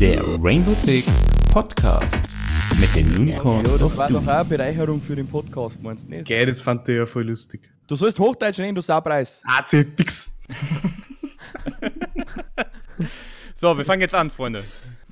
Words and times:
Der 0.00 0.22
Rainbow 0.40 0.74
Six 0.84 1.10
Podcast 1.52 2.06
mit 2.80 2.94
den 2.94 3.16
Unicorns 3.16 3.68
Ja, 3.68 3.74
das 3.74 3.82
of 3.82 3.96
war 3.96 4.08
doch 4.08 4.22
auch 4.22 4.28
eine 4.28 4.44
Bereicherung 4.44 5.00
für 5.00 5.16
den 5.16 5.26
Podcast, 5.26 5.82
meinst 5.82 6.04
du 6.04 6.10
nicht? 6.10 6.24
Gell, 6.24 6.46
das 6.46 6.60
fand 6.60 6.86
der 6.86 6.96
ja 6.98 7.06
voll 7.06 7.24
lustig. 7.24 7.68
Du 7.88 7.96
sollst 7.96 8.18
Hochdeutsch 8.20 8.60
reden, 8.60 8.76
du 8.76 8.80
Saupreis. 8.80 9.42
AC 9.44 9.84
fix. 9.96 10.32
So, 13.60 13.76
wir 13.76 13.84
fangen 13.84 14.02
jetzt 14.02 14.14
an, 14.14 14.30
Freunde. 14.30 14.62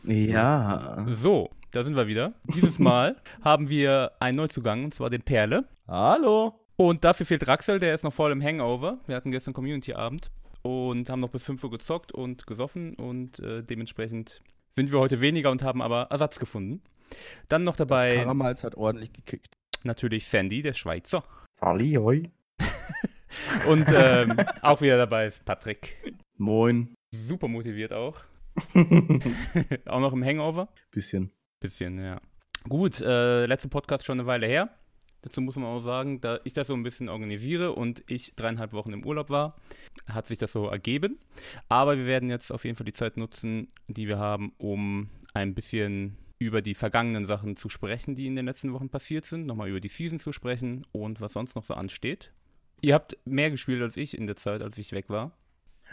Ja. 0.05 1.05
So, 1.21 1.51
da 1.73 1.83
sind 1.83 1.97
wir 1.97 2.07
wieder. 2.07 2.33
Dieses 2.45 2.79
Mal 2.79 3.17
haben 3.43 3.69
wir 3.69 4.13
einen 4.21 4.37
Neuzugang, 4.37 4.85
und 4.85 4.95
zwar 4.95 5.11
den 5.11 5.23
Perle. 5.23 5.65
Hallo. 5.89 6.55
Und 6.77 7.03
dafür 7.03 7.27
fehlt 7.27 7.49
Raxel, 7.49 7.81
der 7.81 7.93
ist 7.93 8.05
noch 8.05 8.13
voll 8.13 8.31
im 8.31 8.41
Hangover. 8.41 8.99
Wir 9.09 9.17
hatten 9.17 9.33
gestern 9.33 9.53
Community-Abend 9.53 10.31
und 10.63 11.11
haben 11.11 11.19
noch 11.19 11.31
bis 11.31 11.43
5 11.43 11.65
Uhr 11.65 11.73
gezockt 11.73 12.13
und 12.13 12.47
gesoffen 12.47 12.95
und 12.95 13.41
äh, 13.41 13.65
dementsprechend 13.65 14.43
sind 14.77 14.93
wir 14.93 15.01
heute 15.01 15.21
weniger 15.21 15.51
und 15.51 15.63
haben 15.63 15.81
aber 15.81 16.09
Ersatz 16.11 16.39
gefunden. 16.39 16.83
Dann 17.49 17.65
noch 17.65 17.77
Das 17.77 17.89
dabei 17.89 18.17
Karamals 18.17 18.63
hat 18.63 18.75
ordentlich 18.75 19.13
gekickt. 19.13 19.49
natürlich 19.85 20.27
Sandy, 20.27 20.61
der 20.63 20.75
Schweizer. 20.75 21.25
Hoi. 21.63 22.31
Und 23.67 23.87
ähm, 23.93 24.37
auch 24.63 24.81
wieder 24.81 24.99
dabei 24.99 25.27
ist 25.27 25.45
Patrick. 25.45 25.97
Moin. 26.37 26.95
Super 27.15 27.49
motiviert 27.49 27.93
auch. 27.93 28.23
auch 29.87 30.01
noch 30.01 30.13
im 30.13 30.25
Hangover. 30.25 30.69
Bisschen. 30.91 31.31
Bisschen, 31.61 31.99
ja. 32.03 32.21
Gut, 32.69 33.01
äh, 33.01 33.47
letzter 33.47 33.69
Podcast 33.69 34.05
schon 34.05 34.21
eine 34.21 34.27
Weile 34.27 34.47
her. 34.47 34.71
Dazu 35.27 35.41
muss 35.41 35.57
man 35.57 35.65
auch 35.65 35.81
sagen, 35.81 36.21
da 36.21 36.39
ich 36.45 36.53
das 36.53 36.69
so 36.69 36.75
ein 36.75 36.85
bisschen 36.85 37.09
organisiere 37.09 37.73
und 37.73 38.05
ich 38.07 38.37
dreieinhalb 38.37 38.73
Wochen 38.73 38.93
im 38.93 39.05
Urlaub 39.05 39.29
war, 39.29 39.57
hat 40.07 40.29
sich 40.29 40.39
das 40.39 40.53
so 40.53 40.69
ergeben. 40.69 41.19
Aber 41.69 41.99
wir 41.99 42.07
werden 42.07 42.31
jetzt 42.31 42.53
auf 42.53 42.65
jeden 42.65 42.77
Fall 42.77 42.85
die 42.85 42.93
Zeit 42.93 43.17
nutzen, 43.17 43.67
die 43.89 44.07
wir 44.07 44.19
haben, 44.19 44.53
um 44.57 45.11
ein 45.35 45.53
bisschen 45.53 46.17
über 46.39 46.63
die 46.63 46.77
vergangenen 46.77 47.27
Sachen 47.27 47.57
zu 47.57 47.69
sprechen, 47.69 48.15
die 48.15 48.29
in 48.29 48.37
den 48.37 48.47
letzten 48.47 48.73
Wochen 48.73 48.89
passiert 48.89 49.27
sind, 49.27 49.47
nochmal 49.47 49.69
über 49.69 49.81
die 49.81 49.89
Season 49.89 50.21
zu 50.21 50.31
sprechen 50.31 50.87
und 50.93 51.21
was 51.21 51.33
sonst 51.33 51.57
noch 51.57 51.65
so 51.65 51.75
ansteht. 51.75 52.33
Ihr 52.81 52.95
habt 52.95 53.19
mehr 53.25 53.51
gespielt 53.51 53.83
als 53.83 53.97
ich 53.97 54.17
in 54.17 54.29
der 54.29 54.37
Zeit, 54.37 54.63
als 54.63 54.79
ich 54.79 54.93
weg 54.93 55.09
war. 55.09 55.37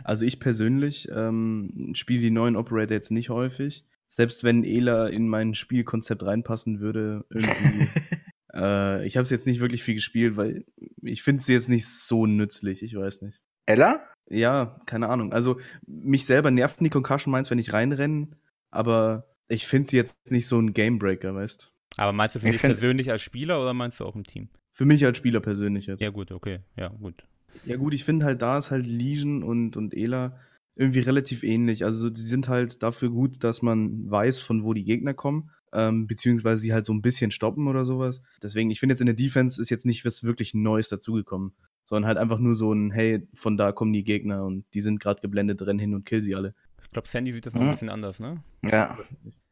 Also 0.03 0.27
ich 0.27 0.39
persönlich 0.39 1.09
ähm, 1.11 1.93
spiele 1.95 2.21
die 2.21 2.29
neuen 2.29 2.55
Operator 2.55 2.93
jetzt 2.93 3.09
nicht 3.09 3.31
häufig. 3.31 3.83
Selbst 4.09 4.43
wenn 4.43 4.63
Ela 4.63 5.07
in 5.07 5.27
mein 5.27 5.55
Spielkonzept 5.55 6.21
reinpassen 6.21 6.81
würde, 6.81 7.25
irgendwie. 7.31 7.87
äh, 8.55 9.05
ich 9.05 9.17
habe 9.17 9.23
es 9.23 9.29
jetzt 9.29 9.47
nicht 9.47 9.59
wirklich 9.59 9.83
viel 9.83 9.95
gespielt, 9.95 10.37
weil 10.37 10.65
ich 11.01 11.23
finde 11.23 11.43
sie 11.43 11.53
jetzt 11.53 11.69
nicht 11.69 11.87
so 11.87 12.25
nützlich. 12.25 12.83
Ich 12.83 12.95
weiß 12.95 13.21
nicht. 13.21 13.41
Ella? 13.65 14.01
Ja, 14.29 14.77
keine 14.85 15.09
Ahnung. 15.09 15.33
Also 15.33 15.59
mich 15.85 16.25
selber 16.25 16.51
nerven 16.51 16.83
die 16.83 16.89
Concussion 16.89 17.31
Mines, 17.31 17.51
wenn 17.51 17.59
ich 17.59 17.73
reinrenne, 17.73 18.29
aber 18.71 19.27
ich 19.47 19.67
finde 19.67 19.89
sie 19.89 19.97
jetzt 19.97 20.31
nicht 20.31 20.47
so 20.47 20.59
ein 20.59 20.73
Gamebreaker, 20.73 21.35
weißt 21.35 21.71
Aber 21.97 22.13
meinst 22.13 22.35
du 22.35 22.39
für 22.39 22.47
Ich 22.47 22.53
dich 22.53 22.61
persönlich 22.61 23.11
als 23.11 23.21
Spieler 23.21 23.61
oder 23.61 23.73
meinst 23.73 23.99
du 23.99 24.05
auch 24.05 24.15
im 24.15 24.23
Team? 24.23 24.49
Für 24.71 24.85
mich 24.85 25.05
als 25.05 25.17
Spieler 25.17 25.39
persönlich 25.39 25.85
jetzt. 25.85 26.01
Ja, 26.01 26.09
gut, 26.09 26.31
okay. 26.31 26.59
Ja, 26.75 26.87
gut. 26.87 27.25
Ja 27.65 27.75
gut, 27.75 27.93
ich 27.93 28.03
finde 28.03 28.25
halt, 28.25 28.41
da 28.41 28.57
ist 28.57 28.71
halt 28.71 28.87
Legion 28.87 29.43
und, 29.43 29.77
und 29.77 29.93
Ela 29.93 30.39
irgendwie 30.75 31.01
relativ 31.01 31.43
ähnlich. 31.43 31.85
Also 31.85 32.09
die 32.09 32.21
sind 32.21 32.47
halt 32.47 32.81
dafür 32.81 33.09
gut, 33.09 33.43
dass 33.43 33.61
man 33.61 34.09
weiß, 34.09 34.39
von 34.39 34.63
wo 34.63 34.73
die 34.73 34.83
Gegner 34.83 35.13
kommen, 35.13 35.51
ähm, 35.73 36.07
beziehungsweise 36.07 36.61
sie 36.61 36.73
halt 36.73 36.85
so 36.85 36.93
ein 36.93 37.01
bisschen 37.01 37.31
stoppen 37.31 37.67
oder 37.67 37.85
sowas. 37.85 38.21
Deswegen, 38.41 38.69
ich 38.71 38.79
finde 38.79 38.93
jetzt 38.93 39.01
in 39.01 39.07
der 39.07 39.15
Defense 39.15 39.61
ist 39.61 39.69
jetzt 39.69 39.85
nicht 39.85 40.05
was 40.05 40.23
wirklich 40.23 40.53
Neues 40.53 40.89
dazugekommen, 40.89 41.53
sondern 41.83 42.07
halt 42.07 42.17
einfach 42.17 42.39
nur 42.39 42.55
so 42.55 42.71
ein, 42.73 42.91
hey, 42.91 43.27
von 43.33 43.57
da 43.57 43.71
kommen 43.71 43.93
die 43.93 44.03
Gegner 44.03 44.43
und 44.45 44.65
die 44.73 44.81
sind 44.81 44.99
gerade 44.99 45.21
geblendet, 45.21 45.61
renn 45.61 45.79
hin 45.79 45.93
und 45.93 46.05
kill 46.05 46.21
sie 46.21 46.35
alle. 46.35 46.55
Ich 46.83 46.91
glaube, 46.91 47.07
Sandy 47.07 47.31
sieht 47.31 47.45
das 47.45 47.53
noch 47.53 47.61
ein 47.61 47.67
Mhm. 47.67 47.71
bisschen 47.71 47.89
anders, 47.89 48.19
ne? 48.19 48.43
Ja. 48.63 48.97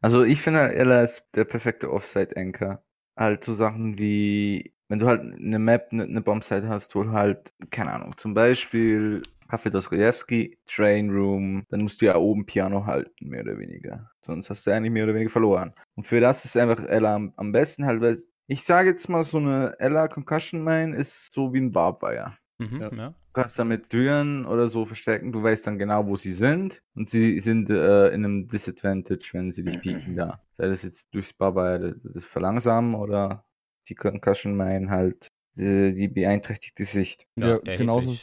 Also 0.00 0.22
ich 0.22 0.40
finde, 0.40 0.74
Ella 0.74 1.02
ist 1.02 1.24
der 1.34 1.44
perfekte 1.44 1.90
Offside-Anchor. 1.90 2.82
Halt 3.16 3.44
so 3.44 3.52
Sachen 3.52 3.98
wie, 3.98 4.72
wenn 4.88 4.98
du 5.00 5.06
halt 5.06 5.20
eine 5.20 5.58
Map, 5.58 5.88
eine, 5.90 6.04
eine 6.04 6.20
Bombsite 6.20 6.68
hast, 6.68 6.94
wo 6.94 7.08
halt, 7.10 7.52
keine 7.70 7.92
Ahnung, 7.92 8.16
zum 8.16 8.34
Beispiel 8.34 9.22
Café 9.52 9.68
Dostoevsky, 9.68 10.56
Train 10.66 11.10
Room, 11.10 11.64
dann 11.68 11.82
musst 11.82 12.00
du 12.00 12.06
ja 12.06 12.16
oben 12.16 12.46
Piano 12.46 12.86
halten, 12.86 13.28
mehr 13.28 13.42
oder 13.42 13.58
weniger. 13.58 14.10
Sonst 14.24 14.48
hast 14.48 14.66
du 14.66 14.70
eigentlich 14.70 14.92
mehr 14.92 15.04
oder 15.04 15.14
weniger 15.14 15.30
verloren. 15.30 15.74
Und 15.94 16.06
für 16.06 16.20
das 16.20 16.46
ist 16.46 16.56
einfach 16.56 16.82
Ella 16.84 17.14
am, 17.14 17.34
am 17.36 17.52
besten 17.52 17.84
halt, 17.84 18.00
weil 18.00 18.16
ich 18.46 18.64
sage 18.64 18.88
jetzt 18.88 19.10
mal, 19.10 19.22
so 19.24 19.36
eine 19.36 19.76
Ella 19.78 20.08
Concussion 20.08 20.64
Mine 20.64 20.96
ist 20.96 21.34
so 21.34 21.52
wie 21.52 21.60
ein 21.60 21.70
Barbwire. 21.70 22.32
Mhm, 22.58 22.80
Ja. 22.80 22.92
ja. 22.94 23.08
Du 23.08 23.40
kannst 23.40 23.58
damit 23.58 23.90
Türen 23.90 24.46
oder 24.46 24.68
so 24.68 24.84
verstecken. 24.86 25.32
Du 25.32 25.42
weißt 25.42 25.66
dann 25.66 25.78
genau, 25.78 26.06
wo 26.06 26.16
sie 26.16 26.32
sind. 26.32 26.82
Und 26.94 27.08
sie 27.08 27.38
sind 27.40 27.70
äh, 27.70 28.08
in 28.08 28.24
einem 28.24 28.48
Disadvantage, 28.48 29.30
wenn 29.32 29.50
sie 29.50 29.64
dich 29.64 29.80
pieken 29.80 30.16
da. 30.16 30.40
Sei 30.58 30.68
das 30.68 30.82
jetzt 30.82 31.14
durchs 31.14 31.32
Baba 31.32 31.78
das, 31.78 32.24
Verlangsamen 32.24 32.94
oder 32.94 33.44
die 33.88 33.94
Concussion 33.94 34.56
Mine 34.56 34.90
halt 34.90 35.28
die, 35.56 35.94
die 35.94 36.08
beeinträchtigte 36.08 36.84
Sicht. 36.84 37.26
Ja, 37.36 37.52
erheblich. 37.52 37.78
genauso 37.78 38.16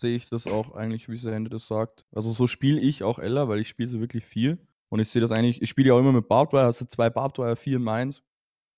sehe 0.00 0.16
ich 0.16 0.28
das 0.28 0.46
auch 0.46 0.74
eigentlich, 0.74 1.08
wie 1.08 1.16
Sandy 1.16 1.50
das 1.50 1.66
sagt. 1.66 2.06
Also 2.12 2.32
so 2.32 2.46
spiele 2.46 2.80
ich 2.80 3.02
auch 3.02 3.18
Ella, 3.18 3.48
weil 3.48 3.60
ich 3.60 3.68
spiele 3.68 3.88
sie 3.88 4.00
wirklich 4.00 4.24
viel. 4.24 4.58
Und 4.88 5.00
ich 5.00 5.10
sehe 5.10 5.20
das 5.20 5.32
eigentlich, 5.32 5.60
ich 5.60 5.68
spiele 5.68 5.88
ja 5.88 5.94
auch 5.94 5.98
immer 5.98 6.12
mit 6.12 6.28
Barbed 6.28 6.52
Wire, 6.52 6.64
hast 6.64 6.80
du 6.80 6.86
zwei 6.86 7.10
Barbed 7.10 7.38
Wire, 7.38 7.56
vier 7.56 7.78
Mines. 7.78 8.22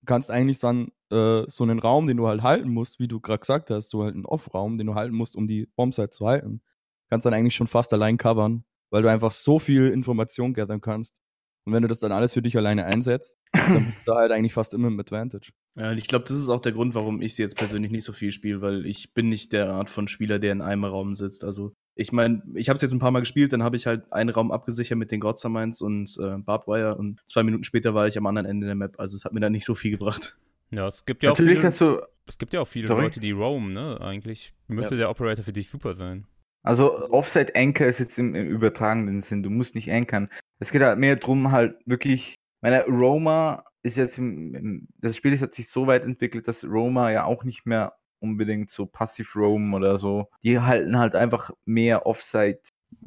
Du 0.01 0.07
kannst 0.07 0.31
eigentlich 0.31 0.59
dann 0.59 0.89
äh, 1.11 1.43
so 1.47 1.65
einen 1.65 1.79
Raum, 1.79 2.07
den 2.07 2.17
du 2.17 2.27
halt 2.27 2.43
halten 2.43 2.71
musst, 2.71 2.99
wie 2.99 3.09
du 3.09 3.21
gerade 3.21 3.41
gesagt 3.41 3.71
hast, 3.71 3.91
so 3.91 4.03
halt 4.03 4.15
einen 4.15 4.25
Off-Raum, 4.25 4.79
den 4.79 4.87
du 4.87 4.95
halten 4.95 5.15
musst, 5.15 5.37
um 5.37 5.47
die 5.47 5.67
Bombsite 5.77 6.11
zu 6.11 6.27
halten, 6.27 6.63
kannst 7.11 7.27
dann 7.27 7.35
eigentlich 7.35 7.55
schon 7.55 7.67
fast 7.67 7.93
allein 7.93 8.17
covern, 8.17 8.65
weil 8.91 9.03
du 9.03 9.11
einfach 9.11 9.33
so 9.33 9.59
viel 9.59 9.89
Information 9.89 10.55
gathern 10.55 10.81
kannst. 10.81 11.21
Und 11.65 11.75
wenn 11.75 11.83
du 11.83 11.89
das 11.89 11.99
dann 11.99 12.13
alles 12.13 12.33
für 12.33 12.43
dich 12.43 12.57
alleine 12.57 12.87
einsetzt, 12.87 13.37
dann 13.53 13.87
bist 13.87 14.07
du 14.09 14.15
halt 14.15 14.33
eigentlich 14.33 14.55
fast 14.55 14.75
immer 14.75 14.89
im 14.89 14.99
Advantage. 14.99 15.53
Ja, 15.77 15.93
und 15.93 15.99
ich 15.99 16.09
glaube, 16.09 16.25
das 16.27 16.37
ist 16.37 16.49
auch 16.49 16.61
der 16.61 16.73
Grund, 16.73 16.95
warum 16.95 17.23
ich 17.23 17.35
sie 17.35 17.43
jetzt 17.43 17.57
persönlich 17.57 17.91
nicht 17.93 18.05
so 18.05 18.13
viel 18.13 18.33
spiele, 18.33 18.61
weil 18.61 18.87
ich 18.87 19.15
bin 19.15 19.29
nicht 19.29 19.53
der 19.53 19.71
Art 19.71 19.89
von 19.89 20.09
Spieler, 20.09 20.39
der 20.39 20.53
in 20.53 20.63
einem 20.63 20.85
Raum 20.85 21.15
sitzt. 21.15 21.45
Also 21.45 21.73
ich 21.95 22.13
meine, 22.13 22.43
ich 22.55 22.69
habe 22.69 22.75
es 22.75 22.83
jetzt 22.83 22.93
ein 22.93 22.99
paar 22.99 23.13
Mal 23.13 23.21
gespielt, 23.21 23.53
dann 23.53 23.63
habe 23.63 23.77
ich 23.77 23.87
halt 23.87 24.13
einen 24.13 24.31
Raum 24.31 24.51
abgesichert 24.53 24.99
mit 24.99 25.11
den 25.11 25.21
Godsamines 25.21 25.81
und 25.81 26.17
äh, 26.21 26.39
Barbed 26.39 26.67
Wire 26.67 26.97
und 26.97 27.21
zwei 27.29 27.43
Minuten 27.43 27.65
später 27.65 27.95
war 27.95 28.09
ich 28.09 28.19
am 28.19 28.27
anderen 28.27 28.47
Ende 28.47 28.67
der 28.67 28.75
Map. 28.75 28.99
Also 28.99 29.17
es 29.17 29.25
hat 29.25 29.33
mir 29.33 29.41
da 29.41 29.51
nicht 29.51 29.65
so 29.65 29.75
viel 29.75 29.93
gebracht. 29.93 30.37
Ja, 30.71 30.89
es 30.89 31.05
gibt 31.05 31.23
ja 31.23 31.31
auch 31.31 31.35
Natürlich 31.35 31.53
viele, 31.53 31.63
kannst 31.63 31.81
du, 31.81 32.01
es 32.27 32.39
gibt 32.39 32.53
ja 32.53 32.61
auch 32.61 32.69
viele 32.69 32.89
Sorry? 32.89 33.03
Leute, 33.03 33.21
die 33.21 33.33
roam, 33.33 33.73
ne? 33.73 34.01
Eigentlich 34.01 34.53
müsste 34.69 34.97
der 34.97 35.11
Operator 35.11 35.45
für 35.45 35.53
dich 35.53 35.69
super 35.69 35.95
sein. 35.95 36.27
also 36.63 37.11
Offside 37.11 37.55
Anchor 37.55 37.87
ist 37.87 37.99
jetzt 37.99 38.19
im, 38.19 38.35
im 38.35 38.49
übertragenen 38.49 39.21
Sinn. 39.21 39.43
Du 39.43 39.51
musst 39.51 39.75
nicht 39.75 39.91
ankern. 39.91 40.29
Es 40.59 40.73
geht 40.73 40.83
halt 40.83 40.99
mehr 40.99 41.17
drum, 41.17 41.51
halt 41.53 41.77
wirklich, 41.87 42.35
meine 42.61 42.85
Roma 42.85 43.65
ist 43.83 43.97
jetzt 43.97 44.19
im, 44.19 44.55
im 44.55 44.89
das 44.99 45.17
Spiel 45.17 45.33
ist, 45.33 45.43
hat 45.43 45.55
sich 45.55 45.69
so 45.69 45.87
weit 45.87 46.05
entwickelt, 46.05 46.49
dass 46.49 46.65
Roma 46.65 47.11
ja 47.11 47.25
auch 47.25 47.45
nicht 47.45 47.67
mehr 47.67 47.95
unbedingt 48.21 48.71
so 48.71 48.87
passiv 48.87 49.35
roam 49.35 49.73
oder 49.75 49.97
so. 49.97 50.29
Die 50.43 50.61
halten 50.61 50.99
halt 50.99 51.15
einfach 51.15 51.51
mehr 51.65 52.07
Offside 52.07 52.61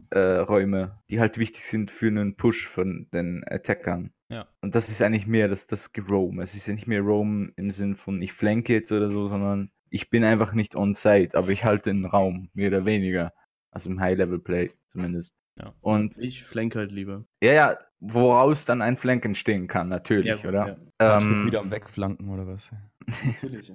äh, 0.10 0.20
Räume, 0.20 1.00
die 1.10 1.20
halt 1.20 1.38
wichtig 1.38 1.64
sind 1.66 1.92
für 1.92 2.08
einen 2.08 2.36
Push 2.36 2.68
von 2.68 3.08
den 3.14 3.44
Attackern. 3.48 4.12
Ja. 4.30 4.48
Und 4.62 4.74
das 4.74 4.90
ist 4.90 5.02
eigentlich 5.02 5.28
mehr 5.28 5.48
das, 5.48 5.68
das 5.68 5.92
Roam. 6.10 6.40
Es 6.40 6.56
ist 6.56 6.68
ja 6.68 6.74
nicht 6.74 6.88
mehr 6.88 7.02
Roam 7.02 7.54
im 7.56 7.70
Sinn 7.70 7.96
von 7.96 8.22
ich 8.22 8.34
flanke 8.34 8.74
jetzt 8.74 8.92
oder 8.92 9.12
so, 9.12 9.28
sondern 9.28 9.72
ich 9.90 10.10
bin 10.10 10.24
einfach 10.24 10.54
nicht 10.54 10.76
on 10.76 10.96
site, 10.96 11.38
aber 11.38 11.50
ich 11.50 11.64
halte 11.64 11.92
den 11.92 12.06
Raum, 12.06 12.50
mehr 12.54 12.70
oder 12.70 12.86
weniger. 12.86 13.32
Also 13.70 13.92
im 13.92 14.00
High-Level-Play 14.00 14.72
zumindest. 14.92 15.36
Ja. 15.60 15.74
Und 15.82 16.18
Ich 16.18 16.44
flank 16.44 16.76
halt 16.76 16.92
lieber. 16.92 17.26
ja, 17.44 17.54
ja, 17.54 17.78
woraus 18.00 18.66
dann 18.66 18.82
ein 18.82 18.98
Flank 18.98 19.24
entstehen 19.26 19.68
kann, 19.68 19.88
natürlich, 19.90 20.42
Ja, 20.44 20.50
oder? 20.50 20.78
ja. 21.00 21.18
Ähm, 21.18 21.46
wieder 21.46 21.60
am 21.60 21.72
Wegflanken 21.72 22.30
oder 22.30 22.48
was? 22.48 22.72
Natürlich. 23.26 23.72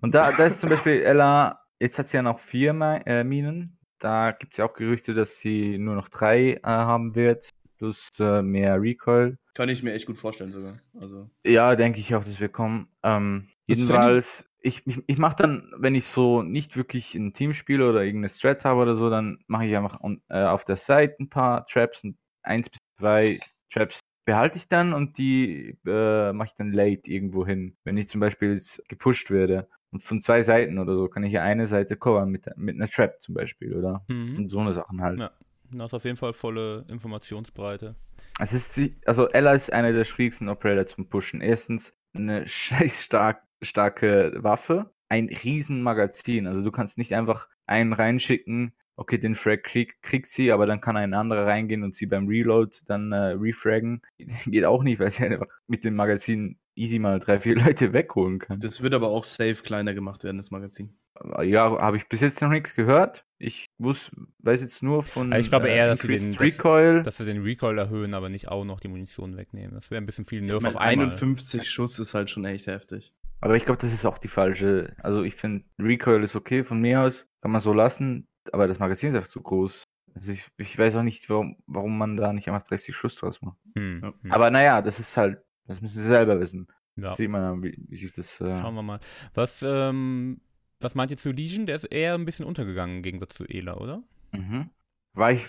Und 0.00 0.14
da, 0.14 0.32
da 0.32 0.46
ist 0.46 0.60
zum 0.60 0.70
Beispiel 0.70 1.00
Ella, 1.02 1.60
jetzt 1.80 1.98
hat 1.98 2.08
sie 2.08 2.16
ja 2.16 2.22
noch 2.22 2.38
vier 2.38 2.70
äh, 3.06 3.24
Minen. 3.24 3.78
Da 3.98 4.32
gibt 4.32 4.52
es 4.52 4.58
ja 4.58 4.66
auch 4.66 4.74
Gerüchte, 4.74 5.14
dass 5.14 5.38
sie 5.38 5.78
nur 5.78 5.94
noch 5.94 6.08
drei 6.08 6.54
äh, 6.54 6.60
haben 6.64 7.14
wird, 7.14 7.48
plus 7.78 8.10
äh, 8.20 8.42
mehr 8.42 8.80
Recoil. 8.80 9.38
Kann 9.54 9.68
ich 9.68 9.82
mir 9.82 9.92
echt 9.94 10.06
gut 10.06 10.18
vorstellen 10.18 10.50
sogar. 10.50 10.80
Also 11.00 11.30
Ja, 11.46 11.74
denke 11.76 12.00
ich 12.00 12.14
auch, 12.14 12.24
dass 12.24 12.40
wir 12.40 12.48
kommen. 12.48 12.88
Ähm, 13.02 13.48
jedenfalls, 13.66 14.50
ich, 14.64 14.86
ich, 14.86 15.02
ich 15.06 15.18
mache 15.18 15.36
dann, 15.36 15.70
wenn 15.76 15.94
ich 15.94 16.06
so 16.06 16.42
nicht 16.42 16.76
wirklich 16.76 17.14
ein 17.14 17.34
Team 17.34 17.52
spiele 17.52 17.88
oder 17.88 18.02
irgendeine 18.02 18.30
Strat 18.30 18.64
habe 18.64 18.80
oder 18.80 18.96
so, 18.96 19.10
dann 19.10 19.38
mache 19.46 19.66
ich 19.66 19.76
einfach 19.76 20.00
on, 20.00 20.22
äh, 20.28 20.42
auf 20.44 20.64
der 20.64 20.76
Seite 20.76 21.16
ein 21.20 21.28
paar 21.28 21.66
Traps 21.66 22.02
und 22.02 22.16
eins 22.42 22.70
bis 22.70 22.78
zwei 22.98 23.40
Traps 23.70 24.00
behalte 24.24 24.56
ich 24.56 24.66
dann 24.68 24.94
und 24.94 25.18
die 25.18 25.76
äh, 25.86 26.32
mache 26.32 26.48
ich 26.48 26.54
dann 26.54 26.72
late 26.72 27.10
irgendwo 27.10 27.46
hin. 27.46 27.76
Wenn 27.84 27.98
ich 27.98 28.08
zum 28.08 28.20
Beispiel 28.22 28.52
jetzt 28.52 28.82
gepusht 28.88 29.30
werde 29.30 29.68
und 29.90 30.02
von 30.02 30.22
zwei 30.22 30.40
Seiten 30.40 30.78
oder 30.78 30.96
so, 30.96 31.08
kann 31.08 31.24
ich 31.24 31.32
ja 31.34 31.42
eine 31.42 31.66
Seite 31.66 31.96
covern 31.98 32.30
mit, 32.30 32.46
mit 32.56 32.76
einer 32.76 32.88
Trap 32.88 33.22
zum 33.22 33.34
Beispiel, 33.34 33.74
oder? 33.74 34.02
Mhm. 34.08 34.36
Und 34.38 34.46
so 34.48 34.60
eine 34.60 34.72
Sachen 34.72 35.02
halt. 35.02 35.20
Ja. 35.20 35.30
Du 35.70 35.82
hast 35.82 35.92
auf 35.92 36.04
jeden 36.04 36.16
Fall 36.16 36.32
volle 36.32 36.84
Informationsbreite. 36.88 37.96
Es 38.38 38.52
ist, 38.52 38.72
sie- 38.74 38.96
also 39.04 39.28
Ella 39.28 39.52
ist 39.52 39.72
einer 39.72 39.92
der 39.92 40.04
schwierigsten 40.04 40.48
Operator 40.48 40.86
zum 40.86 41.08
Pushen. 41.08 41.40
Erstens 41.40 41.92
eine 42.14 42.46
scheiß 42.48 43.04
stark, 43.04 43.42
starke 43.64 44.32
Waffe, 44.36 44.90
ein 45.08 45.28
riesen 45.28 45.82
Magazin. 45.82 46.46
Also 46.46 46.62
du 46.62 46.70
kannst 46.70 46.98
nicht 46.98 47.14
einfach 47.14 47.48
einen 47.66 47.92
reinschicken, 47.92 48.72
okay, 48.96 49.18
den 49.18 49.34
Frag 49.34 49.64
krieg, 49.64 50.00
kriegt 50.02 50.26
sie, 50.26 50.52
aber 50.52 50.66
dann 50.66 50.80
kann 50.80 50.96
ein 50.96 51.14
anderer 51.14 51.46
reingehen 51.46 51.82
und 51.82 51.94
sie 51.94 52.06
beim 52.06 52.28
Reload 52.28 52.76
dann 52.86 53.12
äh, 53.12 53.16
refraggen. 53.36 54.02
Geht 54.46 54.64
auch 54.64 54.82
nicht, 54.82 55.00
weil 55.00 55.10
sie 55.10 55.24
einfach 55.24 55.48
mit 55.66 55.84
dem 55.84 55.94
Magazin 55.96 56.58
easy 56.76 56.98
mal 56.98 57.18
drei, 57.18 57.40
vier 57.40 57.56
Leute 57.64 57.92
wegholen 57.92 58.38
kann. 58.38 58.60
Das 58.60 58.82
wird 58.82 58.94
aber 58.94 59.08
auch 59.08 59.24
safe 59.24 59.56
kleiner 59.62 59.94
gemacht 59.94 60.24
werden, 60.24 60.36
das 60.36 60.50
Magazin. 60.50 60.96
Ja, 61.42 61.78
habe 61.80 61.96
ich 61.96 62.08
bis 62.08 62.20
jetzt 62.22 62.42
noch 62.42 62.48
nichts 62.48 62.74
gehört. 62.74 63.24
Ich 63.38 63.66
muss, 63.78 64.10
weiß 64.40 64.62
jetzt 64.62 64.82
nur 64.82 65.04
von 65.04 65.32
Also 65.32 65.42
ich 65.44 65.48
glaube 65.50 65.68
eher, 65.68 65.86
dass 65.86 66.00
sie 66.00 66.08
den- 66.08 66.34
Recoil. 66.34 67.02
Dass 67.04 67.18
sie 67.18 67.24
den 67.24 67.42
Recoil 67.42 67.78
erhöhen, 67.78 68.14
aber 68.14 68.28
nicht 68.28 68.48
auch 68.48 68.64
noch 68.64 68.80
die 68.80 68.88
Munition 68.88 69.36
wegnehmen. 69.36 69.74
Das 69.74 69.92
wäre 69.92 70.02
ein 70.02 70.06
bisschen 70.06 70.24
viel 70.24 70.40
Ich 70.40 70.46
Nerf 70.48 70.62
meine, 70.62 70.74
auf 70.74 70.80
einmal. 70.80 71.06
51 71.06 71.70
Schuss 71.70 72.00
ist 72.00 72.14
halt 72.14 72.30
schon 72.30 72.44
echt 72.44 72.66
heftig. 72.66 73.12
Aber 73.44 73.56
ich 73.56 73.64
glaube, 73.64 73.80
das 73.80 73.92
ist 73.92 74.04
auch 74.06 74.18
die 74.18 74.28
falsche. 74.28 74.94
Also 75.02 75.22
ich 75.22 75.34
finde, 75.34 75.64
Recoil 75.78 76.22
ist 76.22 76.34
okay 76.36 76.64
von 76.64 76.80
mir 76.80 77.02
aus, 77.02 77.26
kann 77.42 77.50
man 77.52 77.60
so 77.60 77.72
lassen, 77.72 78.26
aber 78.52 78.66
das 78.66 78.78
Magazin 78.78 79.10
ist 79.10 79.14
einfach 79.14 79.28
zu 79.28 79.42
groß. 79.42 79.84
Also 80.14 80.32
ich, 80.32 80.46
ich 80.58 80.78
weiß 80.78 80.96
auch 80.96 81.02
nicht, 81.02 81.28
warum, 81.28 81.56
warum 81.66 81.98
man 81.98 82.16
da 82.16 82.32
nicht 82.32 82.48
einfach 82.48 82.66
30 82.66 82.94
Schuss 82.94 83.16
draus 83.16 83.42
macht. 83.42 83.58
Hm, 83.76 84.00
Ja. 84.02 84.12
hm. 84.22 84.32
Aber 84.32 84.50
naja, 84.50 84.80
das 84.82 85.00
ist 85.00 85.16
halt, 85.16 85.38
das 85.66 85.80
müssen 85.80 86.00
sie 86.00 86.06
selber 86.06 86.38
wissen. 86.40 86.68
ja. 86.96 87.14
Sieht 87.14 87.30
man 87.30 87.42
dann, 87.42 87.62
wie, 87.62 87.76
wie 87.88 87.96
sich 87.96 88.12
das. 88.12 88.40
Äh, 88.40 88.60
Schauen 88.60 88.74
wir 88.76 88.82
mal. 88.82 89.00
Was, 89.34 89.62
ähm, 89.66 90.40
was 90.80 90.94
meint 90.94 91.10
ihr 91.10 91.16
zu 91.16 91.32
Legion? 91.32 91.66
Der 91.66 91.76
ist 91.76 91.84
eher 91.84 92.14
ein 92.14 92.24
bisschen 92.24 92.44
untergegangen 92.46 92.96
im 92.98 93.02
Gegensatz 93.02 93.34
zu 93.34 93.44
Ela, 93.44 93.76
oder? 93.76 94.02
mhm. 94.32 94.70
War 95.14 95.32
ich 95.32 95.48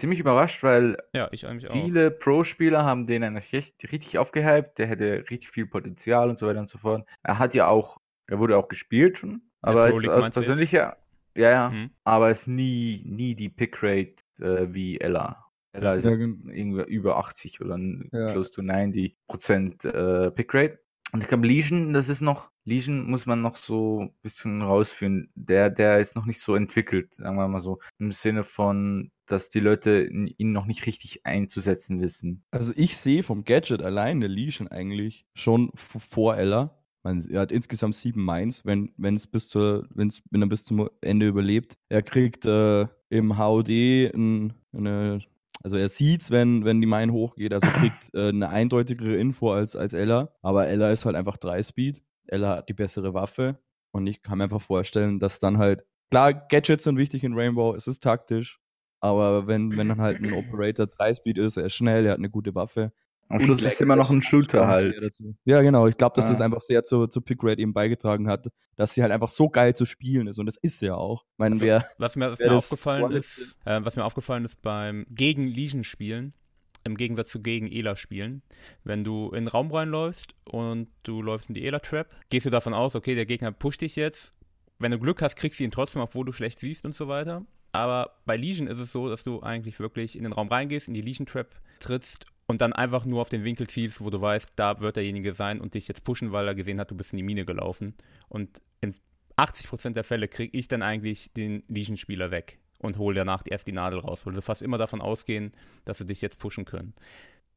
ziemlich 0.00 0.20
überrascht, 0.20 0.62
weil 0.62 0.96
Ja, 1.14 1.28
ich 1.30 1.46
eigentlich. 1.46 1.70
Viele 1.72 2.10
Pro-Spieler 2.10 2.84
haben 2.84 3.06
den 3.06 3.22
eigentlich 3.22 3.52
recht, 3.52 3.92
richtig 3.92 4.18
aufgehypt. 4.18 4.78
Der 4.78 4.86
hätte 4.86 5.24
richtig 5.30 5.50
viel 5.50 5.66
Potenzial 5.66 6.28
und 6.30 6.38
so 6.38 6.46
weiter 6.46 6.60
und 6.60 6.68
so 6.68 6.78
fort. 6.78 7.06
Er 7.22 7.38
hat 7.38 7.54
ja 7.54 7.68
auch, 7.68 7.98
er 8.26 8.38
wurde 8.38 8.56
auch 8.56 8.68
gespielt 8.68 9.18
schon. 9.18 9.42
Aber 9.62 9.90
du 9.92 9.96
jetzt? 10.00 10.34
persönlicher, 10.34 10.96
ja, 11.36 11.50
ja. 11.50 11.70
Hm. 11.70 11.90
Aber 12.04 12.30
ist 12.30 12.46
nie, 12.48 13.02
nie 13.06 13.34
die 13.34 13.48
Pickrate 13.50 14.16
äh, 14.40 14.72
wie 14.72 14.98
Ella. 15.00 15.44
Ella 15.72 15.94
ist 15.94 16.04
Ja, 16.04 16.10
ja, 16.10 16.16
gen- 16.16 16.50
irgendwie 16.52 16.82
über 16.92 17.18
80 17.18 17.60
oder 17.60 17.78
Ja. 17.78 18.32
close 18.32 18.50
to 18.50 18.62
90 18.62 19.16
Prozent 19.28 19.84
äh, 19.84 20.30
Pickrate. 20.30 20.80
Und 21.12 21.22
ich 21.22 21.28
glaube, 21.28 21.46
Legion, 21.46 21.92
das 21.92 22.08
ist 22.08 22.20
noch, 22.20 22.50
Legion 22.64 23.10
muss 23.10 23.26
man 23.26 23.42
noch 23.42 23.56
so 23.56 24.02
ein 24.02 24.14
bisschen 24.22 24.62
rausführen. 24.62 25.30
Der, 25.34 25.70
der 25.70 25.98
ist 25.98 26.14
noch 26.14 26.26
nicht 26.26 26.40
so 26.40 26.54
entwickelt, 26.54 27.14
sagen 27.14 27.36
wir 27.36 27.48
mal 27.48 27.60
so. 27.60 27.78
Im 27.98 28.12
Sinne 28.12 28.42
von, 28.42 29.10
dass 29.26 29.48
die 29.48 29.60
Leute 29.60 30.04
ihn 30.04 30.52
noch 30.52 30.66
nicht 30.66 30.86
richtig 30.86 31.26
einzusetzen 31.26 32.00
wissen. 32.00 32.44
Also 32.50 32.72
ich 32.76 32.96
sehe 32.96 33.22
vom 33.22 33.44
Gadget 33.44 33.82
allein 33.82 34.20
der 34.20 34.28
Legion 34.28 34.68
eigentlich 34.68 35.26
schon 35.34 35.70
vor 35.74 36.36
Ella. 36.36 36.76
Man, 37.02 37.26
er 37.30 37.40
hat 37.40 37.52
insgesamt 37.52 37.94
sieben 37.94 38.24
Mines, 38.24 38.64
wenn 38.66 38.92
wenn 38.98 39.14
es 39.14 39.26
bis 39.26 39.48
zur, 39.48 39.88
wenn's, 39.94 40.22
wenn 40.30 40.42
er 40.42 40.48
bis 40.48 40.64
zum 40.64 40.90
Ende 41.00 41.26
überlebt. 41.26 41.78
Er 41.88 42.02
kriegt 42.02 42.44
äh, 42.44 42.86
im 43.08 43.38
HOD 43.38 43.70
ein, 43.70 44.52
eine, 44.72 45.20
also 45.62 45.76
er 45.76 45.88
sieht's, 45.88 46.30
wenn, 46.30 46.64
wenn 46.64 46.80
die 46.80 46.86
Mine 46.86 47.12
hochgeht, 47.12 47.52
also 47.52 47.66
kriegt 47.68 47.98
äh, 48.14 48.28
eine 48.28 48.48
eindeutigere 48.48 49.16
Info 49.16 49.52
als, 49.52 49.76
als 49.76 49.92
Ella. 49.92 50.32
Aber 50.42 50.66
Ella 50.68 50.90
ist 50.90 51.04
halt 51.04 51.16
einfach 51.16 51.36
3 51.36 51.62
Speed. 51.62 52.02
Ella 52.26 52.56
hat 52.56 52.68
die 52.68 52.74
bessere 52.74 53.12
Waffe. 53.14 53.58
Und 53.92 54.06
ich 54.06 54.22
kann 54.22 54.38
mir 54.38 54.44
einfach 54.44 54.62
vorstellen, 54.62 55.18
dass 55.18 55.38
dann 55.38 55.58
halt, 55.58 55.84
klar, 56.10 56.32
Gadgets 56.32 56.84
sind 56.84 56.96
wichtig 56.96 57.24
in 57.24 57.34
Rainbow, 57.34 57.74
es 57.74 57.86
ist 57.86 58.02
taktisch. 58.02 58.60
Aber 59.00 59.46
wenn, 59.46 59.76
wenn 59.76 59.88
dann 59.88 60.00
halt 60.00 60.22
ein 60.22 60.32
Operator 60.34 60.86
3 60.86 61.14
Speed 61.14 61.38
ist, 61.38 61.56
er 61.56 61.66
ist 61.66 61.74
schnell, 61.74 62.06
er 62.06 62.12
hat 62.12 62.18
eine 62.18 62.30
gute 62.30 62.54
Waffe. 62.54 62.92
Am 63.30 63.36
Und 63.38 63.44
Schluss 63.44 63.62
ist 63.62 63.80
immer 63.80 63.96
noch 63.96 64.10
ein 64.10 64.20
Shooter 64.22 64.66
halt. 64.66 65.00
dazu. 65.02 65.34
Ja, 65.44 65.62
genau. 65.62 65.86
Ich 65.86 65.96
glaube, 65.96 66.14
dass 66.16 66.28
das 66.28 66.40
Ah. 66.40 66.44
einfach 66.44 66.60
sehr 66.60 66.82
zur, 66.84 67.08
zur 67.08 67.24
Pickrate 67.24 67.60
eben 67.62 67.72
beigetragen 67.72 68.28
hat, 68.28 68.48
dass 68.76 68.92
sie 68.94 69.02
halt 69.02 69.12
einfach 69.12 69.28
so 69.28 69.48
geil 69.48 69.74
zu 69.74 69.86
spielen 69.86 70.26
ist. 70.26 70.38
Und 70.38 70.46
das 70.46 70.56
ist 70.56 70.80
sie 70.80 70.86
ja 70.86 70.96
auch. 70.96 71.22
Ich 71.34 71.38
meine, 71.38 71.54
Also, 71.54 71.64
wer, 71.64 71.86
Was 71.98 72.16
mir, 72.16 72.30
was 72.30 72.40
mir 72.40 72.46
das 72.48 72.64
aufgefallen 72.64 73.12
ist, 73.12 73.56
äh, 73.64 73.80
was 73.84 73.96
mir 73.96 74.04
aufgefallen 74.04 74.44
ist 74.44 74.60
beim 74.62 75.06
gegen 75.10 75.46
Legion 75.46 75.84
spielen, 75.84 76.34
im 76.82 76.96
Gegensatz 76.96 77.30
zu 77.30 77.40
gegen 77.40 77.70
Ela 77.70 77.94
spielen, 77.94 78.42
wenn 78.84 79.04
du 79.04 79.28
in 79.28 79.40
den 79.44 79.48
Raum 79.48 79.70
reinläufst 79.70 80.34
und 80.44 80.88
du 81.04 81.22
läufst 81.22 81.50
in 81.50 81.54
die 81.54 81.64
Ela 81.64 81.78
Trap, 81.78 82.08
gehst 82.30 82.46
du 82.46 82.50
davon 82.50 82.74
aus, 82.74 82.96
okay, 82.96 83.14
der 83.14 83.26
Gegner 83.26 83.52
pusht 83.52 83.82
dich 83.82 83.96
jetzt. 83.96 84.32
Wenn 84.80 84.90
du 84.90 84.98
Glück 84.98 85.22
hast, 85.22 85.36
kriegst 85.36 85.60
du 85.60 85.64
ihn 85.64 85.70
trotzdem, 85.70 86.02
obwohl 86.02 86.24
du 86.24 86.32
schlecht 86.32 86.58
siehst 86.58 86.84
und 86.84 86.96
so 86.96 87.06
weiter. 87.06 87.44
Aber 87.72 88.16
bei 88.26 88.36
Legion 88.36 88.66
ist 88.66 88.78
es 88.78 88.90
so, 88.90 89.08
dass 89.08 89.22
du 89.22 89.40
eigentlich 89.42 89.78
wirklich 89.78 90.16
in 90.16 90.24
den 90.24 90.32
Raum 90.32 90.48
reingehst, 90.48 90.88
in 90.88 90.94
die 90.94 91.02
Legion 91.02 91.26
Trap 91.26 91.54
trittst 91.78 92.26
und 92.50 92.60
dann 92.60 92.72
einfach 92.72 93.04
nur 93.04 93.20
auf 93.20 93.28
den 93.28 93.44
Winkel 93.44 93.68
zielst, 93.68 94.00
wo 94.00 94.10
du 94.10 94.20
weißt, 94.20 94.54
da 94.56 94.80
wird 94.80 94.96
derjenige 94.96 95.34
sein 95.34 95.60
und 95.60 95.74
dich 95.74 95.86
jetzt 95.86 96.02
pushen, 96.02 96.32
weil 96.32 96.48
er 96.48 96.56
gesehen 96.56 96.80
hat, 96.80 96.90
du 96.90 96.96
bist 96.96 97.12
in 97.12 97.16
die 97.16 97.22
Mine 97.22 97.44
gelaufen. 97.44 97.94
Und 98.28 98.60
in 98.80 98.94
80% 99.36 99.92
der 99.92 100.02
Fälle 100.02 100.26
kriege 100.26 100.58
ich 100.58 100.66
dann 100.66 100.82
eigentlich 100.82 101.32
den 101.32 101.62
Legion-Spieler 101.68 102.32
weg 102.32 102.58
und 102.80 102.98
hole 102.98 103.14
danach 103.14 103.44
erst 103.46 103.68
die 103.68 103.72
Nadel 103.72 104.00
raus, 104.00 104.26
weil 104.26 104.34
sie 104.34 104.42
fast 104.42 104.62
immer 104.62 104.78
davon 104.78 105.00
ausgehen, 105.00 105.52
dass 105.84 105.98
sie 105.98 106.06
dich 106.06 106.20
jetzt 106.22 106.40
pushen 106.40 106.64
können. 106.64 106.92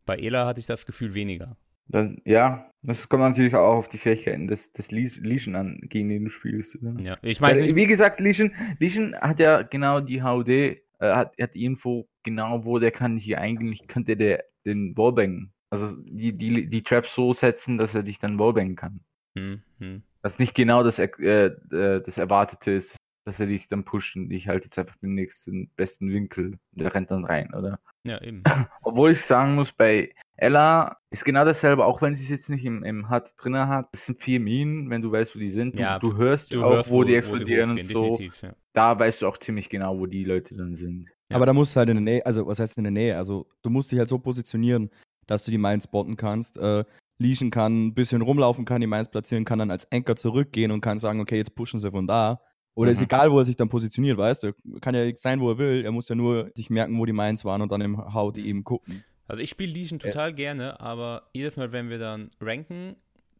Bei 0.05 0.15
Ela 0.15 0.45
hatte 0.45 0.59
ich 0.59 0.67
das 0.67 0.85
Gefühl 0.85 1.15
weniger. 1.15 1.57
Dann, 1.87 2.21
ja, 2.23 2.69
das 2.83 3.09
kommt 3.09 3.23
natürlich 3.23 3.55
auch 3.55 3.77
auf 3.77 3.87
die 3.87 3.97
Fähigkeiten 3.97 4.47
des, 4.47 4.73
des 4.73 4.91
Legion 4.91 5.55
an, 5.55 5.79
gegen 5.81 6.09
den 6.09 6.25
du 6.25 6.29
spielst. 6.29 6.75
Oder? 6.75 6.95
Ja, 7.01 7.17
ich 7.23 7.41
meine 7.41 7.75
wie 7.75 7.87
gesagt, 7.87 8.19
Legion, 8.19 8.53
Legion 8.79 9.15
hat 9.15 9.39
ja 9.39 9.63
genau 9.63 10.01
die 10.01 10.21
HUD, 10.21 10.82
äh, 11.03 11.13
hat, 11.13 11.35
hat 11.39 11.53
die 11.53 11.65
Info 11.65 12.07
genau, 12.23 12.63
wo 12.63 12.79
der 12.79 12.91
kann 12.91 13.17
hier 13.17 13.39
eigentlich, 13.39 13.87
könnte 13.87 14.15
der 14.15 14.45
den 14.65 14.97
Wallbang, 14.97 15.51
also 15.69 15.97
die, 16.05 16.37
die, 16.37 16.69
die 16.69 16.83
Traps 16.83 17.13
so 17.13 17.33
setzen, 17.33 17.77
dass 17.77 17.93
er 17.93 18.03
dich 18.03 18.19
dann 18.19 18.39
Wallbangen 18.39 18.75
kann. 18.75 19.01
hm, 19.37 19.61
hm. 19.79 20.03
Dass 20.21 20.39
nicht 20.39 20.55
genau 20.55 20.83
das, 20.83 20.99
äh, 20.99 21.07
äh, 21.07 22.01
das 22.01 22.17
Erwartete 22.17 22.71
ist, 22.71 22.95
dass 23.25 23.41
er 23.41 23.47
dich 23.47 23.67
dann 23.67 23.83
pusht 23.83 24.15
und 24.15 24.31
ich 24.31 24.47
halte 24.47 24.67
jetzt 24.67 24.79
einfach 24.79 24.95
den 24.97 25.15
nächsten 25.15 25.69
besten 25.75 26.09
Winkel 26.09 26.51
und 26.51 26.81
der 26.81 26.93
rennt 26.93 27.11
dann 27.11 27.25
rein, 27.25 27.53
oder? 27.53 27.79
ja, 28.05 28.21
eben. 28.21 28.43
Obwohl 28.83 29.11
ich 29.11 29.25
sagen 29.25 29.55
muss, 29.55 29.73
bei 29.73 30.13
Ella 30.35 30.97
ist 31.11 31.25
genau 31.25 31.45
dasselbe, 31.45 31.85
auch 31.85 32.01
wenn 32.01 32.15
sie 32.15 32.23
es 32.23 32.29
jetzt 32.29 32.49
nicht 32.49 32.65
im, 32.65 32.83
im 32.83 33.09
HUD 33.09 33.33
drin 33.37 33.55
hat. 33.57 33.87
Es 33.93 34.07
sind 34.07 34.19
vier 34.21 34.39
Minen, 34.39 34.89
wenn 34.89 35.01
du 35.01 35.11
weißt, 35.11 35.35
wo 35.35 35.39
die 35.39 35.49
sind. 35.49 35.75
Du, 35.75 35.79
Ja, 35.79 35.99
du 35.99 36.15
hörst 36.17 36.53
Du 36.53 36.63
auch, 36.63 36.71
hörst, 36.71 36.89
wo, 36.89 37.03
die 37.03 37.15
explodieren 37.15 37.69
und 37.71 37.77
hochgehen, 37.77 37.87
so. 37.93 38.01
definitiv, 38.11 38.41
ja. 38.41 38.53
Da 38.73 38.97
weißt 38.97 39.21
du 39.21 39.27
auch 39.27 39.37
ziemlich 39.37 39.69
genau, 39.69 39.99
wo 39.99 40.07
die 40.07 40.23
Leute 40.23 40.55
dann 40.55 40.73
sind. 40.73 41.07
Ja. 41.29 41.35
Aber 41.35 41.45
da 41.45 41.53
musst 41.53 41.75
du 41.75 41.79
halt 41.79 41.89
in 41.89 41.95
der 41.95 42.01
Nähe, 42.03 42.25
also 42.25 42.47
was 42.47 42.59
heißt 42.59 42.77
in 42.77 42.83
der 42.83 42.91
Nähe? 42.91 43.15
Also 43.15 43.47
du 43.61 43.69
musst 43.69 43.91
dich 43.91 43.99
halt 43.99 44.09
so 44.09 44.17
positionieren, 44.17 44.89
dass 45.27 45.45
du 45.45 45.51
die 45.51 45.57
Mines 45.59 45.83
spotten 45.85 46.17
kannst. 46.17 46.57
Äh, 46.57 46.83
Legion 47.19 47.51
kann 47.51 47.87
ein 47.87 47.93
bisschen 47.93 48.23
rumlaufen, 48.23 48.65
kann 48.65 48.81
die 48.81 48.87
Mines 48.87 49.09
platzieren, 49.09 49.45
kann 49.45 49.59
dann 49.59 49.69
als 49.71 49.89
Anchor 49.91 50.15
zurückgehen 50.15 50.71
und 50.71 50.81
kann 50.81 50.97
sagen, 50.97 51.21
okay, 51.21 51.37
jetzt 51.37 51.53
pushen 51.55 51.79
sie 51.79 51.91
von 51.91 52.07
da. 52.07 52.41
Oder 52.75 52.89
ist 52.89 52.99
Mhm. 52.99 53.03
egal, 53.05 53.31
wo 53.31 53.37
er 53.37 53.45
sich 53.45 53.55
dann 53.55 53.69
positioniert, 53.69 54.17
weißt 54.17 54.43
du? 54.43 54.53
Kann 54.81 54.95
ja 54.95 55.11
sein, 55.15 55.39
wo 55.39 55.51
er 55.51 55.57
will. 55.59 55.85
Er 55.85 55.91
muss 55.91 56.09
ja 56.09 56.15
nur 56.15 56.49
sich 56.55 56.71
merken, 56.71 56.97
wo 56.97 57.05
die 57.05 57.13
Mines 57.13 57.45
waren 57.45 57.61
und 57.61 57.71
dann 57.71 57.81
im 57.81 58.13
HUD 58.15 58.39
eben 58.39 58.63
gucken. 58.63 59.03
Also 59.27 59.41
ich 59.41 59.49
spiele 59.49 59.71
Legion 59.71 59.99
Ja. 59.99 60.11
total 60.11 60.33
gerne, 60.33 60.79
aber 60.79 61.29
jedes 61.33 61.55
Mal, 61.57 61.71
wenn 61.71 61.89
wir 61.89 61.99
dann 61.99 62.31
ranken, 62.41 62.95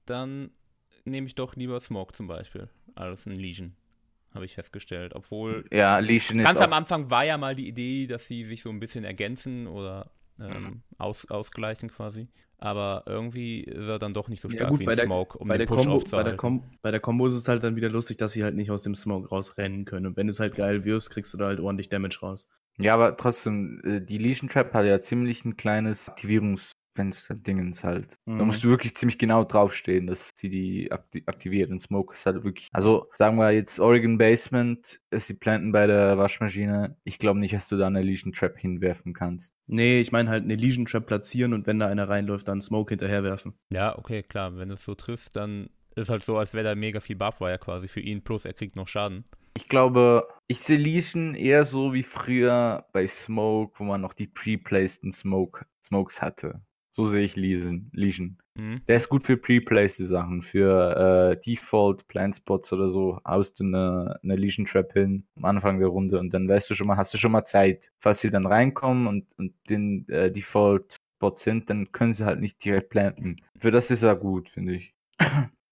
dann 0.06 0.52
nehme 1.06 1.28
ich 1.28 1.36
doch 1.36 1.56
lieber 1.56 1.80
Smoke 1.80 2.14
zum 2.14 2.28
Beispiel 2.28 2.70
als 2.96 3.26
ein 3.26 3.36
Legion, 3.36 3.76
habe 4.34 4.46
ich 4.46 4.54
festgestellt. 4.56 5.14
Obwohl 5.16 5.66
Ja, 5.72 6.00
Legion 6.00 6.40
ist 6.40 6.46
Ganz 6.46 6.62
am 6.62 6.74
Anfang 6.74 7.10
war 7.10 7.26
ja 7.26 7.38
mal 7.38 7.56
die 7.56 7.68
Idee, 7.68 8.08
dass 8.08 8.28
sie 8.28 8.46
sich 8.46 8.62
so 8.64 8.70
ein 8.70 8.80
bisschen 8.80 9.04
ergänzen 9.04 9.68
oder 9.68 10.12
ähm, 10.40 10.64
Mhm. 10.64 10.82
aus, 10.98 11.30
ausgleichen 11.30 11.90
quasi. 11.90 12.28
Aber 12.58 13.04
irgendwie 13.06 13.60
ist 13.62 13.86
er 13.88 14.00
dann 14.00 14.14
doch 14.14 14.30
nicht 14.30 14.42
so 14.42 14.48
Ja, 14.48 14.56
stark 14.56 14.70
gut, 14.70 14.80
wie 14.80 14.86
bei 14.86 14.94
ein 14.94 14.98
der- 14.98 15.06
Smoke, 15.06 15.38
um 15.38 15.48
bei, 15.50 15.58
den 15.58 15.68
der 15.68 15.76
Push 15.76 15.86
Combo, 15.86 16.04
bei, 16.12 16.24
der. 16.24 16.36
Com 16.38 16.64
bei 16.82 16.92
der 16.92 17.00
Combo 17.02 17.26
ist 17.28 17.34
es 17.34 17.48
halt 17.48 17.62
dann 17.64 17.76
wieder 17.76 17.90
lustig, 17.90 18.18
dass 18.18 18.32
sie 18.32 18.44
halt 18.44 18.56
nicht 18.56 18.72
aus 18.72 18.84
dem 18.84 18.96
Smoke 18.96 19.28
rausrennen 19.30 19.84
können. 19.86 20.08
Und 20.08 20.18
wenn 20.18 20.28
du 20.28 20.32
es 20.32 20.40
halt 20.40 20.56
geil 20.56 20.86
wirfst, 20.86 21.10
kriegst 21.12 21.34
du 21.34 21.38
da 21.38 21.48
halt 21.48 21.60
ordentlich 21.60 21.90
Damage 21.90 22.20
raus. 22.22 22.48
Ja, 22.80 22.94
aber 22.94 23.16
trotzdem, 23.18 23.82
äh, 23.86 24.02
die 24.02 24.18
Legion 24.18 24.50
Trap 24.50 24.74
hat 24.74 24.86
ja 24.86 25.02
ziemlich 25.02 25.46
ein 25.46 25.56
kleines 25.58 26.10
Aktivierungsfenster-Dingens 26.10 27.84
halt. 27.84 28.18
Da 28.26 28.32
Mhm. 28.34 28.46
musst 28.48 28.64
du 28.64 28.70
wirklich 28.70 28.96
ziemlich 28.96 29.18
genau 29.18 29.44
draufstehen, 29.44 30.08
dass 30.08 30.32
sie 30.38 30.50
die 30.50 30.92
akti 30.92 31.24
aktiviert. 31.26 31.72
Und 31.72 31.82
Smoke 31.82 32.14
ist 32.14 32.26
halt 32.26 32.44
wirklich. 32.44 32.68
Also, 32.74 33.10
sagen 33.16 33.38
wir 33.38 33.52
jetzt 33.52 33.80
Oregon 33.80 34.18
Basement, 34.18 35.00
ist 35.12 35.30
die 35.30 35.34
Planten 35.34 35.72
bei 35.72 35.88
der 35.88 36.18
Waschmaschine. 36.18 36.98
Ich 37.04 37.18
glaube 37.18 37.40
nicht, 37.40 37.54
dass 37.54 37.68
du 37.68 37.78
da 37.78 37.88
eine 37.88 38.02
Legion 38.02 38.34
Trap 38.34 38.58
hinwerfen 38.58 39.14
kannst. 39.14 39.56
Nee, 39.68 40.00
ich 40.00 40.12
meine 40.12 40.30
halt 40.30 40.44
eine 40.44 40.56
Legion 40.56 40.86
Trap 40.86 41.06
platzieren 41.06 41.54
und 41.54 41.68
wenn 41.68 41.80
da 41.80 41.88
einer 41.88 42.10
reinläuft, 42.10 42.48
dann 42.48 42.62
Smoke 42.62 42.90
hinterherwerfen. 42.92 43.54
Ja, 43.72 43.98
okay, 43.98 44.24
klar. 44.24 44.56
Wenn 44.58 44.72
es 44.72 44.84
so 44.84 44.96
trifft, 44.96 45.36
dann 45.36 45.70
ist 45.96 46.10
halt 46.10 46.24
so, 46.24 46.38
als 46.38 46.54
wäre 46.54 46.64
da 46.64 46.76
mega 46.76 47.00
viel 47.00 47.16
Buffwire 47.16 47.60
quasi 47.60 47.88
für 47.88 48.00
ihn, 48.00 48.24
plus 48.24 48.46
er 48.46 48.54
kriegt 48.54 48.76
noch 48.76 48.88
Schaden. 48.88 49.26
Ich 49.56 49.68
glaube, 49.68 50.28
ich 50.48 50.60
sehe 50.60 50.78
Legion 50.78 51.36
eher 51.36 51.64
so 51.64 51.94
wie 51.94 52.04
früher 52.04 52.86
bei 52.92 53.06
Smoke, 53.08 53.80
wo 53.80 53.84
man 53.84 54.02
noch 54.02 54.14
die 54.14 54.28
pre-placeden 54.28 55.12
Smoke, 55.12 55.66
Smokes 55.86 56.22
hatte. 56.22 56.62
So 56.96 57.06
sehe 57.06 57.24
ich 57.24 57.36
Legion. 57.36 57.90
Legion. 57.92 58.38
Mhm. 58.56 58.82
Der 58.88 58.98
ist 58.98 59.10
gut 59.10 59.24
für 59.24 59.36
pre-placed 59.36 60.08
Sachen, 60.08 60.44
für 60.44 61.32
äh, 61.32 61.40
Default, 61.40 62.08
Plant 62.08 62.36
Spots 62.36 62.72
oder 62.72 62.88
so. 62.88 63.20
Haust 63.28 63.60
du 63.60 63.64
eine, 63.64 64.20
eine 64.22 64.36
Legion 64.36 64.66
Trap 64.66 64.94
hin 64.94 65.26
am 65.36 65.46
Anfang 65.46 65.80
der 65.80 65.88
Runde 65.88 66.20
und 66.20 66.34
dann 66.34 66.48
weißt 66.48 66.70
du 66.70 66.76
schon 66.76 66.86
mal, 66.86 66.98
hast 66.98 67.14
du 67.14 67.18
schon 67.18 67.32
mal 67.32 67.46
Zeit. 67.46 67.92
Falls 67.98 68.22
sie 68.22 68.30
dann 68.30 68.46
reinkommen 68.46 69.08
und, 69.08 69.26
und 69.40 69.56
den 69.70 70.08
äh, 70.10 70.32
Default 70.32 70.98
Spots 71.18 71.42
sind, 71.42 71.70
dann 71.70 71.92
können 71.92 72.14
sie 72.14 72.26
halt 72.26 72.40
nicht 72.40 72.64
direkt 72.64 72.90
planten. 72.90 73.38
Für 73.58 73.72
das 73.72 73.90
ist 73.90 74.04
er 74.04 74.16
gut, 74.16 74.50
finde 74.50 74.76
ich. 74.76 74.94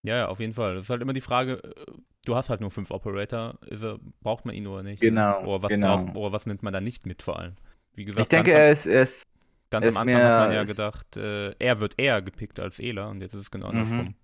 Ja, 0.04 0.16
ja, 0.16 0.28
auf 0.30 0.40
jeden 0.40 0.54
Fall. 0.54 0.74
Das 0.74 0.86
ist 0.86 0.90
halt 0.90 1.04
immer 1.04 1.14
die 1.14 1.22
Frage, 1.22 1.64
äh, 1.64 1.92
du 2.26 2.36
hast 2.36 2.50
halt 2.50 2.62
nur 2.62 2.72
fünf 2.72 2.92
Operator, 2.92 3.58
er, 3.70 4.00
braucht 4.22 4.46
man 4.46 4.56
ihn 4.56 4.68
oder 4.68 4.84
nicht. 4.84 5.02
Genau? 5.02 5.44
Oder, 5.46 5.64
was 5.64 5.72
genau. 5.72 5.98
braucht, 5.98 6.16
oder 6.16 6.32
was 6.32 6.46
nimmt 6.46 6.64
man 6.64 6.74
da 6.74 6.82
nicht 6.82 7.06
mit 7.06 7.22
vor 7.22 7.40
allem? 7.40 7.56
Wie 7.94 8.06
gesagt, 8.06 8.26
Ich 8.26 8.30
denke, 8.30 8.52
er 8.52 8.72
ist, 8.72 8.86
er 8.86 9.02
ist 9.02 9.24
ganz 9.70 9.88
am 9.88 9.98
Anfang 9.98 10.24
hat 10.24 10.40
man 10.40 10.54
ja 10.54 10.64
gedacht, 10.64 11.18
äh, 11.18 11.52
er 11.60 11.80
wird 11.80 11.96
eher 11.98 12.22
gepickt 12.22 12.60
als 12.60 12.80
Ela 12.80 13.10
und 13.10 13.22
jetzt 13.22 13.34
ist 13.34 13.42
es 13.42 13.52
genau 13.52 13.72
Mhm. 13.72 13.78
andersrum. 13.78 14.16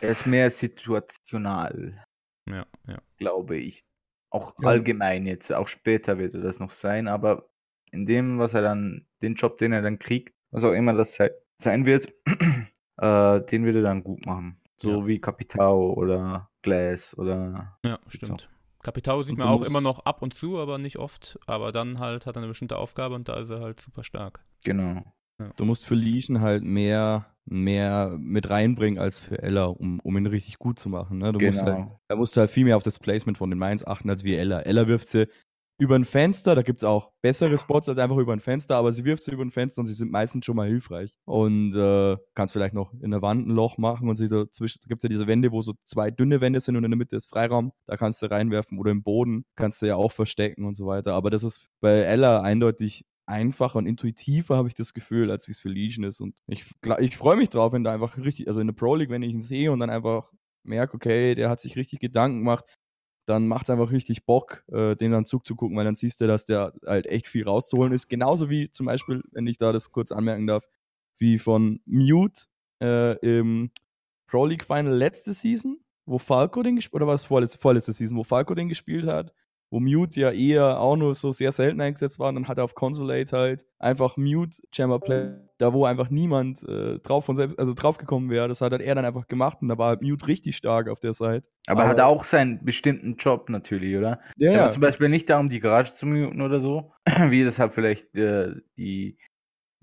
Er 0.00 0.10
ist 0.10 0.26
mehr 0.26 0.48
situational, 0.50 2.04
Ja, 2.48 2.66
ja. 2.86 2.98
glaube 3.16 3.56
ich. 3.56 3.84
Auch 4.30 4.54
Ja. 4.60 4.68
allgemein 4.68 5.26
jetzt, 5.26 5.52
auch 5.52 5.68
später 5.68 6.18
wird 6.18 6.34
er 6.34 6.42
das 6.42 6.60
noch 6.60 6.70
sein, 6.70 7.08
aber 7.08 7.48
in 7.90 8.06
dem, 8.06 8.38
was 8.38 8.54
er 8.54 8.62
dann, 8.62 9.06
den 9.22 9.34
Job, 9.34 9.58
den 9.58 9.72
er 9.72 9.82
dann 9.82 9.98
kriegt, 9.98 10.34
was 10.50 10.64
auch 10.64 10.72
immer 10.72 10.92
das 10.92 11.14
sei, 11.14 11.30
sein 11.60 11.86
wird, 11.86 12.12
äh, 12.98 13.40
den 13.40 13.64
wird 13.64 13.76
er 13.76 13.82
dann 13.82 14.04
gut 14.04 14.24
machen. 14.26 14.60
So 14.82 15.00
Ja. 15.00 15.06
wie 15.06 15.18
Capitao 15.20 15.92
oder 15.94 16.50
Glass 16.62 17.16
oder. 17.16 17.78
Ja, 17.84 17.98
stimmt. 18.08 18.48
Capitao 18.82 19.22
sieht 19.24 19.32
Und 19.32 19.38
man 19.38 19.48
auch 19.48 19.62
immer 19.62 19.80
noch 19.80 20.00
ab 20.04 20.22
und 20.22 20.34
zu, 20.34 20.58
aber 20.58 20.78
nicht 20.78 20.98
oft. 20.98 21.38
Aber 21.46 21.72
dann 21.72 21.98
halt 21.98 22.26
hat 22.26 22.36
er 22.36 22.38
eine 22.42 22.48
bestimmte 22.48 22.76
Aufgabe 22.76 23.14
und 23.16 23.28
da 23.28 23.34
ist 23.38 23.50
er 23.50 23.60
halt 23.60 23.80
super 23.80 24.04
stark. 24.04 24.40
Genau. 24.64 25.02
Du 25.56 25.64
musst 25.64 25.84
für 25.86 25.94
Legion 25.94 26.40
halt 26.40 26.64
mehr, 26.64 27.26
mehr 27.44 28.16
mit 28.18 28.50
reinbringen 28.50 28.98
als 29.00 29.20
für 29.20 29.40
Ella, 29.40 29.66
um, 29.66 30.00
um 30.00 30.16
ihn 30.16 30.26
richtig 30.26 30.58
gut 30.58 30.78
zu 30.80 30.88
machen. 30.88 31.18
Ne? 31.18 31.32
Du 31.32 31.44
musst 31.44 31.62
halt, 31.62 31.76
Genau. 31.76 32.00
da 32.08 32.16
musst 32.16 32.36
du 32.36 32.40
halt 32.40 32.50
viel 32.50 32.64
mehr 32.64 32.76
auf 32.76 32.82
das 32.82 32.98
Placement 32.98 33.38
von 33.38 33.50
den 33.50 33.58
Mines 33.58 33.86
achten 33.86 34.10
als 34.10 34.24
wie 34.24 34.34
Ella. 34.34 34.60
Ella 34.62 34.86
wirft 34.88 35.08
sie 35.08 35.28
über 35.78 35.94
ein 35.94 36.04
Fenster, 36.04 36.56
da 36.56 36.62
gibt 36.62 36.80
es 36.80 36.84
auch 36.84 37.12
bessere 37.22 37.56
Spots 37.56 37.88
als 37.88 37.98
einfach 37.98 38.16
über 38.16 38.32
ein 38.32 38.40
Fenster, 38.40 38.76
aber 38.76 38.90
sie 38.90 39.04
wirft 39.04 39.22
sie 39.22 39.30
über 39.30 39.44
ein 39.44 39.50
Fenster 39.50 39.80
und 39.80 39.86
sie 39.86 39.94
sind 39.94 40.10
meistens 40.10 40.44
schon 40.44 40.56
mal 40.56 40.66
hilfreich. 40.66 41.12
Und 41.24 41.74
äh, 41.74 42.16
kannst 42.34 42.52
vielleicht 42.52 42.74
noch 42.74 42.92
in 43.00 43.12
der 43.12 43.22
Wand 43.22 43.46
ein 43.46 43.52
Loch 43.52 43.78
machen 43.78 44.08
und 44.08 44.16
sie 44.16 44.26
so 44.26 44.44
zwischen, 44.46 44.80
da 44.82 44.88
gibt 44.88 44.98
es 44.98 45.02
ja 45.04 45.08
diese 45.08 45.28
Wände, 45.28 45.52
wo 45.52 45.62
so 45.62 45.74
zwei 45.84 46.10
dünne 46.10 46.40
Wände 46.40 46.58
sind 46.58 46.76
und 46.76 46.84
in 46.84 46.90
der 46.90 46.98
Mitte 46.98 47.16
ist 47.16 47.30
Freiraum, 47.30 47.72
da 47.86 47.96
kannst 47.96 48.20
du 48.22 48.26
reinwerfen 48.26 48.78
oder 48.78 48.90
im 48.90 49.04
Boden 49.04 49.44
kannst 49.54 49.80
du 49.80 49.86
ja 49.86 49.94
auch 49.94 50.10
verstecken 50.10 50.64
und 50.64 50.74
so 50.74 50.86
weiter. 50.86 51.14
Aber 51.14 51.30
das 51.30 51.44
ist 51.44 51.68
bei 51.80 52.00
Ella 52.00 52.42
eindeutig 52.42 53.04
einfacher 53.26 53.78
und 53.78 53.86
intuitiver, 53.86 54.56
habe 54.56 54.68
ich 54.68 54.74
das 54.74 54.94
Gefühl, 54.94 55.30
als 55.30 55.46
wie 55.46 55.52
es 55.52 55.60
für 55.60 55.68
Legion 55.68 56.04
ist. 56.04 56.20
Und 56.20 56.36
ich, 56.48 56.64
ich 56.98 57.16
freue 57.16 57.36
mich 57.36 57.50
drauf, 57.50 57.72
wenn 57.72 57.84
da 57.84 57.92
einfach 57.92 58.16
richtig, 58.16 58.48
also 58.48 58.58
in 58.60 58.66
der 58.66 58.74
Pro 58.74 58.96
League, 58.96 59.10
wenn 59.10 59.22
ich 59.22 59.32
ihn 59.32 59.42
sehe 59.42 59.70
und 59.70 59.78
dann 59.80 59.90
einfach 59.90 60.32
merke, 60.64 60.94
okay, 60.94 61.34
der 61.34 61.50
hat 61.50 61.60
sich 61.60 61.76
richtig 61.76 62.00
Gedanken 62.00 62.38
gemacht, 62.38 62.64
dann 63.28 63.46
macht 63.46 63.64
es 63.64 63.70
einfach 63.70 63.92
richtig 63.92 64.24
Bock, 64.24 64.64
äh, 64.68 64.94
den 64.94 65.12
dann 65.12 65.24
zuzugucken, 65.24 65.76
weil 65.76 65.84
dann 65.84 65.94
siehst 65.94 66.20
du, 66.20 66.26
dass 66.26 66.44
der 66.44 66.72
halt 66.86 67.06
echt 67.06 67.28
viel 67.28 67.44
rauszuholen 67.44 67.92
ist. 67.92 68.08
Genauso 68.08 68.48
wie 68.50 68.70
zum 68.70 68.86
Beispiel, 68.86 69.22
wenn 69.32 69.46
ich 69.46 69.58
da 69.58 69.72
das 69.72 69.92
kurz 69.92 70.12
anmerken 70.12 70.46
darf, 70.46 70.68
wie 71.18 71.38
von 71.38 71.80
Mute 71.84 72.42
äh, 72.82 73.16
im 73.18 73.70
Pro 74.26 74.46
League 74.46 74.64
Final 74.64 74.94
letzte 74.94 75.32
Season, 75.32 75.78
wo 76.06 76.18
Falco 76.18 76.62
den 76.62 76.76
gespielt, 76.76 76.94
oder 76.94 77.06
war 77.06 77.14
es 77.14 77.24
vorletzte, 77.24 77.58
vorletzte 77.58 77.92
Season, 77.92 78.16
wo 78.16 78.24
Falco 78.24 78.54
den 78.54 78.68
gespielt 78.68 79.06
hat, 79.06 79.32
wo 79.70 79.80
Mute 79.80 80.20
ja 80.20 80.30
eher 80.30 80.80
auch 80.80 80.96
nur 80.96 81.14
so 81.14 81.30
sehr 81.32 81.52
selten 81.52 81.80
eingesetzt 81.80 82.18
war, 82.18 82.28
und 82.30 82.36
dann 82.36 82.48
hat 82.48 82.58
er 82.58 82.64
auf 82.64 82.74
Consolate 82.74 83.36
halt 83.36 83.66
einfach 83.78 84.16
Mute 84.16 84.56
Jammer 84.72 84.98
Play, 84.98 85.32
da 85.58 85.72
wo 85.72 85.84
einfach 85.84 86.08
niemand 86.10 86.62
äh, 86.68 86.98
drauf 87.00 87.24
von 87.26 87.34
selbst, 87.36 87.58
also 87.58 87.74
draufgekommen 87.74 88.30
wäre, 88.30 88.48
das 88.48 88.60
hat 88.60 88.72
halt 88.72 88.82
er 88.82 88.94
dann 88.94 89.04
einfach 89.04 89.26
gemacht 89.28 89.58
und 89.60 89.68
da 89.68 89.76
war 89.78 89.88
halt 89.88 90.02
Mute 90.02 90.26
richtig 90.26 90.56
stark 90.56 90.88
auf 90.88 91.00
der 91.00 91.12
Seite. 91.12 91.48
Aber, 91.66 91.82
er 91.82 91.88
hat 91.88 92.00
Aber- 92.00 92.08
auch 92.08 92.24
seinen 92.24 92.64
bestimmten 92.64 93.16
Job 93.16 93.50
natürlich, 93.50 93.96
oder? 93.96 94.20
Ja, 94.36 94.60
war 94.60 94.70
zum 94.70 94.80
Beispiel 94.82 95.08
nicht 95.08 95.28
da, 95.28 95.38
um 95.38 95.48
die 95.48 95.60
Garage 95.60 95.94
zu 95.94 96.06
muten 96.06 96.40
oder 96.40 96.60
so, 96.60 96.92
wie 97.28 97.44
das 97.44 97.58
halt 97.58 97.72
vielleicht 97.72 98.14
äh, 98.14 98.54
die 98.78 99.18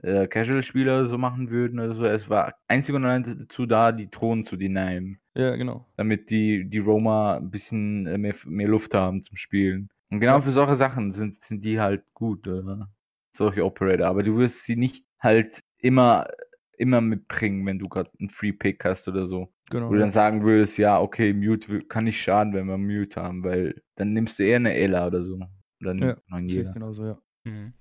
äh, 0.06 0.28
Casual-Spieler 0.28 1.06
so 1.06 1.18
machen 1.18 1.50
würden 1.50 1.80
oder 1.80 1.94
so. 1.94 2.06
Es 2.06 2.30
war 2.30 2.54
einzig 2.68 2.94
und 2.96 3.06
allein 3.06 3.24
dazu 3.24 3.66
da, 3.66 3.92
die 3.92 4.10
Thronen 4.10 4.46
zu 4.46 4.56
denyen, 4.56 5.20
ja, 5.36 5.56
genau. 5.56 5.88
damit 5.98 6.30
die, 6.30 6.70
die 6.70 6.80
Roma 6.80 7.38
ein 7.38 7.50
bisschen 7.52 8.06
äh, 8.08 8.18
mehr, 8.18 8.36
mehr 8.46 8.68
Luft 8.68 8.94
haben 8.94 9.24
zum 9.24 9.38
Spielen. 9.38 9.90
Und 10.12 10.20
genau 10.20 10.36
Ja. 10.36 10.42
für 10.42 10.52
solche 10.52 10.76
Sachen 10.76 11.12
sind, 11.12 11.42
sind 11.42 11.64
die 11.64 11.80
halt 11.80 12.04
gut, 12.14 12.48
äh, 12.48 12.62
solche 13.36 13.66
Operator. 13.66 14.08
Aber 14.08 14.24
du 14.24 14.38
wirst 14.38 14.64
sie 14.64 14.76
nicht 14.76 15.06
halt 15.20 15.60
immer, 15.80 16.28
immer 16.78 17.02
mitbringen, 17.02 17.66
wenn 17.66 17.80
du 17.80 17.90
gerade 17.90 18.12
einen 18.20 18.30
Free 18.30 18.54
Pick 18.54 18.86
hast 18.86 19.08
oder 19.08 19.28
so. 19.28 19.52
genau. 19.70 19.90
Wo 19.90 19.94
du 19.94 20.00
dann 20.00 20.12
sagen 20.12 20.44
würdest, 20.44 20.78
ja, 20.78 21.00
okay, 21.02 21.34
Mute 21.34 21.82
kann 21.82 22.04
nicht 22.04 22.22
schaden, 22.22 22.54
wenn 22.54 22.68
wir 22.68 22.78
Mute 22.78 23.22
haben, 23.22 23.44
weil 23.44 23.82
dann 23.96 24.14
nimmst 24.14 24.38
du 24.40 24.44
eher 24.44 24.58
eine 24.58 24.76
Ela 24.76 25.08
oder 25.08 25.24
so. 25.24 25.40
Oder 25.82 25.96
Ja, 25.96 26.40
Jäger. 26.40 26.72
genauso, 26.74 27.06
ja. 27.06 27.18
Mhm. 27.44 27.74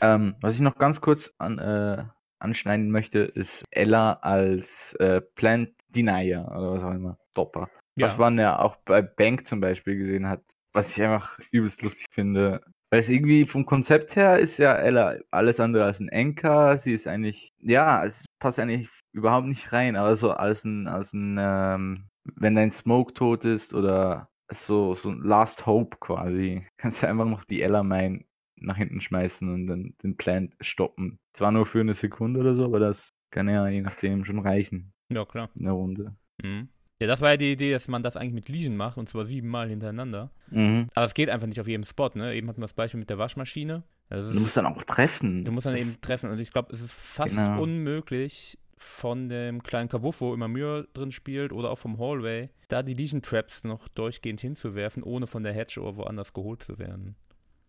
Ähm, 0.00 0.34
was 0.40 0.54
ich 0.54 0.60
noch 0.60 0.76
ganz 0.76 1.00
kurz 1.00 1.32
an, 1.38 1.58
äh, 1.58 2.04
anschneiden 2.38 2.90
möchte, 2.90 3.20
ist 3.20 3.64
Ella 3.70 4.14
als 4.22 4.94
äh, 5.00 5.20
Plant 5.20 5.70
Denier 5.88 6.46
oder 6.50 6.72
was 6.72 6.82
auch 6.82 6.92
immer. 6.92 7.18
Stopper. 7.32 7.68
Was 7.96 8.12
Ja. 8.12 8.18
man 8.18 8.38
ja 8.38 8.58
auch 8.58 8.76
bei 8.84 9.02
Bank 9.02 9.46
zum 9.46 9.60
Beispiel 9.60 9.96
gesehen 9.96 10.28
hat, 10.28 10.42
was 10.72 10.96
ich 10.96 11.02
einfach 11.02 11.38
übelst 11.50 11.82
lustig 11.82 12.06
finde. 12.10 12.60
Weil 12.90 13.00
es 13.00 13.08
irgendwie 13.08 13.46
vom 13.46 13.66
Konzept 13.66 14.14
her 14.16 14.38
ist 14.38 14.58
ja 14.58 14.74
Ella 14.74 15.16
alles 15.30 15.58
andere 15.60 15.84
als 15.84 15.98
ein 16.00 16.10
Anchor. 16.12 16.78
Sie 16.78 16.92
ist 16.92 17.06
eigentlich, 17.08 17.52
ja, 17.58 18.04
es 18.04 18.24
passt 18.38 18.58
eigentlich 18.60 18.88
überhaupt 19.12 19.46
nicht 19.48 19.72
rein, 19.72 19.96
aber 19.96 20.14
so 20.14 20.30
als 20.32 20.64
ein, 20.64 20.86
als 20.86 21.12
ein, 21.12 21.36
ähm, 21.40 22.04
wenn 22.36 22.54
dein 22.54 22.70
Smoke 22.70 23.14
tot 23.14 23.44
ist 23.44 23.74
oder 23.74 24.28
so, 24.50 24.94
so 24.94 25.10
ein 25.10 25.20
Last 25.22 25.66
Hope 25.66 25.96
quasi, 26.00 26.66
kannst 26.78 27.02
du 27.02 27.08
einfach 27.08 27.24
noch 27.26 27.44
die 27.44 27.62
Ella 27.62 27.82
Mine 27.82 28.24
nach 28.58 28.76
hinten 28.76 29.00
schmeißen 29.00 29.48
und 29.52 29.66
dann 29.66 29.94
den 30.02 30.16
Plant 30.16 30.54
stoppen. 30.60 31.18
Zwar 31.32 31.52
nur 31.52 31.66
für 31.66 31.80
eine 31.80 31.94
Sekunde 31.94 32.40
oder 32.40 32.54
so, 32.54 32.64
aber 32.64 32.78
das 32.80 33.10
kann 33.30 33.48
ja 33.48 33.68
je 33.68 33.82
nachdem 33.82 34.24
schon 34.24 34.38
reichen 34.38 34.92
Ja, 35.10 35.24
klar. 35.24 35.50
in 35.54 35.64
der 35.64 35.72
Runde. 35.72 36.14
Mhm. 36.42 36.68
Ja, 36.98 37.06
das 37.06 37.20
war 37.20 37.30
ja 37.32 37.36
die 37.36 37.52
Idee, 37.52 37.72
dass 37.72 37.88
man 37.88 38.02
das 38.02 38.16
eigentlich 38.16 38.32
mit 38.32 38.48
Legion 38.48 38.76
macht 38.76 38.96
und 38.96 39.08
zwar 39.08 39.26
siebenmal 39.26 39.68
hintereinander. 39.68 40.30
Mhm. 40.50 40.88
Aber 40.94 41.04
es 41.04 41.12
geht 41.12 41.28
einfach 41.28 41.46
nicht 41.46 41.60
auf 41.60 41.68
jedem 41.68 41.84
Spot, 41.84 42.10
ne? 42.14 42.34
Eben 42.34 42.48
hatten 42.48 42.60
wir 42.60 42.64
das 42.64 42.72
Beispiel 42.72 42.98
mit 43.00 43.10
der 43.10 43.18
Waschmaschine. 43.18 43.82
Das 44.08 44.28
Du 44.28 44.34
ist- 44.34 44.40
musst 44.40 44.56
dann 44.56 44.64
auch 44.66 44.82
treffen. 44.84 45.44
Du 45.44 45.52
musst 45.52 45.66
dann 45.66 45.74
Das- 45.74 45.82
eben 45.86 46.00
treffen 46.00 46.30
und 46.30 46.38
ich 46.38 46.50
glaube, 46.52 46.72
es 46.72 46.80
ist 46.80 46.92
fast 46.92 47.36
Genau. 47.36 47.60
unmöglich 47.62 48.58
von 48.78 49.28
dem 49.28 49.62
kleinen 49.62 49.88
Kabuff, 49.88 50.20
wo 50.20 50.32
immer 50.32 50.48
Mühe 50.48 50.86
drin 50.94 51.10
spielt 51.12 51.52
oder 51.52 51.70
auch 51.70 51.78
vom 51.78 51.98
Hallway, 51.98 52.50
da 52.68 52.82
die 52.82 52.94
Legion 52.94 53.20
Traps 53.22 53.64
noch 53.64 53.88
durchgehend 53.88 54.40
hinzuwerfen, 54.40 55.02
ohne 55.02 55.26
von 55.26 55.42
der 55.42 55.52
Hedge 55.52 55.80
oder 55.80 55.96
woanders 55.96 56.32
geholt 56.32 56.62
zu 56.62 56.78
werden. 56.78 57.16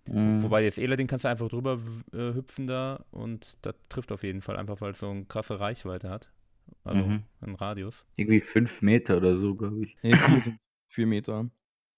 Mhm. 0.10 0.42
Wobei 0.44 0.64
jetzt 0.64 0.78
Ela, 0.78 0.96
den 0.96 1.08
kannst 1.08 1.26
du 1.26 1.30
einfach 1.30 1.48
drüber 1.50 1.80
äh, 2.14 2.34
hüpfen 2.34 2.68
da 2.68 3.06
und 3.12 3.58
das 3.62 3.76
trifft 3.90 4.12
auf 4.12 4.24
jeden 4.24 4.42
Fall 4.42 4.58
einfach, 4.58 4.82
weil 4.82 4.92
es 4.92 5.00
so 5.00 5.10
eine 5.10 5.26
krasse 5.26 5.60
Reichweite 5.60 6.10
hat. 6.10 6.30
Also 6.84 7.04
Mhm. 7.04 7.24
einen 7.42 7.56
Radius. 7.56 8.06
Irgendwie 8.18 8.40
fünf 8.42 8.82
Meter 8.82 9.18
oder 9.18 9.36
so, 9.38 9.56
glaube 9.56 9.84
ich. 9.86 9.98
Nee, 10.04 10.16
vier 10.16 10.42
sind 10.42 10.60
vier 10.90 11.08
Meter. 11.08 11.50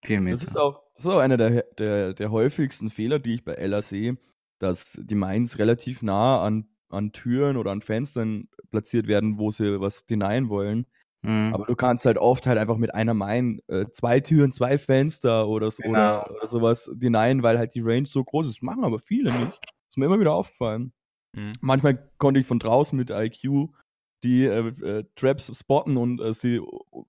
Vier 0.04 0.22
Meter. 0.22 0.38
Das 0.38 0.44
ist 0.48 0.58
auch, 0.58 0.84
das 0.94 1.06
ist 1.06 1.12
auch 1.12 1.20
einer 1.20 1.38
der, 1.38 1.64
der, 1.78 2.14
der 2.14 2.32
häufigsten 2.32 2.90
Fehler, 2.90 3.20
die 3.20 3.34
ich 3.36 3.44
bei 3.44 3.54
Ella 3.54 3.82
sehe, 3.82 4.18
dass 4.60 5.00
die 5.02 5.16
Mines 5.16 5.58
relativ 5.60 6.02
nah 6.02 6.42
an, 6.44 6.68
an 6.90 7.12
Türen 7.12 7.58
oder 7.58 7.72
an 7.72 7.82
Fenstern 7.82 8.48
platziert 8.72 9.08
werden, 9.08 9.38
wo 9.40 9.52
sie 9.52 9.80
was 9.82 10.06
denyen 10.06 10.50
wollen. 10.50 10.86
Mhm. 11.22 11.54
Aber 11.54 11.66
du 11.66 11.76
kannst 11.76 12.06
halt 12.06 12.18
oft 12.18 12.48
halt 12.48 12.58
einfach 12.58 12.78
mit 12.78 12.94
einer 12.94 13.14
Mine 13.14 13.60
äh, 13.68 13.86
zwei 13.92 14.20
Türen, 14.20 14.52
zwei 14.52 14.78
Fenster 14.78 15.48
oder, 15.48 15.70
so, 15.72 15.84
Genau. 15.84 15.92
oder, 15.92 16.32
oder 16.32 16.48
sowas 16.48 16.90
denyen, 16.94 17.44
weil 17.44 17.58
halt 17.58 17.76
die 17.76 17.82
Range 17.82 18.06
so 18.06 18.24
groß 18.24 18.48
ist. 18.48 18.58
Das 18.58 18.62
machen 18.62 18.84
aber 18.84 19.00
viele 19.00 19.32
nicht. 19.34 19.60
ist 19.90 19.98
mir 19.98 20.06
immer 20.06 20.20
wieder 20.20 20.34
aufgefallen. 20.34 20.94
Mhm. 21.36 21.54
Manchmal 21.62 22.10
konnte 22.18 22.40
ich 22.40 22.46
von 22.48 22.60
draußen 22.60 22.98
mit 22.98 23.10
IQ 23.10 23.70
die 24.24 24.44
äh, 24.46 24.68
äh, 24.68 25.06
Traps 25.16 25.50
spotten 25.58 25.96
und 25.96 26.20
äh, 26.20 26.34
sie, 26.34 26.60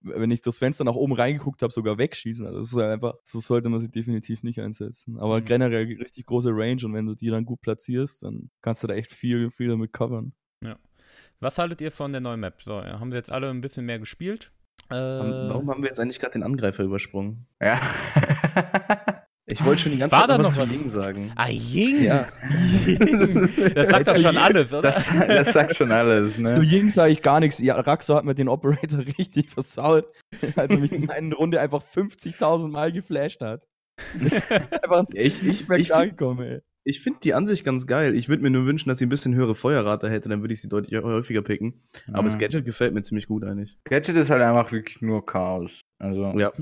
wenn 0.03 0.31
ich 0.31 0.43
das 0.43 0.59
Fenster 0.59 0.85
nach 0.85 0.95
oben 0.95 1.13
reingeguckt 1.13 1.61
habe, 1.63 1.73
sogar 1.73 1.99
wegschießen. 1.99 2.47
Also 2.47 2.61
das 2.61 2.69
ist 2.69 2.77
halt 2.77 2.93
einfach, 2.93 3.15
so 3.25 3.41
sollte 3.41 3.69
man 3.69 3.81
sie 3.81 3.91
definitiv 3.91 4.45
nicht 4.45 4.61
einsetzen. 4.61 5.19
Aber 5.19 5.41
Mhm. 5.41 5.45
generell 5.45 5.85
richtig 5.87 6.27
große 6.27 6.51
Range 6.53 6.85
und 6.85 6.95
wenn 6.95 7.07
du 7.07 7.15
die 7.17 7.29
dann 7.29 7.45
gut 7.45 7.61
platzierst, 7.63 8.23
dann 8.23 8.51
kannst 8.63 8.85
du 8.85 8.87
da 8.87 8.95
echt 8.95 9.13
viel, 9.13 9.51
viel 9.51 9.69
damit 9.69 9.93
covern. 9.93 10.33
Was 11.41 11.57
haltet 11.59 11.81
ihr 11.81 11.91
von 11.91 12.13
der 12.13 12.21
neuen 12.21 12.41
Map? 12.41 12.61
So, 12.63 12.73
ja, 12.81 13.01
haben 13.01 13.11
sie 13.11 13.17
jetzt 13.17 13.33
alle 13.33 13.49
ein 13.49 13.61
bisschen 13.63 13.87
mehr 13.87 13.99
gespielt? 13.99 14.51
Äh, 14.91 14.95
Warum 14.95 15.71
haben 15.71 15.83
wir 15.83 15.89
jetzt 15.89 15.99
eigentlich 15.99 16.19
gerade 16.21 16.33
den 16.33 16.43
Angreifer 16.43 16.83
übersprungen? 16.85 17.47
Ja. 17.63 17.81
Ich 19.53 19.65
wollte 19.65 19.83
schon 19.83 19.91
die 19.93 19.99
ganze 19.99 20.13
War 20.13 20.21
Zeit 20.21 20.31
da 20.31 20.39
noch 20.39 20.45
was 20.45 20.55
zu? 20.55 20.63
Ying 20.63 20.89
sagen. 20.89 21.33
Ah, 21.35 21.49
Ying! 21.49 22.05
Ja. 22.05 22.29
das 23.75 23.89
sagt 23.89 24.07
doch 24.07 24.17
schon 24.17 24.37
alles, 24.37 24.73
oder? 24.73 24.83
das, 24.83 25.11
das 25.27 25.53
sagt 25.53 25.75
schon 25.75 25.91
alles, 25.91 26.37
Zu 26.37 26.43
ne? 26.43 26.61
Ying 26.63 26.89
sage 26.89 27.15
ich 27.15 27.21
gar 27.21 27.41
nichts. 27.41 27.59
Ja, 27.59 27.75
Raxo 27.81 28.15
hat 28.15 28.25
mir 28.25 28.37
den 28.37 28.49
Operator 28.49 29.01
richtig 29.19 29.51
versaut, 29.51 30.07
als 30.55 30.71
er 30.71 30.79
mich 30.79 30.93
in 30.93 31.11
einer 31.11 31.35
Runde 31.35 31.59
einfach 31.61 31.83
50.000 31.83 32.69
Mal 32.69 32.93
geflasht 32.93 33.41
hat. 33.41 33.63
einfach 34.85 35.07
Ich, 35.15 35.39
ich, 35.39 35.43
nicht 35.43 35.61
ich, 35.69 35.89
find- 35.89 35.91
angekommen, 35.91 36.43
ey. 36.47 36.61
Ich 36.85 37.01
finde 37.01 37.21
die 37.23 37.35
an 37.35 37.47
sich 37.47 37.63
ganz 37.65 37.87
geil. 37.87 38.15
Ich 38.15 38.29
würde 38.29 38.43
mir 38.43 38.51
nur 38.51 38.67
wünschen, 38.67 38.89
dass 38.89 38.99
sie 38.99 39.07
ein 39.07 39.11
bisschen 39.11 39.35
höhere 39.35 39.55
Feuerrate 39.55 40.09
hätte, 40.11 40.29
dann 40.29 40.41
würde 40.43 40.55
ich 40.55 40.61
sie 40.61 40.69
deutlich 40.69 41.01
häufiger 41.03 41.43
picken. 41.43 41.81
Aber 42.13 42.25
das 42.25 42.37
Mhm. 42.37 42.41
Gadget 42.41 42.65
gefällt 42.65 42.95
mir 42.95 43.03
ziemlich 43.03 43.27
gut 43.27 43.45
eigentlich. 43.45 43.79
Gadget 43.85 44.17
ist 44.17 44.31
halt 44.31 44.43
einfach 44.43 44.73
wirklich 44.73 45.01
nur 45.03 45.25
Chaos. 45.27 45.81
Also, 45.99 46.33
Ja. 46.39 46.53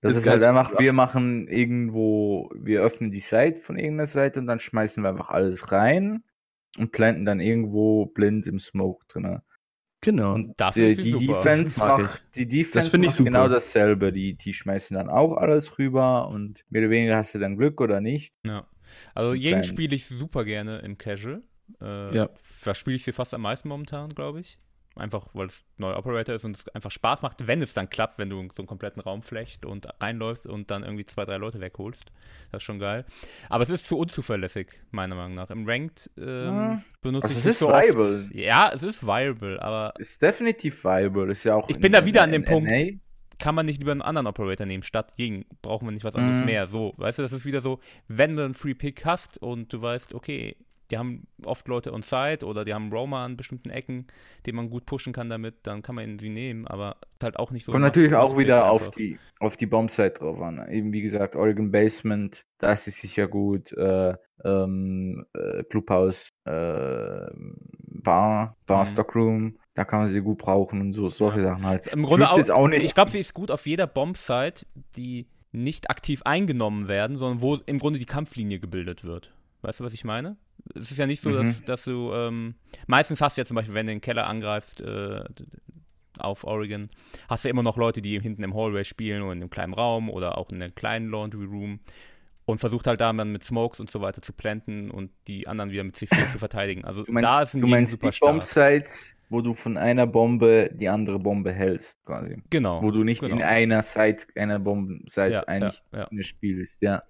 das 0.00 0.12
ist 0.12 0.18
ist, 0.20 0.28
halt 0.28 0.42
einfach, 0.44 0.72
wir 0.72 0.78
Rushen. 0.78 0.96
machen 0.96 1.48
irgendwo, 1.48 2.50
wir 2.54 2.82
öffnen 2.82 3.10
die 3.10 3.20
Site 3.20 3.56
von 3.58 3.76
irgendeiner 3.76 4.06
Seite 4.06 4.40
und 4.40 4.46
dann 4.46 4.60
schmeißen 4.60 5.02
wir 5.02 5.10
einfach 5.10 5.28
alles 5.30 5.72
rein 5.72 6.22
und 6.78 6.92
planten 6.92 7.24
dann 7.24 7.40
irgendwo 7.40 8.06
blind 8.06 8.46
im 8.46 8.58
Smoke 8.58 9.04
drin. 9.08 9.40
Genau. 10.00 10.34
Und 10.34 10.52
Dafür 10.60 10.88
die, 10.90 10.96
die 11.02 11.10
super. 11.12 11.42
Defense 11.42 11.64
Das 11.78 11.78
macht, 11.78 12.24
die 12.34 12.46
Defense 12.46 12.88
ich 12.96 13.02
macht 13.06 13.16
super. 13.16 13.30
genau 13.30 13.48
dasselbe. 13.48 14.12
Die, 14.12 14.34
die 14.34 14.52
schmeißen 14.52 14.94
dann 14.96 15.08
auch 15.08 15.36
alles 15.36 15.78
rüber 15.78 16.28
und 16.28 16.62
mehr 16.68 16.82
oder 16.82 16.90
weniger 16.90 17.16
hast 17.16 17.34
du 17.34 17.38
dann 17.38 17.56
Glück 17.56 17.80
oder 17.80 18.00
nicht. 18.02 18.34
Ja. 18.44 18.66
Also 19.14 19.34
dann- 19.34 19.64
spiele 19.64 19.94
ich 19.94 20.06
super 20.06 20.44
gerne 20.44 20.78
im 20.80 20.98
Casual. 20.98 21.42
Äh, 21.80 22.14
Ja. 22.16 22.28
Da 22.64 22.74
spiele 22.74 22.96
ich 22.96 23.04
sie 23.04 23.12
fast 23.12 23.32
am 23.34 23.42
meisten 23.42 23.68
momentan, 23.68 24.10
glaube 24.10 24.40
ich. 24.40 24.58
Einfach, 24.96 25.26
weil 25.32 25.48
es 25.48 25.64
neuer 25.76 25.96
Operator 25.98 26.36
ist 26.36 26.44
und 26.44 26.56
es 26.56 26.68
einfach 26.68 26.92
Spaß 26.92 27.22
macht, 27.22 27.48
wenn 27.48 27.60
es 27.60 27.74
dann 27.74 27.90
klappt, 27.90 28.16
wenn 28.18 28.30
du 28.30 28.36
so 28.54 28.62
einen 28.62 28.68
kompletten 28.68 29.02
Raum 29.02 29.24
flecht 29.24 29.66
und 29.66 29.88
reinläufst 30.00 30.46
und 30.46 30.70
dann 30.70 30.84
irgendwie 30.84 31.04
zwei, 31.04 31.24
drei 31.24 31.36
Leute 31.36 31.60
wegholst. 31.60 32.04
Das 32.52 32.58
ist 32.60 32.62
schon 32.62 32.78
geil. 32.78 33.04
Aber 33.48 33.64
es 33.64 33.70
ist 33.70 33.88
zu 33.88 33.98
unzuverlässig, 33.98 34.68
meiner 34.92 35.16
Meinung 35.16 35.34
nach. 35.34 35.50
Im 35.50 35.66
Ranked 35.68 36.12
ähm, 36.16 36.24
Ja. 36.46 36.82
benutze 37.02 37.24
Also 37.24 37.32
ich 37.32 37.38
es 37.40 37.44
nicht 37.44 37.50
ist 37.54 37.58
so 37.58 37.68
viable. 37.70 38.02
oft. 38.26 38.34
Ja, 38.36 38.70
es 38.72 38.84
ist 38.84 39.04
viable, 39.04 39.60
aber 39.60 39.94
Ist 39.98 40.22
definitiv 40.22 40.84
viable. 40.84 41.32
Ist 41.32 41.42
ja 41.42 41.56
auch 41.56 41.68
Ich 41.68 41.74
in- 41.74 41.82
bin 41.82 41.90
da 41.90 42.04
wieder 42.06 42.22
an 42.22 42.30
dem 42.30 42.44
Punkt. 42.44 42.70
Kann 43.38 43.54
man 43.54 43.66
nicht 43.66 43.78
lieber 43.78 43.92
einen 43.92 44.02
anderen 44.02 44.26
Operator 44.26 44.66
nehmen, 44.66 44.82
statt 44.82 45.12
Ying. 45.18 45.44
Brauchen 45.62 45.86
wir 45.86 45.92
nicht 45.92 46.04
was 46.04 46.14
anderes 46.16 46.40
Mhm. 46.40 46.46
mehr. 46.46 46.66
So, 46.68 46.94
weißt 46.96 47.18
du, 47.18 47.22
das 47.22 47.32
ist 47.32 47.44
wieder 47.44 47.60
so, 47.60 47.80
wenn 48.08 48.36
du 48.36 48.44
einen 48.44 48.54
Free 48.54 48.74
Pick 48.74 49.04
hast 49.04 49.38
und 49.38 49.72
du 49.72 49.82
weißt, 49.82 50.14
okay, 50.14 50.56
die 50.90 50.98
haben 50.98 51.26
oft 51.44 51.66
Leute 51.66 51.92
on 51.94 52.02
site 52.02 52.44
oder 52.44 52.64
die 52.64 52.74
haben 52.74 52.92
Roamer 52.92 53.18
an 53.20 53.36
bestimmten 53.38 53.70
Ecken, 53.70 54.06
die 54.44 54.52
man 54.52 54.68
gut 54.68 54.84
pushen 54.84 55.12
kann 55.14 55.30
damit, 55.30 55.66
dann 55.66 55.80
kann 55.80 55.94
man 55.94 56.18
sie 56.18 56.28
nehmen, 56.28 56.66
aber 56.66 56.96
halt 57.22 57.38
auch 57.38 57.50
nicht 57.50 57.64
so. 57.64 57.72
Kommt 57.72 57.84
natürlich 57.84 58.14
auch 58.14 58.36
wieder 58.36 58.70
auf 58.70 58.82
einfach. 58.82 58.94
die, 58.94 59.18
auf 59.40 59.56
die 59.56 59.66
Bombsite 59.66 60.10
drauf 60.18 60.40
an. 60.42 60.68
Eben 60.70 60.92
wie 60.92 61.00
gesagt, 61.00 61.36
Oregon 61.36 61.70
Basement, 61.70 62.44
da 62.58 62.72
ist 62.72 62.86
es 62.86 62.96
sicher 62.98 63.26
gut. 63.28 63.72
Äh, 63.72 64.14
ähm, 64.44 65.24
äh, 65.32 65.64
Clubhouse, 65.64 66.28
äh, 66.44 66.50
Bar, 67.32 68.56
Bar 68.66 68.84
Mhm. 68.84 68.86
Stockroom, 68.86 69.58
da 69.74 69.84
kann 69.84 70.00
man 70.00 70.08
sie 70.08 70.20
gut 70.20 70.38
brauchen 70.38 70.80
und 70.80 70.92
so, 70.92 71.08
solche 71.08 71.40
Sachen 71.40 71.64
halt. 71.66 71.86
Im 71.88 72.04
Grunde 72.04 72.30
auch, 72.30 72.48
auch 72.50 72.68
nicht- 72.68 72.82
ich 72.82 72.94
glaube, 72.94 73.10
sie 73.10 73.18
ist 73.20 73.34
gut 73.34 73.50
auf 73.50 73.66
jeder 73.66 73.86
Bombsite, 73.86 74.66
die 74.96 75.26
nicht 75.52 75.90
aktiv 75.90 76.22
eingenommen 76.24 76.88
werden, 76.88 77.16
sondern 77.16 77.40
wo 77.40 77.56
im 77.66 77.78
Grunde 77.78 77.98
die 77.98 78.06
Kampflinie 78.06 78.58
gebildet 78.58 79.04
wird. 79.04 79.32
Weißt 79.62 79.80
du, 79.80 79.84
was 79.84 79.92
ich 79.94 80.04
meine? 80.04 80.36
Es 80.74 80.90
ist 80.90 80.98
ja 80.98 81.06
nicht 81.06 81.20
so, 81.22 81.30
Mhm. 81.30 81.34
dass, 81.34 81.64
dass 81.64 81.84
du 81.84 82.12
ähm, 82.12 82.54
meistens 82.86 83.20
hast 83.20 83.36
du 83.36 83.40
ja 83.42 83.46
zum 83.46 83.54
Beispiel, 83.56 83.74
wenn 83.74 83.86
du 83.86 83.92
den 83.92 84.00
Keller 84.00 84.26
angreifst 84.26 84.80
äh, 84.80 85.24
auf 86.18 86.44
Oregon, 86.44 86.90
hast 87.28 87.44
du 87.44 87.48
immer 87.48 87.62
noch 87.62 87.76
Leute, 87.76 88.00
die 88.00 88.18
hinten 88.20 88.42
im 88.44 88.54
Hallway 88.54 88.84
spielen 88.84 89.22
oder 89.22 89.32
in 89.32 89.38
einem 89.42 89.50
kleinen 89.50 89.74
Raum 89.74 90.08
oder 90.08 90.38
auch 90.38 90.50
in 90.50 90.62
einem 90.62 90.74
kleinen 90.74 91.10
Laundry 91.10 91.44
Room 91.44 91.80
und 92.46 92.58
versucht 92.58 92.86
halt 92.86 93.00
da 93.00 93.12
dann 93.12 93.32
mit 93.32 93.42
Smokes 93.42 93.80
und 93.80 93.90
so 93.90 94.00
weiter 94.00 94.22
zu 94.22 94.32
planten 94.32 94.90
und 94.90 95.10
die 95.26 95.48
anderen 95.48 95.70
wieder 95.70 95.82
mit 95.82 95.96
C4 95.96 96.06
zu 96.32 96.38
verteidigen. 96.38 96.84
Also 96.84 97.04
meinst, 97.08 97.28
da 97.28 97.42
ist 97.42 97.54
ein 97.54 97.60
du 97.62 97.66
meinst 97.66 97.92
super 97.92 98.10
die. 98.10 98.18
Bombsites, 98.20 99.13
wo 99.28 99.40
du 99.40 99.52
von 99.52 99.76
einer 99.76 100.06
Bombe 100.06 100.70
die 100.72 100.88
andere 100.88 101.18
Bombe 101.18 101.52
hältst, 101.52 102.04
quasi. 102.04 102.42
Genau. 102.50 102.82
Wo 102.82 102.90
du 102.90 103.04
nicht 103.04 103.22
in 103.22 103.30
genau. 103.30 103.46
einer 103.46 103.82
Site, 103.82 104.26
einer 104.36 104.58
Bombensite 104.58 105.30
ja, 105.30 105.40
eigentlich 105.44 105.80
ja, 105.92 106.08
ja. 106.10 106.22
spielst. 106.22 106.80
Ja, 106.82 107.02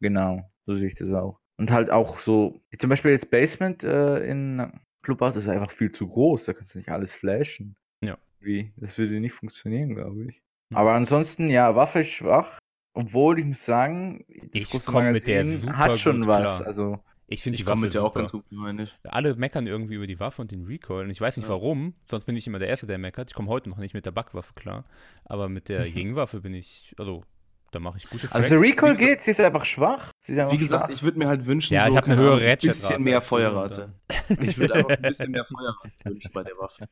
genau. 0.00 0.50
So 0.66 0.76
sehe 0.76 0.88
ich 0.88 0.94
das 0.94 1.12
auch. 1.12 1.38
Und 1.56 1.70
halt 1.70 1.90
auch 1.90 2.18
so, 2.18 2.60
zum 2.78 2.90
Beispiel 2.90 3.10
jetzt 3.10 3.30
Basement 3.30 3.82
äh, 3.82 4.24
in 4.24 4.70
Clubhouse 5.02 5.36
ist 5.36 5.48
einfach 5.48 5.70
viel 5.70 5.90
zu 5.90 6.08
groß. 6.08 6.44
Da 6.44 6.52
kannst 6.52 6.74
du 6.74 6.78
nicht 6.78 6.90
alles 6.90 7.12
flashen. 7.12 7.76
Ja. 8.00 8.16
Wie? 8.40 8.72
Das 8.76 8.96
würde 8.98 9.20
nicht 9.20 9.32
funktionieren, 9.32 9.94
glaube 9.94 10.26
ich. 10.28 10.42
Hm. 10.70 10.76
Aber 10.76 10.94
ansonsten, 10.94 11.50
ja, 11.50 11.74
Waffe 11.74 12.00
ist 12.00 12.10
schwach. 12.10 12.58
Obwohl 12.94 13.38
ich 13.38 13.44
muss 13.44 13.64
sagen, 13.64 14.24
das 14.28 14.62
Ich 14.62 14.70
große 14.70 14.90
komm 14.90 15.12
mit 15.12 15.26
der 15.26 15.46
super 15.46 15.76
hat 15.78 15.98
schon 15.98 16.26
was. 16.26 16.58
klar. 16.58 16.66
Also, 16.66 16.98
Ich 17.30 17.42
finde 17.42 17.56
Ich 17.56 17.60
die 17.62 17.66
Waffe 17.66 17.80
mit 17.80 17.92
der 17.94 18.02
auch 18.04 18.14
ganz 18.14 18.32
gut, 18.32 18.44
meine 18.50 18.84
ich. 18.84 18.96
Alle 19.04 19.34
meckern 19.36 19.66
irgendwie 19.66 19.94
über 19.96 20.06
die 20.06 20.18
Waffe 20.18 20.40
und 20.40 20.50
den 20.50 20.64
Recoil. 20.64 21.04
Und 21.04 21.10
ich 21.10 21.20
weiß 21.20 21.36
nicht 21.36 21.46
Ja. 21.46 21.50
warum, 21.50 21.92
sonst 22.10 22.24
bin 22.24 22.34
ich 22.36 22.46
immer 22.46 22.58
der 22.58 22.68
Erste, 22.68 22.86
der 22.86 22.96
meckert. 22.96 23.28
Ich 23.28 23.34
komme 23.34 23.48
heute 23.48 23.68
noch 23.68 23.76
nicht 23.76 23.92
mit 23.92 24.06
der 24.06 24.12
Backwaffe 24.12 24.54
klar. 24.54 24.84
Aber 25.26 25.48
mit 25.50 25.68
der 25.68 25.84
Ying-Waffe 25.86 26.40
bin 26.40 26.54
ich, 26.54 26.94
also, 26.98 27.22
da 27.70 27.80
mache 27.80 27.98
ich 27.98 28.04
gute 28.08 28.32
also 28.32 28.48
der 28.48 28.58
Fracks. 28.58 28.70
Recoil 28.72 28.90
Wie 28.92 28.94
gesagt- 28.94 28.98
geht, 29.10 29.20
sie 29.20 29.30
ist 29.32 29.40
einfach 29.40 29.66
schwach. 29.66 30.10
Sie 30.20 30.32
ist 30.32 30.38
einfach 30.38 30.52
Wie 30.54 30.56
gesagt, 30.56 30.86
schwach. 30.86 30.94
ich 30.96 31.02
würde 31.02 31.18
mir 31.18 31.28
halt 31.28 31.44
wünschen, 31.44 31.74
Ja, 31.74 31.82
ich 31.84 31.90
so, 31.90 31.96
hab 31.98 32.04
eine 32.06 32.14
keine 32.14 32.26
höhere 32.26 32.36
Ahnung, 32.38 32.48
ein 32.50 32.58
bisschen 32.58 33.02
mehr 33.02 33.20
Feuerrate. 33.20 33.92
Ich 34.40 34.56
würde 34.56 34.74
einfach 34.76 34.90
ein 34.96 35.02
bisschen 35.02 35.30
mehr 35.30 35.44
Feuerrate 35.54 35.90
wünschen 36.04 36.30
bei 36.32 36.42
der 36.44 36.56
Waffe. 36.58 36.88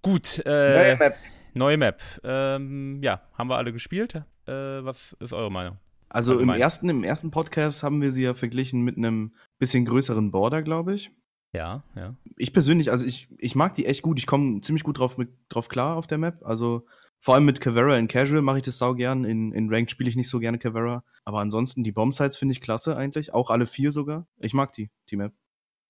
Gut, 0.00 0.40
Neue 0.46 0.54
äh, 0.92 0.96
Map. 0.96 1.16
neue 1.52 1.76
Map. 1.76 2.00
Ähm, 2.24 3.02
ja, 3.02 3.20
haben 3.34 3.50
wir 3.50 3.56
alle 3.58 3.72
gespielt. 3.74 4.14
Äh, 4.14 4.22
was 4.46 5.12
ist 5.20 5.34
eure 5.34 5.50
Meinung? 5.52 5.76
Also 6.10 6.38
im 6.38 6.48
ersten, 6.48 6.88
im 6.88 7.04
ersten 7.04 7.30
Podcast 7.30 7.82
haben 7.82 8.00
wir 8.00 8.12
sie 8.12 8.22
ja 8.22 8.34
verglichen 8.34 8.82
mit 8.82 8.96
einem 8.96 9.34
bisschen 9.58 9.84
größeren 9.84 10.30
Border, 10.30 10.62
glaube 10.62 10.94
ich. 10.94 11.10
Ja, 11.52 11.82
ja. 11.94 12.14
Ich 12.36 12.52
persönlich, 12.52 12.90
also 12.90 13.04
ich, 13.04 13.28
ich 13.38 13.54
mag 13.54 13.74
die 13.74 13.86
echt 13.86 14.02
gut. 14.02 14.18
Ich 14.18 14.26
komme 14.26 14.60
ziemlich 14.60 14.84
gut 14.84 14.98
drauf, 14.98 15.18
mit, 15.18 15.30
drauf 15.48 15.68
klar 15.68 15.96
auf 15.96 16.06
der 16.06 16.18
Map. 16.18 16.44
Also 16.44 16.86
vor 17.20 17.34
allem 17.34 17.44
mit 17.44 17.60
Cavera 17.60 17.96
in 17.96 18.08
Casual 18.08 18.42
mache 18.42 18.58
ich 18.58 18.64
das 18.64 18.78
sau 18.78 18.94
gern. 18.94 19.24
In, 19.24 19.52
in 19.52 19.72
Ranked 19.72 19.90
spiele 19.90 20.08
ich 20.08 20.16
nicht 20.16 20.28
so 20.28 20.38
gerne 20.38 20.58
Cavera. 20.58 21.04
Aber 21.24 21.40
ansonsten, 21.40 21.84
die 21.84 21.92
Bombsites 21.92 22.36
finde 22.36 22.52
ich 22.52 22.60
klasse 22.60 22.96
eigentlich. 22.96 23.34
Auch 23.34 23.50
alle 23.50 23.66
vier 23.66 23.92
sogar. 23.92 24.26
Ich 24.38 24.54
mag 24.54 24.72
die, 24.72 24.90
die 25.10 25.16
Map. 25.16 25.32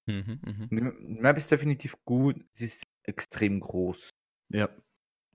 Mhm, 0.06 0.40
mhm. 0.44 0.68
Die 0.70 1.20
Map 1.20 1.36
ist 1.36 1.50
definitiv 1.50 1.96
gut. 2.04 2.36
Sie 2.52 2.64
ist 2.64 2.84
extrem 3.02 3.60
groß. 3.60 4.10
Ja. 4.50 4.68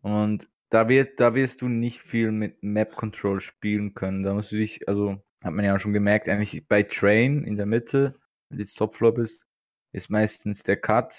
Und 0.02 0.50
da, 0.74 0.90
wird, 0.90 1.20
da 1.20 1.36
wirst 1.36 1.62
du 1.62 1.68
nicht 1.70 2.00
viel 2.02 2.32
mit 2.32 2.64
Map 2.64 2.96
Control 2.96 3.40
spielen 3.40 3.94
können. 3.94 4.24
Da 4.24 4.34
musst 4.34 4.52
du 4.52 4.58
dich, 4.58 4.88
also 4.88 5.22
hat 5.44 5.54
man 5.54 5.66
ja 5.66 5.76
auch 5.76 5.80
schon 5.80 5.94
gemerkt, 5.94 6.28
eigentlich 6.28 6.68
bei 6.68 6.84
Train 6.84 7.44
in 7.44 7.58
der 7.58 7.66
Mitte, 7.66 8.16
wenn 8.50 8.58
du 8.58 8.64
jetzt 8.64 8.76
Topfloor 8.78 9.14
bist, 9.14 9.46
ist 9.92 10.10
meistens 10.10 10.64
der 10.64 10.78
Cut 10.78 11.18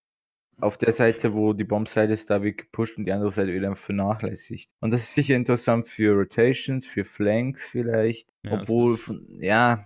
auf 0.60 0.78
der 0.78 0.92
Seite, 0.92 1.34
wo 1.34 1.52
die 1.52 1.64
Bombseite 1.64 2.12
ist, 2.12 2.30
da 2.30 2.42
wird 2.42 2.58
gepusht 2.58 2.96
und 2.96 3.06
die 3.06 3.12
andere 3.12 3.32
Seite 3.32 3.52
wird 3.52 3.64
einfach 3.64 3.82
vernachlässigt. 3.82 4.70
Und 4.80 4.92
das 4.92 5.02
ist 5.02 5.14
sicher 5.14 5.36
interessant 5.36 5.88
für 5.88 6.12
Rotations, 6.14 6.86
für 6.86 7.04
Flanks 7.04 7.66
vielleicht. 7.66 8.30
Ja, 8.42 8.54
obwohl, 8.54 8.94
ist- 8.94 9.02
von, 9.02 9.26
ja, 9.40 9.84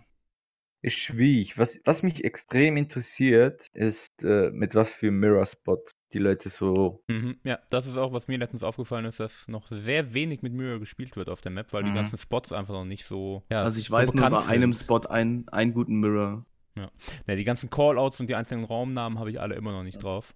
ist 0.82 0.98
schwierig. 0.98 1.58
Was, 1.58 1.80
was 1.84 2.02
mich 2.02 2.24
extrem 2.24 2.76
interessiert, 2.76 3.68
ist, 3.72 4.22
äh, 4.22 4.50
mit 4.50 4.74
was 4.74 4.92
für 4.92 5.10
Mirror-Spots 5.10 5.92
die 6.12 6.18
Leute 6.18 6.48
so 6.48 7.02
Mhm, 7.08 7.36
ja, 7.44 7.58
das 7.70 7.86
ist 7.86 7.96
auch, 7.96 8.12
was 8.12 8.28
mir 8.28 8.38
letztens 8.38 8.62
aufgefallen 8.62 9.04
ist, 9.04 9.20
dass 9.20 9.46
noch 9.48 9.66
sehr 9.66 10.14
wenig 10.14 10.42
mit 10.42 10.52
Mirror 10.52 10.78
gespielt 10.80 11.16
wird 11.16 11.28
auf 11.28 11.40
der 11.40 11.52
Map, 11.52 11.72
weil 11.72 11.82
die 11.84 11.90
Mhm. 11.90 11.94
ganzen 11.94 12.18
Spots 12.18 12.52
einfach 12.52 12.74
noch 12.74 12.84
nicht 12.84 13.04
so. 13.04 13.42
Ja, 13.50 13.62
also 13.62 13.78
ich 13.78 13.88
so 13.88 13.92
weiß 13.92 14.14
nur 14.14 14.28
bei 14.30 14.44
einem 14.46 14.72
sind. 14.72 14.84
Spot 14.84 15.08
einen, 15.08 15.48
einen 15.48 15.72
guten 15.74 16.00
Mirror. 16.00 16.44
Ja, 16.76 17.34
die 17.34 17.44
ganzen 17.44 17.70
Callouts 17.70 18.20
und 18.20 18.28
die 18.30 18.36
einzelnen 18.36 18.64
Raumnamen 18.64 19.18
habe 19.18 19.30
ich 19.30 19.40
alle 19.40 19.54
immer 19.56 19.72
noch 19.72 19.82
nicht 19.82 20.02
drauf. 20.02 20.34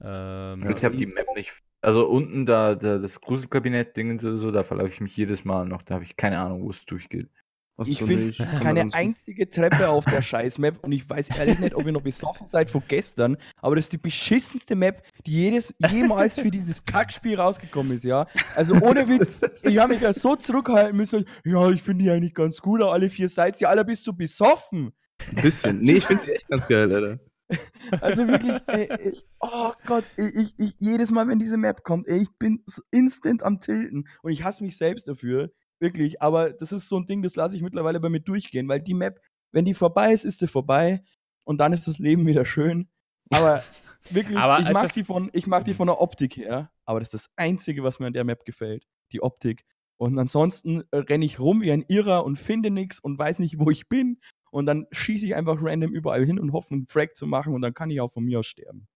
Ähm, 0.00 0.62
Ja. 0.62 0.70
Ich 0.70 0.84
habe 0.84 0.96
die 0.96 1.06
Map 1.06 1.26
nicht. 1.34 1.52
Also 1.80 2.06
unten 2.08 2.46
da, 2.46 2.74
da 2.74 2.98
das 2.98 3.20
Gruselkabinett-Ding 3.20 4.12
und 4.12 4.20
so, 4.20 4.36
so, 4.38 4.50
da 4.50 4.62
verlaufe 4.62 4.90
ich 4.90 5.00
mich 5.00 5.16
jedes 5.16 5.44
Mal 5.44 5.66
noch. 5.66 5.82
Da 5.82 5.94
habe 5.94 6.04
ich 6.04 6.16
keine 6.16 6.38
Ahnung, 6.38 6.62
wo 6.62 6.70
es 6.70 6.86
durchgeht. 6.86 7.28
Ach 7.76 7.86
Ich 7.86 7.98
so, 7.98 8.06
finde 8.06 8.32
keine 8.60 8.88
einzige 8.92 9.50
Treppe 9.50 9.88
auf 9.88 10.04
der 10.04 10.22
Scheiß-Map 10.22 10.84
und 10.84 10.92
ich 10.92 11.08
weiß 11.08 11.30
ehrlich 11.30 11.58
nicht, 11.58 11.74
ob 11.74 11.84
ihr 11.86 11.92
noch 11.92 12.02
besoffen 12.02 12.46
seid 12.46 12.70
von 12.70 12.82
gestern, 12.86 13.36
aber 13.56 13.74
das 13.74 13.86
ist 13.86 13.92
die 13.92 13.98
beschissenste 13.98 14.76
Map, 14.76 15.02
die 15.26 15.32
jedes, 15.32 15.74
jemals 15.90 16.38
für 16.38 16.50
dieses 16.50 16.84
Kackspiel 16.84 17.38
rausgekommen 17.40 17.96
ist, 17.96 18.04
ja. 18.04 18.26
Also 18.54 18.74
ohne 18.74 19.08
Witz, 19.08 19.40
ich 19.62 19.78
habe 19.78 19.94
mich 19.94 20.02
ja 20.02 20.12
so 20.12 20.36
zurückhalten 20.36 20.96
müssen, 20.96 21.24
ja, 21.44 21.68
ich 21.70 21.82
finde 21.82 22.04
die 22.04 22.10
eigentlich 22.10 22.34
ganz 22.34 22.60
gut, 22.60 22.80
aber 22.80 22.92
alle 22.92 23.10
vier 23.10 23.28
Seiten, 23.28 23.58
ja, 23.60 23.70
alle 23.70 23.84
bist 23.84 24.06
du 24.06 24.12
besoffen. 24.12 24.92
Ein 25.30 25.42
bisschen. 25.42 25.80
Nee, 25.80 25.94
ich 25.94 26.06
finde 26.06 26.22
sie 26.22 26.32
echt 26.32 26.48
ganz 26.48 26.68
geil, 26.68 26.92
Alter. 26.92 27.18
Also 28.00 28.26
wirklich, 28.26 28.60
ey, 28.68 28.88
ich, 29.10 29.26
oh 29.40 29.72
Gott, 29.86 30.04
ich, 30.16 30.34
ich, 30.34 30.54
ich, 30.58 30.74
jedes 30.78 31.10
Mal, 31.10 31.28
wenn 31.28 31.38
diese 31.38 31.56
Map 31.56 31.84
kommt, 31.84 32.06
ey, 32.08 32.22
ich 32.22 32.30
bin 32.38 32.62
so 32.66 32.82
instant 32.90 33.42
am 33.42 33.60
Tilten 33.60 34.08
und 34.22 34.32
ich 34.32 34.44
hasse 34.44 34.64
mich 34.64 34.76
selbst 34.76 35.08
dafür, 35.08 35.50
wirklich, 35.80 36.20
aber 36.22 36.52
das 36.52 36.72
ist 36.72 36.88
so 36.88 36.96
ein 36.96 37.06
Ding, 37.06 37.22
das 37.22 37.36
lasse 37.36 37.56
ich 37.56 37.62
mittlerweile 37.62 38.00
bei 38.00 38.08
mir 38.08 38.20
durchgehen, 38.20 38.68
weil 38.68 38.80
die 38.80 38.94
Map, 38.94 39.20
wenn 39.52 39.64
die 39.64 39.74
vorbei 39.74 40.12
ist, 40.12 40.24
ist 40.24 40.38
sie 40.38 40.46
vorbei 40.46 41.02
und 41.44 41.60
dann 41.60 41.72
ist 41.72 41.86
das 41.86 41.98
Leben 41.98 42.26
wieder 42.26 42.44
schön. 42.44 42.88
Aber 43.30 43.62
wirklich, 44.10 44.38
Aber 44.38 44.60
ich, 44.60 44.70
mag 44.70 44.92
die 44.92 45.04
von, 45.04 45.30
ich 45.32 45.46
mag 45.46 45.64
die 45.64 45.74
von 45.74 45.86
der 45.86 46.00
Optik 46.00 46.36
her, 46.36 46.70
aber 46.84 47.00
das 47.00 47.08
ist 47.08 47.26
das 47.26 47.30
Einzige, 47.36 47.82
was 47.82 47.98
mir 47.98 48.06
an 48.06 48.12
der 48.12 48.24
Map 48.24 48.44
gefällt, 48.44 48.86
die 49.12 49.22
Optik. 49.22 49.64
Und 49.96 50.18
ansonsten 50.18 50.82
äh, 50.90 50.98
renne 50.98 51.24
ich 51.24 51.38
rum 51.38 51.62
wie 51.62 51.72
ein 51.72 51.84
Irrer 51.86 52.24
und 52.24 52.36
finde 52.36 52.70
nichts 52.70 52.98
und 52.98 53.18
weiß 53.18 53.38
nicht, 53.38 53.58
wo 53.58 53.70
ich 53.70 53.88
bin. 53.88 54.18
Und 54.50 54.66
dann 54.66 54.86
schieße 54.90 55.26
ich 55.26 55.34
einfach 55.34 55.56
random 55.60 55.92
überall 55.92 56.24
hin 56.24 56.38
und 56.38 56.52
hoffe, 56.52 56.74
einen 56.74 56.86
Frag 56.86 57.16
zu 57.16 57.26
machen 57.26 57.54
und 57.54 57.62
dann 57.62 57.74
kann 57.74 57.90
ich 57.90 58.00
auch 58.00 58.12
von 58.12 58.24
mir 58.24 58.40
aus 58.40 58.46
sterben. 58.46 58.86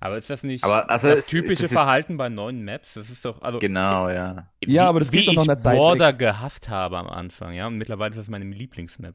Aber 0.00 0.18
ist 0.18 0.28
das 0.30 0.42
nicht 0.42 0.64
Aber, 0.64 0.88
also, 0.90 1.08
das 1.08 1.20
es- 1.20 1.26
typische 1.26 1.64
ist- 1.64 1.72
Verhalten 1.72 2.16
bei 2.16 2.28
neuen 2.28 2.64
Maps? 2.64 2.94
Das 2.94 3.10
ist 3.10 3.24
doch, 3.24 3.40
also 3.42 3.58
Genau, 3.58 4.08
ja. 4.08 4.48
wie, 4.64 4.72
Ja, 4.72 4.88
aber 4.88 4.98
das 5.00 5.10
geht 5.10 5.28
doch 5.28 5.34
nach 5.34 5.42
ich 5.44 5.48
einer 5.48 5.58
Zeit 5.58 5.76
Border 5.76 6.12
gehasst 6.12 6.68
habe 6.68 6.98
am 6.98 7.06
Anfang, 7.08 7.52
ja. 7.52 7.66
Und 7.66 7.76
mittlerweile 7.78 8.10
ist 8.10 8.16
das 8.18 8.28
meine 8.28 8.44
Lieblingsmap. 8.46 9.14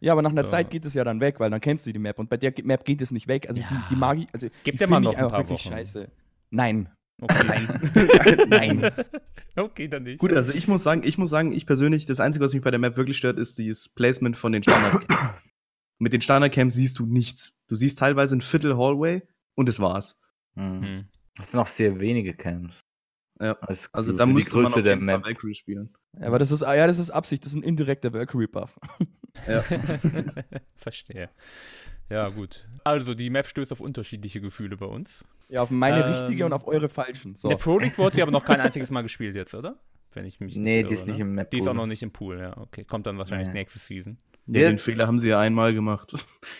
Ja, 0.00 0.12
aber 0.12 0.22
nach 0.22 0.30
einer 0.30 0.42
Ja. 0.42 0.46
Zeit 0.46 0.70
geht 0.70 0.84
es 0.86 0.94
ja 0.94 1.02
dann 1.02 1.20
weg, 1.20 1.40
weil 1.40 1.50
dann 1.50 1.60
kennst 1.60 1.84
du 1.84 1.92
die 1.92 1.98
Map. 1.98 2.18
Und 2.20 2.30
bei 2.30 2.36
der 2.36 2.52
Map 2.62 2.84
geht 2.84 3.00
es 3.00 3.10
nicht 3.10 3.26
weg. 3.26 3.48
Also 3.48 3.60
Ja. 3.60 3.66
die, 3.68 3.94
die 3.94 3.96
mag 3.98 4.18
ich, 4.18 4.28
also 4.32 4.46
Gib 4.62 4.74
die 4.74 4.78
dir 4.78 4.86
mal 4.86 4.96
finde 5.02 5.10
noch 5.10 5.18
ein 5.18 5.28
paar 5.30 5.40
wirklich 5.40 5.64
Wochen. 5.66 5.72
scheiße. 5.74 6.08
Nein. 6.50 6.88
Okay. 7.20 7.66
Nein. 8.48 8.90
okay, 9.56 9.88
dann 9.88 10.04
nicht. 10.04 10.18
Gut, 10.20 10.32
also 10.32 10.52
ich 10.52 10.68
muss 10.68 10.84
sagen, 10.84 11.02
ich 11.04 11.18
muss 11.18 11.30
sagen, 11.30 11.50
ich 11.52 11.66
persönlich, 11.66 12.06
das 12.06 12.20
Einzige, 12.20 12.44
was 12.44 12.54
mich 12.54 12.62
bei 12.62 12.70
der 12.70 12.78
Map 12.78 12.96
wirklich 12.96 13.16
stört, 13.18 13.38
ist 13.40 13.58
das 13.58 13.88
Placement 13.88 14.36
von 14.36 14.52
den 14.52 14.62
Standardcamps. 14.62 15.42
Mit 15.98 16.12
den 16.12 16.20
Standardcamps 16.22 16.76
siehst 16.76 17.00
du 17.00 17.06
nichts. 17.06 17.56
Du 17.66 17.74
siehst 17.74 17.98
teilweise 17.98 18.36
ein 18.36 18.40
Viertel 18.40 18.76
Hallway 18.78 19.22
und 19.58 19.68
das 19.68 19.80
war's. 19.80 20.20
Hm. 20.54 20.82
Hm. 20.82 21.08
Das 21.36 21.50
sind 21.50 21.60
auch 21.60 21.66
sehr 21.66 21.98
wenige 22.00 22.34
Camps. 22.34 22.80
Ja. 23.40 23.52
Als 23.60 23.88
Also 23.92 24.12
für 24.12 24.18
da 24.18 24.26
die 24.26 24.32
musste 24.32 24.56
man 24.56 24.64
Größe 24.64 24.76
auf 24.78 24.82
der 24.82 24.94
jeden 24.94 25.06
Fall 25.06 25.16
Map. 25.18 25.26
Valkyrie 25.26 25.54
spielen. 25.54 25.90
Ja, 26.18 26.26
aber 26.28 26.38
das 26.38 26.50
ist, 26.50 26.62
ah, 26.64 26.74
ja, 26.74 26.86
das 26.86 26.98
ist 26.98 27.10
Absicht, 27.10 27.44
das 27.44 27.52
ist 27.52 27.58
ein 27.58 27.62
indirekter 27.62 28.12
Valkyrie-Buff. 28.12 28.78
Ja. 29.46 29.62
Verstehe. 30.76 31.28
Ja, 32.10 32.28
gut. 32.30 32.66
Also, 32.84 33.14
die 33.14 33.30
Map 33.30 33.46
stößt 33.46 33.70
auf 33.72 33.80
unterschiedliche 33.80 34.40
Gefühle 34.40 34.76
bei 34.76 34.86
uns. 34.86 35.28
Ja, 35.48 35.60
auf 35.60 35.70
meine 35.70 36.04
Ähm, 36.04 36.12
richtige 36.12 36.46
und 36.46 36.52
auf 36.52 36.66
eure 36.66 36.88
falschen. 36.88 37.36
So. 37.36 37.48
In 37.48 37.50
der 37.50 37.62
Pro 37.62 37.78
League 37.78 37.98
wurde 37.98 38.16
sie 38.16 38.22
aber 38.22 38.32
noch 38.32 38.44
kein 38.44 38.60
einziges 38.60 38.90
Mal 38.90 39.02
gespielt 39.02 39.36
jetzt, 39.36 39.54
oder? 39.54 39.78
Wenn 40.12 40.24
ich 40.24 40.40
mich 40.40 40.56
Nee, 40.56 40.82
die 40.82 40.94
ist 40.94 41.06
nicht 41.06 41.16
ne? 41.18 41.22
im 41.22 41.34
Map. 41.34 41.50
Die 41.50 41.58
ist 41.58 41.68
auch 41.68 41.74
noch 41.74 41.86
nicht 41.86 42.02
im 42.02 42.10
Pool, 42.10 42.38
ja, 42.40 42.56
okay. 42.56 42.84
Kommt 42.84 43.06
dann 43.06 43.18
wahrscheinlich 43.18 43.48
Nee. 43.48 43.54
nächste 43.54 43.78
Season. 43.78 44.18
ja, 44.46 44.62
Ja. 44.62 44.68
den 44.70 44.78
Fehler 44.78 45.06
haben 45.06 45.20
sie 45.20 45.28
ja 45.28 45.38
einmal 45.40 45.72
gemacht, 45.74 46.12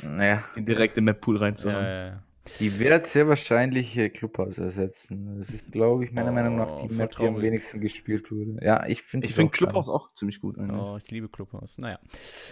Naja, 0.02 0.44
den 0.56 0.66
direkt 0.66 0.96
im 0.98 1.04
Map-Pool 1.04 1.36
Ja, 1.36 1.40
reinzuhauen. 1.42 1.84
ja, 1.84 2.06
ja. 2.06 2.22
Die 2.60 2.78
wird 2.80 3.06
sehr 3.06 3.28
wahrscheinlich 3.28 3.96
äh, 3.96 4.08
Clubhouse 4.10 4.58
ersetzen. 4.58 5.38
Das 5.38 5.50
ist, 5.50 5.70
glaube 5.72 6.04
ich, 6.04 6.12
meiner 6.12 6.30
Oh, 6.30 6.34
Meinung 6.34 6.56
nach 6.56 6.80
die 6.80 6.88
voll 6.88 6.96
Map, 6.96 7.16
die 7.16 7.26
am 7.26 7.40
wenigsten 7.40 7.80
gespielt 7.80 8.30
wurde. 8.30 8.58
Ja, 8.64 8.86
ich 8.86 9.02
finde 9.02 9.26
Ich 9.26 9.34
finde 9.34 9.50
Clubhouse 9.52 9.88
auch 9.88 10.12
ziemlich 10.14 10.40
gut. 10.40 10.58
eigentlich. 10.58 10.80
Oh, 10.80 10.96
ich 10.96 11.10
liebe 11.10 11.28
Clubhouse. 11.28 11.78
Naja. 11.78 11.98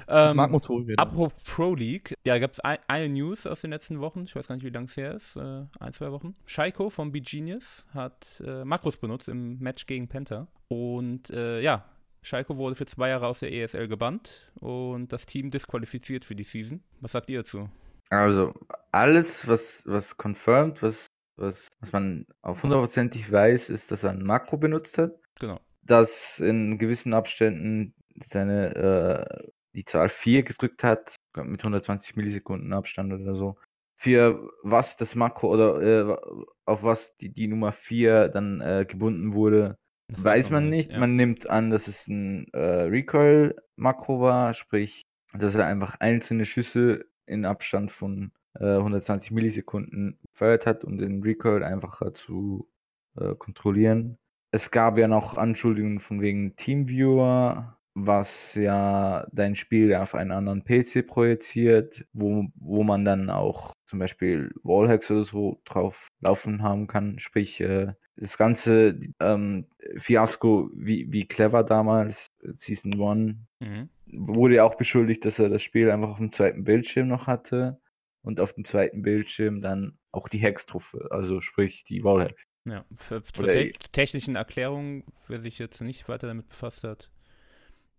Ähm, 0.08 0.36
mag 0.36 0.50
Motorräder. 0.50 1.02
Apropos 1.02 1.32
Pro 1.44 1.74
League, 1.74 2.14
ja, 2.26 2.38
gab 2.38 2.52
es 2.52 2.60
ein, 2.60 2.78
eine 2.88 3.08
News 3.08 3.46
aus 3.46 3.60
den 3.60 3.70
letzten 3.70 4.00
Wochen, 4.00 4.24
ich 4.24 4.34
weiß 4.36 4.48
gar 4.48 4.54
nicht, 4.56 4.64
wie 4.64 4.70
lange 4.70 4.86
es 4.86 4.96
her 4.96 5.14
ist, 5.14 5.36
äh, 5.36 5.64
ein, 5.80 5.92
zwei 5.92 6.10
Wochen. 6.12 6.34
Shaiko 6.46 6.90
von 6.90 7.12
B-Genius 7.12 7.86
hat 7.92 8.42
äh, 8.46 8.64
Makros 8.64 8.96
benutzt 8.96 9.28
im 9.28 9.58
Match 9.58 9.86
gegen 9.86 10.08
Penta. 10.08 10.48
Und 10.68 11.30
äh, 11.30 11.60
ja, 11.60 11.84
Shaiko 12.22 12.56
wurde 12.56 12.74
für 12.74 12.86
zwei 12.86 13.10
Jahre 13.10 13.28
aus 13.28 13.38
der 13.40 13.52
ESL 13.52 13.86
gebannt 13.86 14.50
und 14.60 15.12
das 15.12 15.26
Team 15.26 15.50
disqualifiziert 15.52 16.24
für 16.24 16.34
die 16.34 16.42
Season. 16.42 16.82
Was 17.00 17.12
sagt 17.12 17.30
ihr 17.30 17.38
dazu? 17.40 17.68
Also, 18.10 18.54
alles, 18.92 19.46
was, 19.48 19.84
was 19.86 20.16
confirmed, 20.16 20.82
was, 20.82 21.06
was, 21.36 21.68
was 21.80 21.92
man 21.92 22.26
auf 22.42 22.62
hundertprozentig 22.62 23.30
weiß, 23.30 23.70
ist, 23.70 23.90
dass 23.90 24.04
er 24.04 24.10
ein 24.10 24.22
Makro 24.22 24.56
benutzt 24.56 24.98
hat. 24.98 25.12
Genau. 25.38 25.60
dass 25.82 26.40
in 26.40 26.78
gewissen 26.78 27.12
Abständen 27.14 27.94
seine 28.24 28.74
äh, 28.74 29.48
die 29.74 29.84
Zahl 29.84 30.08
4 30.08 30.42
gedrückt 30.42 30.82
hat, 30.82 31.16
mit 31.36 31.60
120 31.60 32.16
Millisekunden 32.16 32.72
Abstand 32.72 33.12
oder 33.12 33.34
so. 33.34 33.56
Für 33.98 34.50
was 34.62 34.96
das 34.96 35.14
Makro 35.14 35.52
oder 35.52 35.82
äh, 35.82 36.16
auf 36.64 36.82
was 36.82 37.16
die, 37.18 37.30
die 37.30 37.46
Nummer 37.48 37.72
4 37.72 38.28
dann 38.28 38.60
äh, 38.62 38.86
gebunden 38.88 39.34
wurde, 39.34 39.76
Das 40.08 40.24
weiß 40.24 40.50
man 40.50 40.70
nicht. 40.70 40.92
ja. 40.92 40.98
Man 40.98 41.16
nimmt 41.16 41.48
an, 41.48 41.70
dass 41.70 41.88
es 41.88 42.08
ein 42.08 42.46
äh, 42.54 42.58
Recoil-Makro 42.84 44.20
war, 44.20 44.54
sprich, 44.54 45.02
dass 45.34 45.54
er 45.54 45.66
einfach 45.66 46.00
einzelne 46.00 46.46
Schüsse 46.46 47.04
in 47.26 47.44
Abstand 47.44 47.90
von 47.90 48.32
äh, 48.54 48.76
120 48.76 49.32
Millisekunden 49.32 50.18
gefeuert 50.32 50.66
hat, 50.66 50.84
um 50.84 50.96
den 50.98 51.22
Recoil 51.22 51.62
einfacher 51.62 52.12
zu 52.12 52.68
äh, 53.16 53.34
kontrollieren. 53.34 54.18
Es 54.52 54.70
gab 54.70 54.98
ja 54.98 55.08
noch 55.08 55.36
Anschuldigungen 55.36 55.98
von 55.98 56.20
wegen 56.20 56.56
Teamviewer, 56.56 57.76
was 57.94 58.54
ja 58.54 59.26
dein 59.32 59.56
Spiel 59.56 59.94
auf 59.94 60.14
einen 60.14 60.30
anderen 60.30 60.64
PC 60.64 61.06
projiziert, 61.06 62.06
wo, 62.12 62.46
wo 62.54 62.82
man 62.82 63.04
dann 63.04 63.30
auch 63.30 63.72
zum 63.86 63.98
Beispiel 63.98 64.52
Wallhacks 64.62 65.10
oder 65.10 65.24
so 65.24 65.60
drauf 65.64 66.08
laufen 66.20 66.62
haben 66.62 66.86
kann. 66.86 67.18
Sprich, 67.18 67.60
äh, 67.60 67.94
das 68.16 68.38
ganze 68.38 68.98
ähm, 69.20 69.66
Fiasko 69.96 70.70
wie, 70.74 71.12
wie 71.12 71.26
clever 71.26 71.62
damals, 71.64 72.28
äh, 72.42 72.52
Season 72.56 73.00
1, 73.00 73.36
Mhm. 73.58 73.88
wurde 74.06 74.56
ja 74.56 74.64
auch 74.64 74.74
beschuldigt, 74.74 75.24
dass 75.24 75.38
er 75.38 75.48
das 75.48 75.62
Spiel 75.62 75.90
einfach 75.90 76.10
auf 76.10 76.18
dem 76.18 76.30
zweiten 76.30 76.64
Bildschirm 76.64 77.08
noch 77.08 77.26
hatte 77.26 77.80
und 78.22 78.38
auf 78.40 78.52
dem 78.52 78.64
zweiten 78.64 79.00
Bildschirm 79.02 79.60
dann 79.60 79.98
auch 80.12 80.28
die 80.28 80.38
Hextruffe, 80.38 81.08
also 81.10 81.40
sprich 81.40 81.84
die 81.84 82.04
Wallhacks. 82.04 82.46
Ja, 82.66 82.84
für, 82.96 83.22
zur 83.24 83.46
te 83.46 83.72
technischen 83.92 84.36
Erklärung, 84.36 85.04
wer 85.28 85.40
sich 85.40 85.58
jetzt 85.58 85.80
nicht 85.80 86.08
weiter 86.08 86.26
damit 86.26 86.48
befasst 86.48 86.84
hat. 86.84 87.10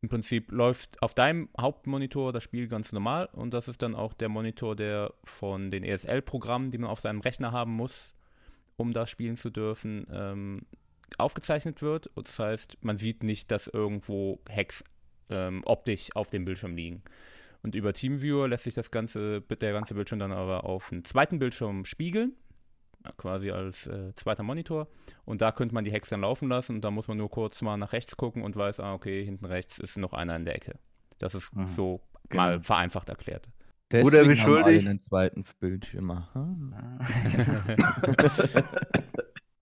Im 0.01 0.10
Prinzip 0.10 0.51
läuft 0.51 1.01
auf 1.01 1.15
deinem 1.15 1.49
Hauptmonitor 1.60 2.32
das 2.32 2.43
Spiel 2.43 2.67
ganz 2.67 2.91
normal 2.91 3.30
und 3.34 3.51
das 3.51 3.67
ist 3.67 3.82
dann 3.82 3.95
auch 3.95 4.13
der 4.13 4.30
Monitor, 4.30 4.75
der 4.75 5.13
von 5.23 5.71
den 5.71 5.84
ESL-Programmen, 5.84 6.69
die 6.69 6.77
man 6.77 6.89
auf 6.89 6.99
seinem 6.99 7.21
Rechner 7.21 7.51
haben 7.51 7.71
muss, 7.71 8.13
um 8.78 8.94
da 8.94 9.06
spielen 9.06 9.36
zu 9.38 9.50
dürfen, 9.50 10.06
ähm, 10.12 10.62
aufgezeichnet 11.18 11.82
wird. 11.82 12.08
Und 12.16 12.28
das 12.28 12.40
heißt, 12.40 12.78
man 12.82 12.98
sieht 12.98 13.24
nicht, 13.24 13.52
dass 13.52 13.68
irgendwo 13.68 14.40
Hacks 14.50 14.84
ähm, 15.30 15.63
optisch 15.66 16.10
auf 16.16 16.30
dem 16.30 16.46
Bildschirm 16.46 16.76
liegen. 16.76 17.02
Und 17.63 17.76
über 17.76 17.92
TeamViewer 17.92 18.48
lässt 18.48 18.63
sich 18.66 18.76
das 18.76 18.92
ganze, 18.92 19.42
der 19.42 19.74
ganze 19.74 19.96
Bildschirm 19.96 20.20
dann 20.20 20.32
aber 20.32 20.63
auf 20.63 20.92
einen 20.92 21.04
zweiten 21.04 21.40
Bildschirm 21.40 21.86
spiegeln, 21.86 22.34
quasi 23.18 23.52
als 23.52 23.88
äh, 23.88 24.13
zweiter 24.16 24.44
Monitor. 24.44 24.88
Und 25.26 25.42
da 25.42 25.52
könnte 25.52 25.74
man 25.74 25.84
die 25.84 25.92
Hex 25.92 26.10
dann 26.10 26.22
laufen 26.22 26.48
lassen 26.50 26.76
und 26.76 26.82
da 26.84 26.92
muss 26.92 27.08
man 27.08 27.18
nur 27.18 27.30
kurz 27.30 27.62
mal 27.62 27.78
nach 27.78 27.94
rechts 27.94 28.16
gucken 28.16 28.44
und 28.44 28.56
weiß, 28.56 28.80
ah, 28.80 28.94
okay, 28.94 29.26
hinten 29.26 29.46
rechts 29.46 29.80
ist 29.80 29.98
noch 29.98 30.13
einer 30.13 30.36
in 30.36 30.46
der 30.46 30.56
Ecke. 30.56 30.78
Das 31.18 31.34
ist 31.36 31.54
Mhm. 31.56 31.68
so 31.68 32.02
Genau. 32.30 32.44
mal 32.44 32.63
vereinfacht 32.63 33.10
erklärt. 33.10 33.50
Deswegen 33.91 34.28
beschuldigt. 34.28 34.65
Haben 34.65 34.76
alle 34.80 34.89
einen 34.89 35.02
zweiten 35.02 35.45
Bildschirm. 35.60 36.26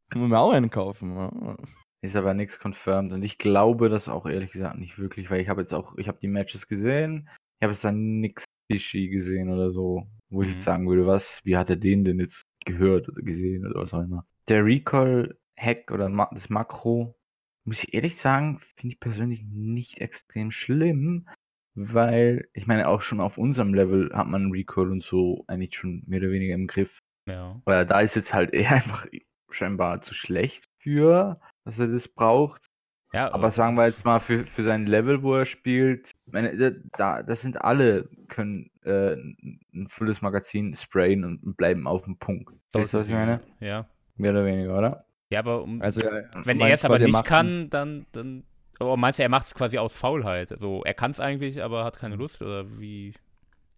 Können 0.10 0.30
wir 0.30 0.40
auch 0.40 0.52
einen 0.52 0.70
kaufen. 0.70 1.16
Ja. 1.16 1.58
Ist 2.02 2.16
aber 2.16 2.34
nichts 2.34 2.60
confirmed 2.60 3.14
und 3.14 3.24
ich 3.24 3.38
glaube 3.38 3.90
das 3.90 4.10
auch 4.10 4.26
ehrlich 4.28 4.52
gesagt 4.52 4.78
nicht 4.78 5.00
wirklich, 5.00 5.32
weil 5.32 5.42
ich 5.42 5.50
habe 5.50 5.62
jetzt 5.62 5.74
auch, 5.74 5.96
ich 5.98 6.08
habe 6.08 6.20
die 6.20 6.28
Matches 6.28 6.68
gesehen, 6.68 7.28
ich 7.60 7.64
habe 7.64 7.74
jetzt 7.74 7.84
dann 7.84 8.20
nichts 8.20 8.46
fishy 8.72 9.10
gesehen 9.10 9.50
oder 9.52 9.72
so, 9.72 10.08
wo 10.30 10.42
ich 10.42 10.48
Mhm. 10.50 10.54
jetzt 10.54 10.64
sagen 10.64 10.88
würde, 10.88 11.08
was, 11.08 11.42
wie 11.46 11.58
hat 11.58 11.70
er 11.70 11.78
den 11.78 12.04
denn 12.04 12.20
jetzt 12.20 12.44
gehört 12.66 13.10
oder 13.10 13.22
gesehen 13.22 13.66
oder 13.66 13.80
was 13.82 13.94
auch 13.94 14.04
immer. 14.04 14.26
Der 14.50 14.64
Recall-Hack 14.66 15.90
oder 15.92 16.10
das 16.32 16.50
Makro, 16.50 17.16
muss 17.64 17.84
ich 17.84 17.94
ehrlich 17.96 18.18
sagen, 18.18 18.60
finde 18.60 18.94
ich 18.94 19.00
persönlich 19.00 19.44
nicht 19.44 20.00
extrem 20.00 20.52
schlimm, 20.52 21.28
weil 21.76 22.48
ich 22.54 22.68
meine 22.68 22.88
auch 22.88 23.02
schon 23.02 23.20
auf 23.20 23.38
unserem 23.38 23.74
Level 23.74 24.10
hat 24.14 24.28
man 24.28 24.52
Recall 24.52 24.92
und 24.92 25.04
so 25.04 25.44
eigentlich 25.48 25.76
schon 25.76 26.04
mehr 26.08 26.20
oder 26.20 26.32
weniger 26.32 26.56
im 26.56 26.68
Griff. 26.68 27.00
Ja. 27.28 27.62
Weil 27.66 27.86
da 27.86 28.00
ist 28.02 28.16
jetzt 28.16 28.34
halt 28.34 28.52
eher 28.54 28.72
einfach 28.72 29.06
scheinbar 29.50 30.02
zu 30.02 30.14
schlecht 30.14 30.66
für, 30.80 31.40
dass 31.64 31.80
er 31.80 31.88
das 31.88 32.08
braucht. 32.08 32.66
ja 33.14 33.32
Aber 33.34 33.52
sagen 33.52 33.76
wir 33.76 33.86
jetzt 33.88 34.04
mal, 34.06 34.20
für, 34.20 34.46
für 34.46 34.64
sein 34.64 34.86
Level, 34.86 35.22
wo 35.24 35.36
er 35.36 35.46
spielt, 35.46 36.12
meine, 36.26 36.56
da- 36.58 36.78
da, 36.98 37.24
das 37.24 37.42
sind 37.42 37.62
alle, 37.62 38.10
können 38.28 38.70
äh, 38.84 39.14
ein 39.14 39.88
volles 39.88 40.22
Magazin 40.22 40.74
sprayen 40.76 41.24
und 41.24 41.56
bleiben 41.58 41.88
auf 41.88 42.04
dem 42.04 42.18
Punkt. 42.18 42.54
Weißt 42.74 42.94
du, 42.94 42.98
was 43.00 43.08
ich 43.08 43.14
meine? 43.14 43.40
Ja. 43.60 43.88
Mehr 44.18 44.32
oder 44.32 44.46
weniger, 44.46 44.78
oder? 44.78 45.06
Ja, 45.32 45.40
aber 45.40 45.64
um, 45.64 45.82
Also, 45.82 46.02
wenn 46.02 46.60
er 46.60 46.74
es 46.74 46.86
aber 46.86 47.00
nicht 47.00 47.26
kann, 47.26 47.70
dann, 47.70 48.06
dann 48.12 48.44
oh, 48.80 48.98
meinst 48.98 49.20
du, 49.20 49.24
er 49.24 49.30
macht 49.30 49.48
es 49.48 49.54
quasi 49.56 49.78
aus 49.78 49.96
Faulheit? 49.96 50.52
Also 50.52 50.84
er 50.84 50.94
kann 50.94 51.12
es 51.12 51.20
eigentlich, 51.20 51.64
aber 51.64 51.84
hat 51.86 51.98
keine 52.00 52.16
Lust? 52.16 52.42
Oder 52.42 52.80
wie, 52.80 53.14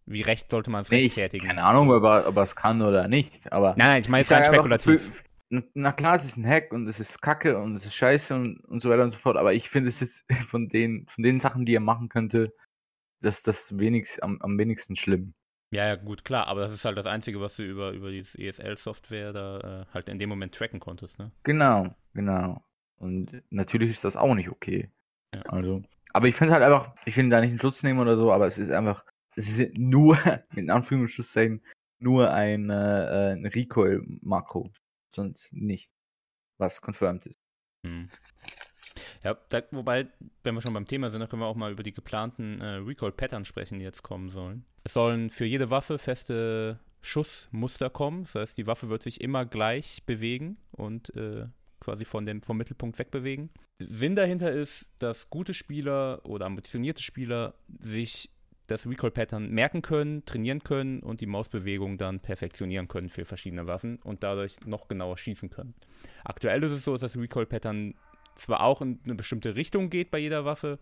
wie 0.05 0.21
recht 0.23 0.51
sollte 0.51 0.71
man 0.71 0.83
es 0.83 0.91
Nee, 0.91 0.99
ich, 1.05 1.13
rechtfertigen? 1.15 1.47
keine 1.47 1.63
Ahnung, 1.63 1.89
ob 1.91 2.03
er, 2.03 2.37
es 2.37 2.55
kann 2.55 2.81
oder 2.81 3.07
nicht. 3.07 3.51
Aber 3.51 3.77
Nein, 3.77 3.87
nein, 3.87 4.01
ich 4.01 4.09
meine 4.09 4.21
ich 4.21 4.27
jetzt 4.27 4.31
rein 4.31 4.43
einfach, 4.43 4.43
spekulativ. 4.43 5.23
na- 5.49 5.63
Na 5.75 5.91
klar, 5.93 6.15
es 6.15 6.25
ist 6.25 6.37
ein 6.37 6.47
Hack 6.47 6.73
und 6.73 6.87
es 6.87 6.99
ist 6.99 7.21
Kacke 7.21 7.57
und 7.59 7.75
es 7.75 7.85
ist 7.85 7.95
Scheiße 7.95 8.35
und, 8.35 8.59
und 8.65 8.81
so 8.81 8.89
weiter 8.89 9.03
und 9.03 9.11
so 9.11 9.17
fort, 9.17 9.37
aber 9.37 9.53
ich 9.53 9.69
finde 9.69 9.89
es 9.89 9.99
jetzt 10.01 10.25
von 10.47 10.67
den, 10.69 11.05
von 11.07 11.23
den 11.23 11.39
Sachen, 11.39 11.65
die 11.65 11.75
er 11.75 11.81
machen 11.81 12.09
könnte, 12.09 12.53
das 13.21 13.43
das 13.43 13.77
wenigst, 13.79 14.23
am, 14.23 14.41
am 14.41 14.57
wenigsten 14.59 14.95
schlimm. 14.95 15.35
Ja, 15.71 15.85
ja, 15.85 15.95
gut, 15.95 16.23
klar, 16.25 16.47
aber 16.47 16.61
das 16.61 16.71
ist 16.73 16.85
halt 16.85 16.97
das 16.97 17.05
Einzige, 17.05 17.41
was 17.41 17.55
du 17.57 17.63
über, 17.63 17.91
über 17.91 18.09
dieses 18.11 18.35
ESL-Software 18.35 19.33
da 19.33 19.81
äh, 19.81 19.85
halt 19.93 20.07
in 20.09 20.17
dem 20.19 20.29
Moment 20.29 20.55
tracken 20.55 20.79
konntest, 20.79 21.19
ne? 21.19 21.31
Genau, 21.43 21.95
genau. 22.13 22.63
Und 22.97 23.43
natürlich 23.49 23.91
ist 23.91 24.03
das 24.03 24.15
auch 24.15 24.33
nicht 24.33 24.49
okay. 24.49 24.89
Ja. 25.33 25.41
Also, 25.43 25.83
aber 26.13 26.27
ich 26.27 26.35
finde 26.35 26.53
halt 26.53 26.63
einfach, 26.63 26.95
ich 27.05 27.15
will 27.17 27.29
da 27.29 27.41
nicht 27.41 27.51
in 27.51 27.59
Schutz 27.59 27.83
nehmen 27.83 27.99
oder 27.99 28.17
so, 28.17 28.31
aber 28.31 28.47
es 28.47 28.57
ist 28.57 28.71
einfach, 28.71 29.05
es 29.35 29.59
ist 29.59 29.77
nur, 29.77 30.17
mit 30.51 30.69
Anführungszeichen, 30.69 31.61
nur 31.99 32.31
ein, 32.31 32.69
äh, 32.69 33.33
ein 33.33 33.45
Recoil-Makro. 33.45 34.71
Sonst 35.13 35.53
nichts, 35.53 35.95
was 36.57 36.81
confirmed 36.81 37.25
ist. 37.25 37.39
Hm. 37.85 38.09
Ja, 39.23 39.37
da, 39.49 39.61
wobei, 39.71 40.07
wenn 40.43 40.55
wir 40.55 40.61
schon 40.61 40.73
beim 40.73 40.87
Thema 40.87 41.09
sind, 41.09 41.19
dann 41.19 41.29
können 41.29 41.41
wir 41.41 41.47
auch 41.47 41.55
mal 41.55 41.71
über 41.71 41.83
die 41.83 41.93
geplanten 41.93 42.61
äh, 42.61 42.75
Recoil-Pattern 42.75 43.45
sprechen, 43.45 43.79
die 43.79 43.85
jetzt 43.85 44.03
kommen 44.03 44.29
sollen. 44.29 44.65
Es 44.83 44.93
sollen 44.93 45.29
für 45.29 45.45
jede 45.45 45.69
Waffe 45.69 45.97
feste 45.97 46.79
Schussmuster 47.01 47.89
kommen. 47.89 48.23
Das 48.23 48.35
heißt, 48.35 48.57
die 48.57 48.67
Waffe 48.67 48.89
wird 48.89 49.03
sich 49.03 49.21
immer 49.21 49.45
gleich 49.45 50.03
bewegen 50.05 50.57
und 50.71 51.15
äh, 51.15 51.47
quasi 51.87 52.03
von 52.03 52.25
dem, 52.25 52.41
vom 52.41 52.57
Mittelpunkt 52.57 52.99
wegbewegen. 52.99 53.49
Sinn 53.79 54.13
dahinter 54.13 54.51
ist, 54.51 54.89
dass 54.99 55.29
gute 55.29 55.53
Spieler 55.53 56.19
oder 56.25 56.45
ambitionierte 56.45 57.01
Spieler 57.01 57.53
sich 57.79 58.29
das 58.67 58.85
Recoil-Pattern 58.85 59.49
merken 59.49 59.81
können, 59.81 60.25
trainieren 60.25 60.61
können 60.63 60.99
und 60.99 61.21
die 61.21 61.27
Mausbewegung 61.27 61.97
dann 61.97 62.19
perfektionieren 62.19 62.89
können 62.89 63.07
für 63.07 63.23
verschiedene 63.23 63.67
Waffen 63.67 63.99
und 64.03 64.21
dadurch 64.21 64.59
noch 64.65 64.89
genauer 64.89 65.15
schießen 65.17 65.49
können. 65.49 65.75
Aktuell 66.25 66.61
ist 66.63 66.71
es 66.71 66.83
so, 66.83 66.91
dass 66.91 67.13
das 67.13 67.15
Recoil-Pattern 67.15 67.93
zwar 68.35 68.59
auch 68.59 68.81
in 68.81 68.99
eine 69.05 69.15
bestimmte 69.15 69.55
Richtung 69.55 69.89
geht 69.89 70.11
bei 70.11 70.17
jeder 70.17 70.43
Waffe, 70.43 70.79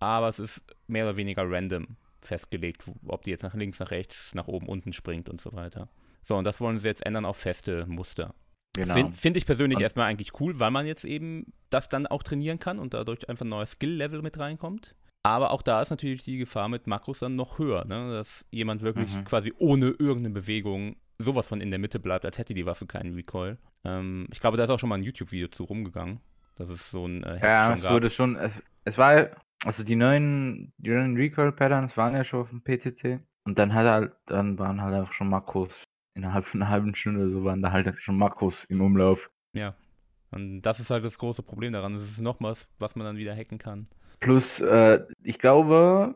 aber 0.00 0.28
es 0.28 0.40
ist 0.40 0.62
mehr 0.88 1.04
oder 1.04 1.16
weniger 1.16 1.48
random 1.48 1.96
festgelegt, 2.22 2.84
ob 3.06 3.22
die 3.22 3.30
jetzt 3.30 3.44
nach 3.44 3.54
links, 3.54 3.78
nach 3.78 3.92
rechts, 3.92 4.34
nach 4.34 4.48
oben, 4.48 4.66
unten 4.66 4.92
springt 4.92 5.28
und 5.28 5.40
so 5.40 5.52
weiter. 5.52 5.88
So, 6.24 6.36
und 6.36 6.42
das 6.42 6.60
wollen 6.60 6.80
sie 6.80 6.88
jetzt 6.88 7.06
ändern 7.06 7.24
auf 7.24 7.36
feste 7.36 7.86
Muster. 7.86 8.34
Genau. 8.76 8.94
Finde 8.94 9.12
find 9.14 9.36
ich 9.36 9.46
persönlich 9.46 9.76
Und- 9.78 9.82
erstmal 9.82 10.06
eigentlich 10.08 10.40
cool, 10.40 10.58
weil 10.60 10.70
man 10.70 10.86
jetzt 10.86 11.04
eben 11.04 11.52
das 11.70 11.88
dann 11.88 12.06
auch 12.06 12.22
trainieren 12.22 12.58
kann 12.58 12.78
und 12.78 12.94
dadurch 12.94 13.28
einfach 13.28 13.44
ein 13.44 13.48
neues 13.48 13.72
Skill-Level 13.72 14.22
mit 14.22 14.38
reinkommt. 14.38 14.94
Aber 15.22 15.50
auch 15.50 15.60
da 15.62 15.82
ist 15.82 15.90
natürlich 15.90 16.22
die 16.22 16.38
Gefahr 16.38 16.68
mit 16.68 16.86
Makros 16.86 17.18
dann 17.18 17.36
noch 17.36 17.58
höher, 17.58 17.84
ne? 17.84 18.12
dass 18.12 18.46
jemand 18.50 18.82
wirklich 18.82 19.12
Mhm. 19.14 19.24
quasi 19.24 19.52
ohne 19.58 19.88
irgendeine 19.88 20.30
Bewegung 20.30 20.96
sowas 21.18 21.46
von 21.48 21.60
in 21.60 21.70
der 21.70 21.78
Mitte 21.78 21.98
bleibt, 22.00 22.24
als 22.24 22.38
hätte 22.38 22.54
die 22.54 22.64
Waffe 22.64 22.86
keinen 22.86 23.14
Recoil. 23.14 23.58
Ähm, 23.84 24.26
ich 24.32 24.40
glaube, 24.40 24.56
da 24.56 24.64
ist 24.64 24.70
auch 24.70 24.78
schon 24.78 24.88
mal 24.88 24.96
ein 24.96 25.02
YouTube-Video 25.02 25.48
zu 25.48 25.64
rumgegangen, 25.64 26.20
dass 26.56 26.70
es 26.70 26.90
so 26.90 27.06
ein 27.06 27.22
äh, 27.24 27.38
Ja, 27.42 27.66
schon 27.66 27.74
es 27.76 27.82
gab. 27.82 27.92
wurde 27.92 28.08
schon, 28.08 28.36
es, 28.36 28.62
es 28.84 28.96
war, 28.96 29.28
also 29.66 29.84
die 29.84 29.96
neuen, 29.96 30.72
die 30.78 30.88
neuen 30.90 31.16
Recoil-Patterns 31.16 31.96
waren 31.98 32.14
ja 32.14 32.24
schon 32.24 32.40
auf 32.40 32.48
dem 32.50 32.62
PTT. 32.62 33.20
Und 33.44 33.58
dann 33.58 33.74
hat 33.74 33.84
er 33.84 33.92
halt, 33.92 34.12
dann 34.26 34.58
waren 34.58 34.80
halt 34.80 34.94
auch 35.06 35.12
schon 35.12 35.28
Makros. 35.28 35.84
Innerhalb 36.14 36.44
von 36.44 36.62
einer 36.62 36.70
halben 36.70 36.94
Stunde 36.94 37.20
oder 37.20 37.30
so 37.30 37.44
waren 37.44 37.62
da 37.62 37.72
halt 37.72 37.96
schon 37.98 38.16
Makros 38.16 38.64
im 38.64 38.80
Umlauf. 38.80 39.30
Ja. 39.52 39.74
Und 40.30 40.62
das 40.62 40.80
ist 40.80 40.90
halt 40.90 41.04
das 41.04 41.18
große 41.18 41.42
Problem 41.42 41.72
daran. 41.72 41.94
Das 41.94 42.04
ist 42.04 42.20
noch 42.20 42.40
was, 42.40 42.66
man 42.78 43.04
dann 43.04 43.16
wieder 43.16 43.34
hacken 43.34 43.58
kann. 43.58 43.88
Plus, 44.20 44.60
äh, 44.60 45.00
ich 45.22 45.38
glaube, 45.38 46.14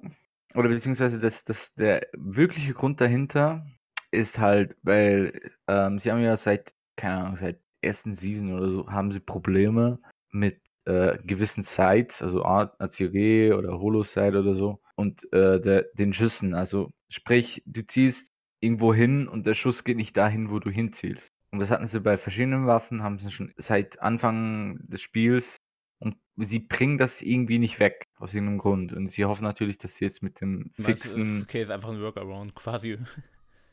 oder 0.55 0.69
beziehungsweise 0.69 1.19
das, 1.19 1.45
das, 1.45 1.75
der 1.75 2.07
wirkliche 2.13 2.75
Grund 2.75 3.01
dahinter 3.01 3.67
ist 4.11 4.39
halt, 4.39 4.77
weil 4.83 5.51
ähm, 5.67 5.99
sie 5.99 6.13
haben 6.13 6.23
ja 6.23 6.37
seit, 6.37 6.75
keine 6.97 7.17
Ahnung, 7.17 7.37
seit 7.37 7.61
ersten 7.83 8.15
Season 8.15 8.53
oder 8.53 8.71
so, 8.71 8.89
haben 8.89 9.11
sie 9.11 9.21
Probleme 9.21 9.99
mit 10.31 10.61
äh, 10.85 11.19
gewissen 11.25 11.63
Sites, 11.63 12.23
also 12.23 12.45
ACG 12.45 13.53
oder 13.53 13.79
Holo-Site 13.79 14.39
oder 14.39 14.55
so, 14.55 14.81
und 14.97 15.31
äh, 15.33 15.61
der, 15.61 15.87
den 15.95 16.13
Schüssen. 16.13 16.55
Also 16.55 16.91
sprich, 17.09 17.63
du 17.67 17.87
zielst 17.87 18.34
irgendwo 18.65 18.95
hin 18.95 19.29
und 19.29 19.47
der 19.47 19.55
Schuss 19.55 19.85
geht 19.85 19.97
nicht 19.97 20.17
dahin, 20.17 20.51
wo 20.51 20.59
du 20.59 20.71
hinzielst. 20.71 21.33
Und 21.51 21.61
das 21.61 21.71
hatten 21.71 21.87
sie 21.87 22.01
bei 22.01 22.17
verschiedenen 22.17 22.67
Waffen, 22.67 23.03
haben 23.03 23.19
sie 23.19 23.31
schon 23.31 23.53
seit 23.57 24.01
Anfang 24.01 24.79
des 24.89 25.03
Spiels 25.03 25.59
und 25.99 26.17
sie 26.37 26.59
bringen 26.59 26.99
das 26.99 27.23
irgendwie 27.23 27.59
nicht 27.59 27.79
weg, 27.79 28.09
aus 28.17 28.35
irgendeinem 28.35 28.59
Grund. 28.59 28.93
Und 28.93 29.11
sie 29.11 29.25
hoffen 29.25 29.45
natürlich, 29.45 29.79
dass 29.79 29.95
sie 29.95 30.05
jetzt 30.05 30.23
mit 30.23 30.41
dem 30.41 30.71
Meinst 30.77 30.85
fixen. 30.85 31.39
ist, 31.39 31.43
okay, 31.45 31.63
ist 31.63 31.71
einfach 31.71 31.91
ein 31.91 32.01
Workaround 32.01 32.55
quasi. 32.55 32.99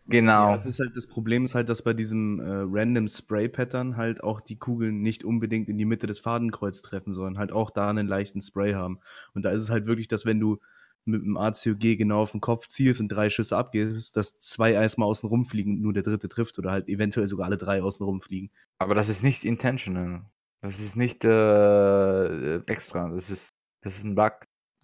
Genau. 0.08 0.50
Ja, 0.50 0.56
es 0.56 0.66
ist 0.66 0.80
halt 0.80 0.98
das 0.98 1.08
Problem 1.08 1.46
ist 1.46 1.56
halt, 1.56 1.70
dass 1.70 1.84
bei 1.84 1.94
diesem 1.94 2.40
äh, 2.40 2.64
Random 2.66 3.08
Spray 3.08 3.48
Pattern 3.48 3.98
halt 3.98 4.24
auch 4.24 4.42
die 4.42 4.58
Kugeln 4.58 5.02
nicht 5.02 5.24
unbedingt 5.24 5.70
in 5.70 5.78
die 5.78 5.86
Mitte 5.86 6.08
des 6.08 6.20
Fadenkreuz 6.20 6.82
treffen, 6.82 7.14
sondern 7.14 7.38
halt 7.38 7.52
auch 7.52 7.70
da 7.70 7.90
einen 7.90 8.08
leichten 8.08 8.42
Spray 8.42 8.74
haben. 8.74 9.00
Und 9.34 9.44
da 9.44 9.52
ist 9.52 9.62
es 9.62 9.70
halt 9.70 9.86
wirklich, 9.86 10.08
dass 10.08 10.26
wenn 10.26 10.40
du 10.40 10.60
mit 11.06 11.22
dem 11.24 11.38
ACOG 11.38 11.98
genau 11.98 12.22
auf 12.22 12.32
den 12.32 12.42
Kopf 12.42 12.68
zielst 12.68 13.00
und 13.00 13.10
drei 13.10 13.30
Schüsse 13.30 13.58
abgibst, 13.58 14.16
dass 14.16 14.40
zwei 14.40 14.72
erstmal 14.74 15.08
außen 15.08 15.28
rumfliegen 15.28 15.76
und 15.76 15.82
nur 15.82 15.94
der 15.94 16.04
dritte 16.04 16.30
trifft 16.30 16.60
oder 16.60 16.72
halt 16.72 16.88
eventuell 16.88 17.28
sogar 17.28 17.48
alle 17.48 17.58
drei 17.58 17.82
außen 17.82 18.06
rumfliegen. 18.06 18.52
Aber 18.80 18.96
das 18.96 19.10
ist 19.10 19.24
nicht 19.24 19.44
intentional. 19.44 20.26
Das 20.62 20.80
ist 20.80 20.96
nicht 20.96 21.26
äh, 21.26 22.58
extra. 22.66 23.10
Das 23.10 23.30
ist, 23.30 23.50
das 23.82 23.98
ist 23.98 24.04
ein 24.04 24.16
Bug. 24.16 24.34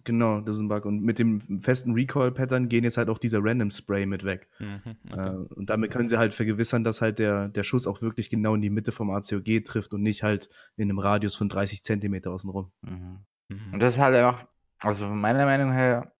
Genau, 0.04 0.40
das 0.40 0.56
ist 0.56 0.62
ein 0.62 0.68
Bug. 0.68 0.86
Und 0.86 1.02
mit 1.02 1.18
dem 1.18 1.60
festen 1.60 1.92
Recoil-Pattern 1.92 2.68
gehen 2.68 2.82
jetzt 2.84 2.96
halt 2.96 3.10
auch 3.10 3.18
dieser 3.18 3.40
Random 3.42 3.70
Spray 3.70 4.06
mit 4.06 4.24
weg. 4.24 4.48
Mhm, 4.58 4.80
Äh, 5.10 5.12
okay. 5.12 5.54
und 5.54 5.70
damit 5.70 5.90
können 5.92 6.08
sie 6.08 6.18
halt 6.18 6.34
vergewissern, 6.34 6.82
dass 6.82 7.00
halt 7.00 7.18
der, 7.18 7.48
der 7.48 7.62
Schuss 7.62 7.86
auch 7.86 8.00
wirklich 8.00 8.30
genau 8.30 8.54
in 8.54 8.62
die 8.62 8.70
Mitte 8.70 8.90
vom 8.90 9.10
ACOG 9.10 9.64
trifft 9.64 9.92
und 9.92 10.02
nicht 10.02 10.22
halt 10.22 10.48
in 10.76 10.88
einem 10.88 10.98
Radius 10.98 11.34
von 11.36 11.48
30 11.48 11.84
Zentimeter 11.84 12.30
außenrum. 12.32 12.72
Mhm. 12.82 13.18
Mhm. 13.48 13.74
Und 13.74 13.82
das 13.82 13.94
ist 13.94 14.00
halt 14.00 14.16
einfach, 14.16 14.46
also 14.80 15.06
von 15.06 15.20
meiner 15.20 15.44
Meinung 15.44 15.72
her, 15.72 16.12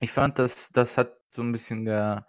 ich 0.00 0.12
fand, 0.12 0.38
das, 0.38 0.70
das 0.72 0.98
hat 0.98 1.16
so 1.34 1.42
ein 1.42 1.52
bisschen 1.52 1.84
der, 1.84 2.26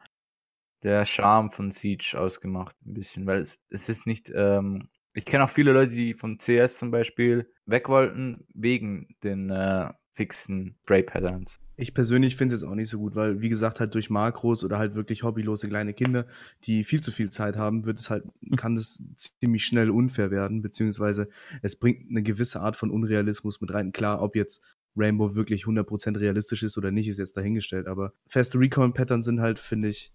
der 0.83 1.05
Charme 1.05 1.51
von 1.51 1.71
Siege 1.71 2.15
ausgemacht. 2.17 2.75
Ein 2.85 2.93
bisschen, 2.93 3.25
weil 3.25 3.41
es, 3.41 3.59
es 3.69 3.89
ist 3.89 4.07
nicht, 4.07 4.31
ähm, 4.33 4.89
ich 5.13 5.25
kenne 5.25 5.45
auch 5.45 5.49
viele 5.49 5.71
Leute, 5.71 5.91
die 5.91 6.13
von 6.13 6.37
CS 6.37 6.77
zum 6.77 6.91
Beispiel 6.91 7.51
weg 7.65 7.89
wollten, 7.89 8.45
wegen 8.53 9.15
den 9.23 9.49
äh, 9.49 9.91
fixen 10.13 10.77
Spray-Patterns. 10.83 11.59
Ich 11.77 11.93
persönlich 11.93 12.37
finde 12.37 12.55
es 12.55 12.61
jetzt 12.61 12.69
auch 12.69 12.75
nicht 12.75 12.89
so 12.89 12.99
gut, 12.99 13.15
weil, 13.15 13.41
wie 13.41 13.49
gesagt, 13.49 13.81
halt 13.81 13.93
durch 13.95 14.09
Makros 14.09 14.63
oder 14.63 14.77
halt 14.77 14.95
wirklich 14.95 15.23
hobbylose 15.23 15.67
kleine 15.67 15.93
Kinder, 15.93 16.25
die 16.63 16.85
viel 16.85 17.01
zu 17.01 17.11
viel 17.11 17.31
Zeit 17.31 17.57
haben, 17.57 17.85
wird 17.85 17.99
es 17.99 18.09
halt, 18.09 18.23
kann 18.55 18.77
es 18.77 19.03
ziemlich 19.15 19.65
schnell 19.65 19.89
unfair 19.89 20.31
werden, 20.31 20.61
beziehungsweise 20.61 21.27
es 21.61 21.75
bringt 21.77 22.09
eine 22.09 22.23
gewisse 22.23 22.61
Art 22.61 22.77
von 22.77 22.91
Unrealismus 22.91 23.59
mit 23.59 23.73
rein. 23.73 23.91
Klar, 23.91 24.21
ob 24.21 24.37
jetzt 24.37 24.61
Rainbow 24.95 25.35
wirklich 25.35 25.65
100% 25.65 26.19
realistisch 26.19 26.63
ist 26.63 26.77
oder 26.77 26.91
nicht, 26.91 27.07
ist 27.07 27.19
jetzt 27.19 27.37
dahingestellt, 27.37 27.87
aber 27.87 28.13
feste 28.27 28.59
Recon-Pattern 28.59 29.21
sind 29.21 29.41
halt, 29.41 29.59
finde 29.59 29.89
ich, 29.89 30.13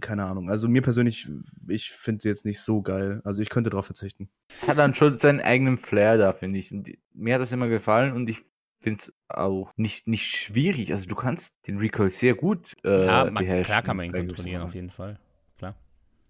keine 0.00 0.24
Ahnung. 0.24 0.50
Also 0.50 0.68
mir 0.68 0.82
persönlich, 0.82 1.28
ich 1.68 1.90
finde 1.90 2.22
sie 2.22 2.28
jetzt 2.28 2.44
nicht 2.44 2.60
so 2.60 2.82
geil. 2.82 3.20
Also 3.24 3.42
ich 3.42 3.50
könnte 3.50 3.70
darauf 3.70 3.86
verzichten. 3.86 4.28
Hat 4.66 4.78
dann 4.78 4.94
schon 4.94 5.18
seinen 5.18 5.40
eigenen 5.40 5.78
Flair 5.78 6.18
da, 6.18 6.32
finde 6.32 6.58
ich. 6.58 6.72
Und 6.72 6.90
mir 7.12 7.34
hat 7.34 7.40
das 7.40 7.52
immer 7.52 7.68
gefallen 7.68 8.12
und 8.12 8.28
ich 8.28 8.44
finde 8.80 9.00
es 9.00 9.12
auch 9.28 9.72
nicht, 9.76 10.06
nicht 10.06 10.26
schwierig. 10.26 10.92
Also 10.92 11.08
du 11.08 11.14
kannst 11.14 11.56
den 11.66 11.78
Recoil 11.78 12.10
sehr 12.10 12.34
gut 12.34 12.74
äh, 12.84 13.06
ja, 13.06 13.24
man, 13.24 13.42
beherrschen. 13.42 13.64
klar 13.64 13.82
kann 13.82 13.96
man 13.96 14.06
ihn 14.06 14.12
kontrollieren, 14.12 14.62
auf 14.62 14.74
jeden 14.74 14.90
Fall. 14.90 15.18
Klar. 15.56 15.74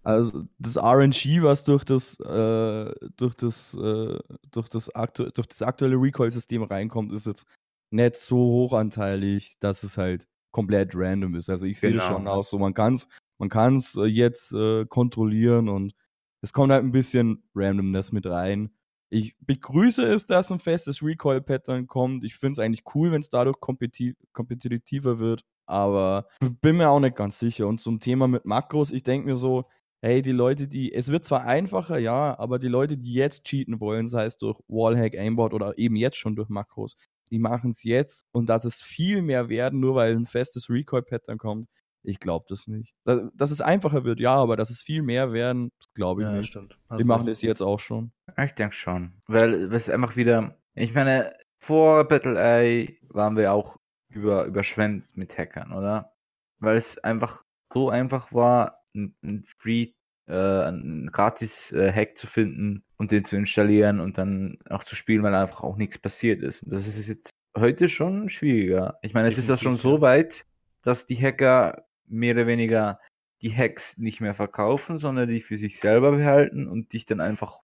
Also 0.03 0.43
das 0.59 0.77
RNG, 0.77 1.43
was 1.43 1.63
durch 1.63 1.83
das, 1.83 2.19
äh, 2.19 2.91
durch 3.17 3.35
das, 3.35 3.73
äh, 3.73 4.19
durch 4.51 4.69
das, 4.69 4.93
aktu 4.95 5.29
durch 5.31 5.47
das 5.47 5.61
aktuelle 5.61 5.97
Recoil-System 5.97 6.63
reinkommt, 6.63 7.11
ist 7.11 7.25
jetzt 7.25 7.45
nicht 7.91 8.15
so 8.15 8.37
hochanteilig, 8.37 9.55
dass 9.59 9.83
es 9.83 9.97
halt 9.97 10.27
komplett 10.51 10.91
random 10.95 11.35
ist. 11.35 11.49
Also 11.49 11.65
ich 11.65 11.79
sehe 11.79 11.93
das 11.93 12.03
Genau. 12.07 12.17
schon 12.19 12.27
auch 12.27 12.43
so, 12.43 12.57
man 12.57 12.73
kann 12.73 12.93
es 12.93 13.07
man 13.37 13.49
kann's, 13.49 13.95
äh, 13.97 14.05
jetzt 14.05 14.53
äh, 14.53 14.85
kontrollieren 14.85 15.69
und 15.69 15.93
es 16.41 16.53
kommt 16.53 16.71
halt 16.71 16.83
ein 16.83 16.91
bisschen 16.91 17.43
Randomness 17.55 18.11
mit 18.11 18.25
rein. 18.25 18.71
Ich 19.09 19.35
begrüße 19.39 20.03
es, 20.03 20.25
dass 20.25 20.51
ein 20.51 20.59
festes 20.59 21.01
Recoil-Pattern 21.03 21.87
kommt. 21.87 22.23
Ich 22.23 22.35
finde 22.35 22.53
es 22.53 22.59
eigentlich 22.59 22.83
cool, 22.95 23.11
wenn 23.11 23.21
es 23.21 23.29
dadurch 23.29 23.59
kompeti 23.59 24.15
kompetitiver 24.33 25.19
wird, 25.19 25.43
aber 25.67 26.27
bin 26.61 26.77
mir 26.77 26.89
auch 26.89 26.99
nicht 26.99 27.15
ganz 27.15 27.39
sicher. 27.39 27.67
Und 27.67 27.79
zum 27.81 27.99
Thema 27.99 28.27
mit 28.27 28.45
Makros, 28.45 28.91
ich 28.91 29.03
denke 29.03 29.27
mir 29.27 29.37
so, 29.37 29.65
hey, 30.01 30.21
die 30.21 30.31
Leute, 30.31 30.67
die, 30.67 30.93
es 30.93 31.09
wird 31.09 31.25
zwar 31.25 31.45
einfacher, 31.45 31.97
ja, 31.97 32.37
aber 32.37 32.59
die 32.59 32.67
Leute, 32.67 32.97
die 32.97 33.13
jetzt 33.13 33.45
cheaten 33.45 33.79
wollen, 33.79 34.07
sei 34.07 34.25
es 34.25 34.37
durch 34.37 34.59
Wallhack, 34.67 35.15
Aimbot 35.17 35.53
oder 35.53 35.77
eben 35.77 35.95
jetzt 35.95 36.17
schon 36.17 36.35
durch 36.35 36.49
Makros, 36.49 36.95
die 37.31 37.39
machen 37.39 37.71
es 37.71 37.83
jetzt 37.83 38.25
und 38.31 38.47
dass 38.47 38.65
es 38.65 38.81
viel 38.81 39.21
mehr 39.21 39.49
werden, 39.49 39.79
nur 39.79 39.95
weil 39.95 40.15
ein 40.15 40.25
festes 40.25 40.69
Recoil-Pattern 40.69 41.37
kommt, 41.37 41.67
ich 42.03 42.19
glaube 42.19 42.45
das 42.47 42.67
nicht. 42.67 42.93
Dass, 43.03 43.21
dass 43.33 43.51
es 43.51 43.61
einfacher 43.61 44.03
wird, 44.03 44.19
ja, 44.19 44.35
aber 44.35 44.55
dass 44.55 44.69
es 44.69 44.81
viel 44.81 45.01
mehr 45.01 45.33
werden, 45.33 45.71
glaube 45.93 46.23
ich 46.23 46.29
nicht. 46.29 46.47
stimmt. 46.47 46.77
Die 46.99 47.03
machen 47.03 47.25
das 47.25 47.41
jetzt 47.41 47.61
auch 47.61 47.79
schon. 47.79 48.11
Ich 48.37 48.53
denke 48.53 48.75
schon. 48.75 49.13
Weil 49.27 49.73
es 49.73 49.89
einfach 49.89 50.15
wieder. 50.15 50.57
Ich 50.75 50.93
meine, 50.93 51.33
vor 51.57 52.07
Battle 52.07 52.39
Eye 52.39 52.99
waren 53.09 53.37
wir 53.37 53.53
auch 53.53 53.77
über, 54.09 54.45
überschwemmt 54.45 55.17
mit 55.17 55.37
Hackern, 55.37 55.73
oder? 55.73 56.13
Weil 56.59 56.77
es 56.77 56.97
einfach 56.99 57.43
so 57.73 57.89
einfach 57.89 58.31
war, 58.31 58.83
ein, 58.95 59.15
ein 59.23 59.43
Free, 59.43 59.93
äh, 60.27 60.33
ein 60.33 61.09
gratis 61.11 61.71
äh, 61.71 61.91
Hack 61.91 62.17
zu 62.17 62.27
finden 62.27 62.84
und 62.97 63.11
den 63.11 63.25
zu 63.25 63.35
installieren 63.35 63.99
und 63.99 64.17
dann 64.17 64.57
auch 64.69 64.83
zu 64.83 64.95
spielen, 64.95 65.23
weil 65.23 65.35
einfach 65.35 65.61
auch 65.61 65.77
nichts 65.77 65.97
passiert 65.97 66.41
ist. 66.41 66.63
Und 66.63 66.71
das 66.71 66.87
ist 66.87 67.07
jetzt 67.07 67.29
heute 67.57 67.89
schon 67.89 68.29
schwieriger. 68.29 68.97
Ich 69.01 69.13
meine, 69.13 69.27
es 69.27 69.37
ist 69.37 69.49
ja 69.49 69.57
schon 69.57 69.77
so 69.77 70.01
weit, 70.01 70.45
dass 70.81 71.05
die 71.05 71.17
Hacker 71.17 71.85
mehr 72.07 72.33
oder 72.33 72.47
weniger 72.47 72.99
die 73.41 73.55
Hacks 73.55 73.97
nicht 73.97 74.21
mehr 74.21 74.33
verkaufen, 74.33 74.97
sondern 74.97 75.29
die 75.29 75.41
für 75.41 75.57
sich 75.57 75.79
selber 75.79 76.11
behalten 76.11 76.67
und 76.67 76.93
dich 76.93 77.05
dann 77.05 77.19
einfach 77.19 77.59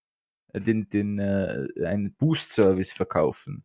äh, 0.53 0.61
den, 0.61 0.89
den 0.89 1.19
äh, 1.19 1.67
einen 1.85 2.13
Boost-Service 2.13 2.91
verkaufen. 2.91 3.63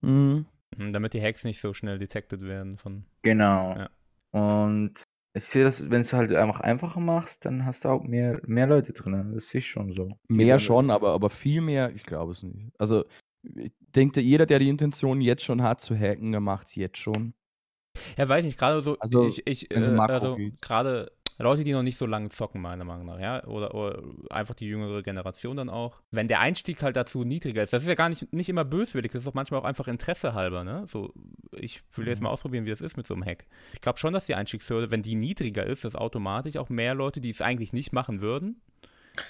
Mhm. 0.00 0.46
Mhm, 0.76 0.92
Damit 0.92 1.14
die 1.14 1.22
Hacks 1.22 1.44
nicht 1.44 1.60
so 1.60 1.72
schnell 1.72 1.98
detected 1.98 2.42
werden 2.42 2.78
von. 2.78 3.04
Genau. 3.22 3.76
Ja. 3.76 3.90
Und 4.32 5.02
ich 5.32 5.44
sehe 5.44 5.64
das, 5.64 5.90
wenn 5.90 6.02
du 6.02 6.12
halt 6.12 6.34
einfach 6.34 6.60
einfacher 6.60 7.00
machst, 7.00 7.44
dann 7.44 7.64
hast 7.64 7.84
du 7.84 7.88
auch 7.88 8.02
mehr, 8.02 8.40
mehr 8.46 8.66
Leute 8.66 8.92
drin. 8.92 9.32
Das 9.32 9.48
sehe 9.48 9.60
ich 9.60 9.68
schon 9.68 9.92
so. 9.92 10.18
Mehr 10.28 10.58
schon, 10.58 10.90
aber, 10.90 11.12
aber 11.12 11.30
viel 11.30 11.60
mehr, 11.60 11.92
ich 11.94 12.04
glaube 12.04 12.32
es 12.32 12.42
nicht. 12.42 12.72
Also, 12.78 13.04
ich 13.42 13.72
denke, 13.78 14.20
jeder, 14.20 14.46
der 14.46 14.58
die 14.58 14.68
Intention 14.68 15.20
jetzt 15.20 15.44
schon 15.44 15.62
hat 15.62 15.80
zu 15.80 15.96
hacken, 15.96 16.32
der 16.32 16.40
macht 16.40 16.66
es 16.66 16.74
jetzt 16.74 16.98
schon. 16.98 17.34
Ja, 18.16 18.28
weiß 18.28 18.44
nicht, 18.44 18.58
gerade 18.58 18.80
so, 18.80 18.96
Also, 18.98 19.26
ich, 19.26 19.46
ich, 19.46 19.70
äh, 19.70 19.76
also 19.76 20.36
gerade 20.60 21.12
Leute, 21.42 21.64
die 21.64 21.72
noch 21.72 21.82
nicht 21.82 21.96
so 21.98 22.06
lange 22.06 22.28
zocken, 22.28 22.60
meiner 22.60 22.84
Meinung 22.84 23.06
nach, 23.06 23.18
ja, 23.20 23.44
oder, 23.44 23.74
oder 23.74 24.02
einfach 24.30 24.54
die 24.54 24.66
jüngere 24.66 25.02
Generation 25.02 25.56
dann 25.56 25.68
auch. 25.68 26.00
Wenn 26.10 26.28
der 26.28 26.40
Einstieg 26.40 26.82
halt 26.82 26.96
dazu 26.96 27.24
niedriger 27.24 27.62
ist, 27.62 27.72
das 27.72 27.82
ist 27.82 27.88
ja 27.88 27.94
gar 27.94 28.08
nicht, 28.08 28.32
nicht 28.32 28.48
immer 28.48 28.64
böswillig, 28.64 29.12
das 29.12 29.22
ist 29.22 29.28
auch 29.28 29.34
manchmal 29.34 29.60
auch 29.60 29.64
einfach 29.64 29.88
Interesse 29.88 30.34
halber, 30.34 30.64
ne? 30.64 30.84
So, 30.88 31.12
ich 31.52 31.82
will 31.94 32.06
jetzt 32.08 32.18
Mhm. 32.20 32.24
mal 32.24 32.30
ausprobieren, 32.30 32.64
wie 32.66 32.70
das 32.70 32.80
ist 32.80 32.96
mit 32.96 33.06
so 33.06 33.14
einem 33.14 33.24
Hack. 33.24 33.46
Ich 33.74 33.80
glaube 33.80 33.98
schon, 33.98 34.12
dass 34.12 34.26
die 34.26 34.34
Einstiegshürde, 34.34 34.90
wenn 34.90 35.02
die 35.02 35.14
niedriger 35.14 35.64
ist, 35.66 35.84
dass 35.84 35.94
automatisch 35.96 36.56
auch 36.56 36.68
mehr 36.68 36.94
Leute, 36.94 37.20
die 37.20 37.30
es 37.30 37.42
eigentlich 37.42 37.72
nicht 37.72 37.92
machen 37.92 38.20
würden, 38.20 38.60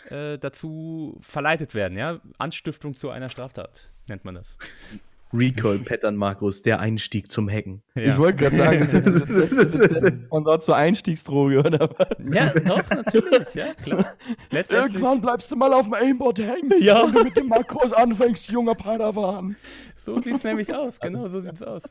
äh, 0.09 0.39
dazu 0.39 1.17
verleitet 1.21 1.75
werden, 1.75 1.97
ja? 1.99 2.21
Anstiftung 2.39 2.95
zu 2.95 3.11
einer 3.11 3.31
Straftat, 3.31 3.89
nennt 4.09 4.25
man 4.25 4.35
das. 4.35 4.59
Recoil-Pattern, 5.33 6.17
Markus, 6.17 6.63
der 6.63 6.81
Einstieg 6.81 7.31
zum 7.31 7.49
Hacken. 7.49 7.83
Ich 7.95 8.19
wollte 8.19 8.39
gerade 8.39 8.57
sagen, 8.57 8.81
das 8.81 8.93
ist 8.93 10.29
von 10.29 10.45
dort 10.45 10.65
zur 10.65 10.75
Einstiegsdroge, 10.77 11.59
oder 11.61 11.89
was? 11.97 12.09
Ja, 12.35 12.53
doch, 12.53 12.91
natürlich, 12.91 13.55
ja, 13.55 13.73
klar. 13.75 14.17
Letztendlich, 14.51 14.95
Irgendwann 14.97 15.21
bleibst 15.21 15.51
du 15.53 15.57
mal 15.57 15.73
auf 15.73 15.85
dem 15.85 15.95
Aimbot 15.95 16.39
hängen, 16.41 16.73
Ja. 16.81 17.05
wenn 17.07 17.15
du 17.15 17.25
mit 17.25 17.37
dem 17.37 17.47
Makros 17.49 17.93
anfängst, 17.93 18.51
junger 18.51 18.75
Padawan. 18.75 19.55
so 19.97 20.21
sieht's 20.21 20.43
nämlich 20.45 20.75
aus, 20.75 20.99
genau 20.99 21.29
so 21.29 21.41
sieht's 21.41 21.63
aus. 21.63 21.85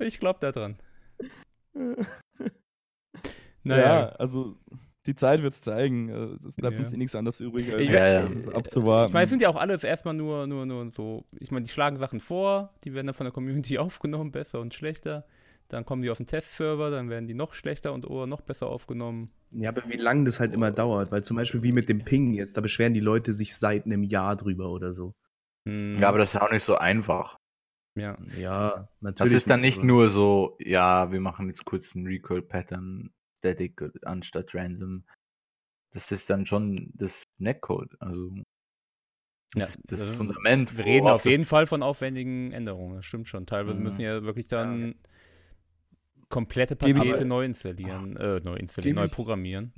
Ich 0.00 0.18
glaube 0.18 0.38
da 0.40 0.50
dran. 0.52 0.76
Naja, 3.64 3.82
Ja, 3.84 4.08
also 4.16 4.56
die 5.06 5.14
Zeit 5.14 5.42
wird's 5.42 5.60
zeigen. 5.60 6.08
Äh, 6.08 6.46
Es 6.46 6.54
bleibt 6.54 6.78
Ja. 6.78 6.84
uns 6.84 6.92
eh 6.92 6.96
nichts 6.96 7.14
anderes 7.14 7.40
übrig, 7.40 7.72
als 7.72 7.82
Ich- 7.82 7.90
Ja, 7.90 8.06
ja. 8.12 8.22
das 8.22 8.34
ist 8.36 8.48
abzuwarten. 8.48 9.08
Ich 9.10 9.14
meine, 9.14 9.24
es 9.24 9.30
sind 9.30 9.42
ja 9.42 9.48
auch 9.48 9.56
alles 9.56 9.84
erstmal 9.84 10.14
nur, 10.14 10.46
nur, 10.46 10.64
nur 10.66 10.90
so, 10.94 11.24
ich 11.40 11.50
meine, 11.50 11.64
die 11.64 11.70
schlagen 11.72 11.96
Sachen 11.96 12.20
vor, 12.20 12.72
die 12.84 12.94
werden 12.94 13.06
dann 13.08 13.14
von 13.14 13.24
der 13.24 13.32
Community 13.32 13.78
aufgenommen, 13.78 14.30
besser 14.32 14.60
und 14.60 14.74
schlechter. 14.74 15.24
Dann 15.68 15.84
kommen 15.86 16.02
die 16.02 16.10
auf 16.10 16.18
den 16.18 16.26
Testserver, 16.26 16.90
dann 16.90 17.08
werden 17.08 17.26
die 17.26 17.34
noch 17.34 17.54
schlechter 17.54 17.92
und 17.94 18.06
oder 18.08 18.26
noch 18.26 18.42
besser 18.42 18.66
aufgenommen. 18.66 19.30
Ja, 19.52 19.70
aber 19.70 19.82
wie 19.88 19.96
lange 19.96 20.24
das 20.24 20.38
halt 20.38 20.52
immer 20.52 20.70
dauert, 20.70 21.10
weil 21.12 21.24
zum 21.24 21.36
Beispiel 21.36 21.62
wie 21.62 21.72
mit 21.72 21.88
dem 21.88 22.04
Ping 22.04 22.32
jetzt, 22.32 22.56
da 22.56 22.60
beschweren 22.60 22.92
die 22.94 23.00
Leute 23.00 23.32
sich 23.32 23.56
seit 23.56 23.86
einem 23.86 24.02
Jahr 24.02 24.36
drüber 24.36 24.68
oder 24.70 24.92
so. 24.92 25.14
Hm, 25.66 25.96
Ja, 25.98 26.08
aber 26.08 26.18
das 26.18 26.34
ist 26.34 26.40
auch 26.40 26.50
nicht 26.50 26.64
so 26.64 26.76
einfach. 26.76 27.36
ja. 27.94 28.16
Ja, 28.38 28.88
natürlich. 29.00 29.32
Das 29.32 29.32
ist 29.32 29.48
dann 29.50 29.60
nicht 29.62 29.78
aber- 29.78 29.86
nur 29.86 30.08
so, 30.08 30.56
ja, 30.60 31.10
wir 31.10 31.20
machen 31.20 31.46
jetzt 31.48 31.64
kurz 31.64 31.94
einen 31.96 32.06
Recoil-Pattern 32.06 33.10
Static 33.46 33.82
anstatt 34.04 34.54
Random. 34.54 35.02
Das 35.90 36.10
ist 36.12 36.30
dann 36.30 36.46
schon 36.46 36.90
das 36.94 37.24
Netcode, 37.38 37.94
also 37.98 38.30
das, 39.54 39.74
Ja, 39.74 39.80
das, 39.88 40.00
das 40.00 40.08
Fundament. 40.16 40.78
Wir 40.78 40.84
reden 40.86 41.08
auf 41.08 41.24
jeden 41.26 41.44
Fall 41.44 41.66
von 41.66 41.82
aufwendigen 41.82 42.52
Änderungen, 42.52 42.96
das 42.96 43.04
stimmt 43.04 43.28
schon. 43.28 43.44
Teilweise 43.44 43.76
Mhm. 43.78 43.82
müssen 43.82 44.00
ja 44.02 44.22
wirklich 44.22 44.46
dann 44.48 44.94
komplette 46.30 46.76
Gebe 46.76 47.00
ich- 47.00 47.04
Pakete 47.04 47.24
neu 47.26 47.44
installieren, 47.44 48.16
äh, 48.16 48.40
neu 48.40 48.54
installieren, 48.56 48.96
neu 48.96 49.08
programmieren. 49.08 49.72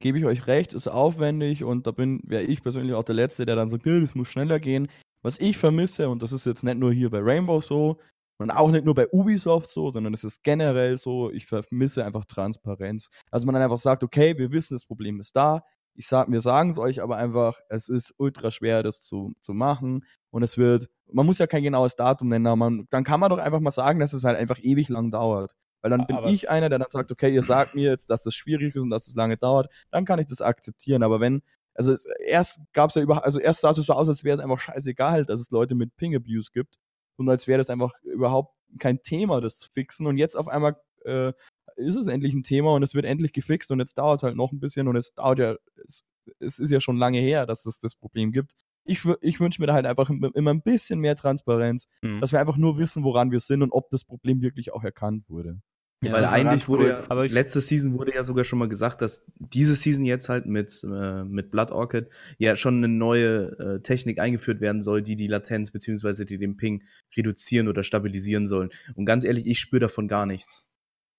gebe 0.00 0.18
ich 0.18 0.26
euch 0.26 0.46
recht, 0.46 0.74
ist 0.74 0.88
aufwendig 0.88 1.64
und 1.64 1.86
da 1.86 1.90
bin 1.92 2.20
wäre 2.24 2.42
ich 2.42 2.62
persönlich 2.62 2.92
auch 2.92 3.04
der 3.04 3.14
Letzte, 3.14 3.46
der 3.46 3.56
dann 3.56 3.70
sagt, 3.70 3.86
"Ja, 3.86 3.98
das 3.98 4.14
muss 4.14 4.28
schneller 4.28 4.60
gehen. 4.60 4.88
Was 5.22 5.38
ich 5.38 5.56
vermisse, 5.56 6.10
und 6.10 6.22
das 6.22 6.32
ist 6.32 6.44
jetzt 6.44 6.62
nicht 6.64 6.76
nur 6.76 6.92
hier 6.92 7.08
bei 7.08 7.20
Rainbow 7.22 7.60
so, 7.60 7.98
und 8.38 8.50
auch 8.50 8.70
nicht 8.70 8.84
nur 8.84 8.94
bei 8.94 9.08
Ubisoft 9.08 9.70
so, 9.70 9.90
sondern 9.90 10.12
es 10.14 10.24
ist 10.24 10.42
generell 10.42 10.98
so, 10.98 11.30
ich 11.30 11.46
vermisse 11.46 12.04
einfach 12.04 12.24
Transparenz. 12.24 13.08
Also 13.30 13.46
man 13.46 13.54
dann 13.54 13.62
einfach 13.62 13.78
sagt, 13.78 14.02
okay, 14.02 14.36
wir 14.36 14.50
wissen, 14.52 14.74
das 14.74 14.84
Problem 14.84 15.20
ist 15.20 15.34
da. 15.36 15.62
Ich 15.94 16.06
sag, 16.06 16.30
wir 16.30 16.42
sagen 16.42 16.68
es 16.68 16.78
euch 16.78 17.02
aber 17.02 17.16
einfach, 17.16 17.58
es 17.70 17.88
ist 17.88 18.12
ultra 18.18 18.50
schwer, 18.50 18.82
das 18.82 19.00
zu, 19.00 19.32
zu 19.40 19.54
machen. 19.54 20.04
Und 20.30 20.42
es 20.42 20.58
wird, 20.58 20.90
man 21.10 21.24
muss 21.24 21.38
ja 21.38 21.46
kein 21.46 21.62
genaues 21.62 21.96
Datum 21.96 22.28
nennen, 22.28 22.46
aber 22.46 22.56
man, 22.56 22.86
dann 22.90 23.04
kann 23.04 23.20
man 23.20 23.30
doch 23.30 23.38
einfach 23.38 23.60
mal 23.60 23.70
sagen, 23.70 23.98
dass 24.00 24.12
es 24.12 24.24
halt 24.24 24.36
einfach 24.36 24.58
ewig 24.60 24.90
lang 24.90 25.10
dauert. 25.10 25.52
Weil 25.80 25.90
dann 25.90 26.06
bin 26.06 26.16
Aber- 26.16 26.28
ich 26.28 26.50
einer, 26.50 26.68
der 26.68 26.78
dann 26.78 26.90
sagt, 26.90 27.10
okay, 27.10 27.32
ihr 27.32 27.42
sagt 27.42 27.74
mir 27.74 27.90
jetzt, 27.90 28.10
dass 28.10 28.22
das 28.22 28.34
schwierig 28.34 28.74
ist 28.74 28.82
und 28.82 28.90
dass 28.90 29.06
es 29.06 29.14
lange 29.14 29.38
dauert, 29.38 29.72
dann 29.90 30.04
kann 30.04 30.18
ich 30.18 30.26
das 30.26 30.42
akzeptieren. 30.42 31.02
Aber 31.02 31.20
wenn, 31.20 31.40
also 31.72 31.92
es, 31.92 32.06
erst 32.26 32.60
gab 32.74 32.90
es 32.90 32.96
ja 32.96 33.02
über, 33.02 33.24
also 33.24 33.38
erst 33.38 33.62
sah 33.62 33.70
es 33.70 33.76
so 33.76 33.92
aus, 33.94 34.08
als 34.08 34.24
wäre 34.24 34.36
es 34.36 34.42
einfach 34.42 34.58
scheißegal, 34.58 35.24
dass 35.24 35.40
es 35.40 35.50
Leute 35.50 35.74
mit 35.74 35.96
Ping 35.96 36.14
Abuse 36.14 36.50
gibt 36.52 36.78
und 37.16 37.28
als 37.28 37.46
wäre 37.46 37.58
das 37.58 37.70
einfach 37.70 37.92
überhaupt 38.02 38.54
kein 38.78 39.00
Thema, 39.02 39.40
das 39.40 39.56
zu 39.58 39.68
fixen. 39.72 40.06
Und 40.06 40.16
jetzt 40.18 40.36
auf 40.36 40.48
einmal 40.48 40.76
äh, 41.04 41.32
ist 41.76 41.96
es 41.96 42.06
endlich 42.08 42.34
ein 42.34 42.42
Thema 42.42 42.72
und 42.74 42.82
es 42.82 42.94
wird 42.94 43.04
endlich 43.04 43.32
gefixt 43.32 43.70
und 43.70 43.78
jetzt 43.80 43.96
dauert 43.98 44.18
es 44.18 44.22
halt 44.22 44.36
noch 44.36 44.52
ein 44.52 44.60
bisschen 44.60 44.88
und 44.88 44.96
es 44.96 45.14
dauert 45.14 45.38
ja, 45.38 45.56
es, 45.84 46.04
es 46.40 46.58
ist 46.58 46.70
ja 46.70 46.80
schon 46.80 46.96
lange 46.96 47.18
her, 47.20 47.46
dass 47.46 47.64
es 47.66 47.78
das 47.78 47.94
Problem 47.94 48.32
gibt. 48.32 48.54
Ich, 48.84 49.04
ich 49.20 49.40
wünsche 49.40 49.60
mir 49.60 49.66
da 49.66 49.74
halt 49.74 49.86
einfach 49.86 50.10
im- 50.10 50.30
immer 50.34 50.52
ein 50.52 50.62
bisschen 50.62 51.00
mehr 51.00 51.16
Transparenz, 51.16 51.86
Mhm. 52.02 52.20
dass 52.20 52.32
wir 52.32 52.40
einfach 52.40 52.56
nur 52.56 52.78
wissen, 52.78 53.02
woran 53.04 53.30
wir 53.30 53.40
sind 53.40 53.62
und 53.62 53.72
ob 53.72 53.90
das 53.90 54.04
Problem 54.04 54.40
wirklich 54.42 54.72
auch 54.72 54.84
erkannt 54.84 55.28
wurde. 55.28 55.60
Ja, 56.02 56.12
Weil 56.12 56.26
eigentlich 56.26 56.68
wurde 56.68 56.88
ja, 56.88 57.00
Aber 57.08 57.26
letzte 57.26 57.60
Season 57.62 57.94
wurde 57.94 58.14
ja 58.14 58.22
sogar 58.22 58.44
schon 58.44 58.58
mal 58.58 58.68
gesagt, 58.68 59.00
dass 59.00 59.24
diese 59.38 59.74
Season 59.74 60.04
jetzt 60.04 60.28
halt 60.28 60.44
mit, 60.44 60.84
äh, 60.84 61.24
mit 61.24 61.50
Blood 61.50 61.70
Orchid 61.70 62.08
ja 62.36 62.54
schon 62.54 62.76
eine 62.76 62.88
neue 62.88 63.58
äh, 63.58 63.80
Technik 63.80 64.18
eingeführt 64.18 64.60
werden 64.60 64.82
soll, 64.82 65.00
die 65.00 65.16
die 65.16 65.26
Latenz 65.26 65.70
beziehungsweise 65.70 66.26
die 66.26 66.36
den 66.36 66.58
Ping 66.58 66.82
reduzieren 67.16 67.66
oder 67.66 67.82
stabilisieren 67.82 68.46
sollen. 68.46 68.68
Und 68.94 69.06
ganz 69.06 69.24
ehrlich, 69.24 69.46
ich 69.46 69.58
spüre 69.58 69.80
davon 69.80 70.06
gar 70.06 70.26
nichts. 70.26 70.68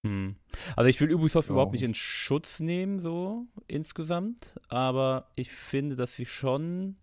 Hm. 0.06 0.36
Also 0.76 0.90
ich 0.90 1.02
will 1.02 1.12
Ubisoft 1.12 1.50
Ja. 1.50 1.54
überhaupt 1.54 1.74
nicht 1.74 1.84
in 1.84 1.96
Schutz 1.96 2.60
nehmen, 2.60 3.00
so 3.00 3.48
insgesamt, 3.68 4.54
aber 4.70 5.32
ich 5.36 5.52
finde, 5.52 5.96
dass 5.96 6.16
sie 6.16 6.28
schon 6.28 6.98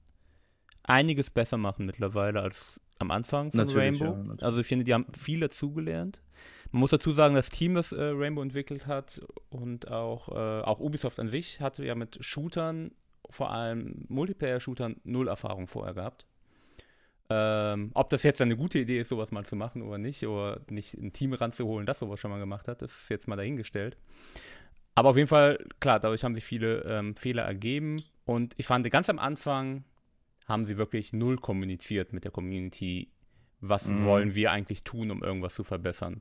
einiges 0.85 1.29
besser 1.29 1.57
machen 1.57 1.87
mittlerweile 1.87 2.41
als 2.41 2.81
am 2.99 3.11
Anfang 3.11 3.51
von 3.51 3.59
Natürlich, 3.59 4.01
Rainbow. 4.01 4.35
ja, 4.39 4.45
also 4.47 4.61
ich 4.61 4.67
finde, 4.69 4.85
die 4.85 4.95
haben 4.95 5.07
viel 5.19 5.41
dazugelernt. 5.41 6.23
Man 6.75 6.81
muss 6.81 6.91
dazu 6.91 7.13
sagen, 7.13 7.37
das 7.37 7.51
Team, 7.51 7.77
das 7.77 7.93
äh, 7.93 8.03
Rainbow 8.03 8.43
entwickelt 8.43 8.89
hat 8.89 9.23
und 9.49 9.93
auch, 9.93 10.29
äh, 10.29 10.63
auch 10.63 10.81
Ubisoft 10.81 11.21
an 11.21 11.29
sich 11.29 11.61
hatte 11.61 11.85
ja 11.85 11.95
mit 11.95 12.19
Shootern, 12.25 12.91
vor 13.31 13.53
allem 13.53 14.07
Multiplayer-Shootern, 14.09 14.97
null 15.05 15.29
Erfahrung 15.29 15.69
vorher 15.69 15.95
gehabt. 15.95 16.27
Ähm, 17.31 17.93
ob 17.95 18.11
das 18.11 18.25
jetzt 18.25 18.41
eine 18.41 18.57
gute 18.57 18.81
Idee 18.81 18.99
ist, 18.99 19.09
sowas 19.09 19.31
mal 19.31 19.47
zu 19.47 19.55
machen 19.55 19.83
oder 19.83 19.99
nicht, 19.99 20.27
oder 20.27 20.63
nicht 20.69 20.95
ein 20.95 21.13
Team 21.13 21.33
ranzuholen, 21.35 21.87
das 21.87 22.01
sowas 22.01 22.19
schon 22.19 22.33
mal 22.33 22.41
gemacht 22.41 22.67
hat, 22.67 22.83
das 22.83 23.03
ist 23.03 23.09
jetzt 23.09 23.29
mal 23.29 23.37
dahingestellt. 23.37 23.97
Aber 24.97 25.11
auf 25.11 25.17
jeden 25.17 25.29
Fall, 25.29 25.65
klar, 25.79 26.01
dadurch 26.01 26.25
haben 26.25 26.35
sich 26.35 26.45
viele 26.45 26.81
ähm, 26.89 27.15
Fehler 27.15 27.45
ergeben. 27.45 28.03
Und 28.25 28.55
ich 28.57 28.67
fand, 28.67 28.91
ganz 28.91 29.09
am 29.09 29.21
Anfang 29.21 29.85
haben 30.49 30.67
sie 30.67 30.77
wirklich 30.77 31.13
null 31.13 31.37
kommuniziert 31.37 32.13
mit 32.13 32.25
der 32.25 32.33
Community, 32.33 33.13
was 33.61 33.87
Mhm. 33.87 34.05
wollen 34.07 34.35
wir 34.35 34.51
eigentlich 34.51 34.83
tun, 34.83 35.13
um 35.13 35.23
irgendwas 35.23 35.55
zu 35.55 35.63
verbessern. 35.63 36.21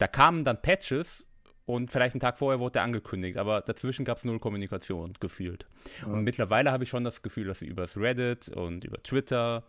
Da 0.00 0.06
kamen 0.08 0.44
dann 0.44 0.62
Patches 0.62 1.26
und 1.66 1.90
vielleicht 1.92 2.14
einen 2.14 2.20
Tag 2.20 2.38
vorher 2.38 2.58
wurde 2.58 2.72
der 2.72 2.82
angekündigt, 2.84 3.36
aber 3.36 3.60
dazwischen 3.60 4.06
gab 4.06 4.16
es 4.16 4.24
null 4.24 4.40
Kommunikation, 4.40 5.12
gefühlt. 5.20 5.66
Und 6.06 6.24
mittlerweile 6.24 6.72
habe 6.72 6.84
ich 6.84 6.90
schon 6.90 7.04
das 7.04 7.20
Gefühl, 7.20 7.46
dass 7.46 7.58
sie 7.58 7.66
übers 7.66 7.98
Reddit 7.98 8.48
und 8.48 8.84
über 8.84 9.02
Twitter 9.02 9.62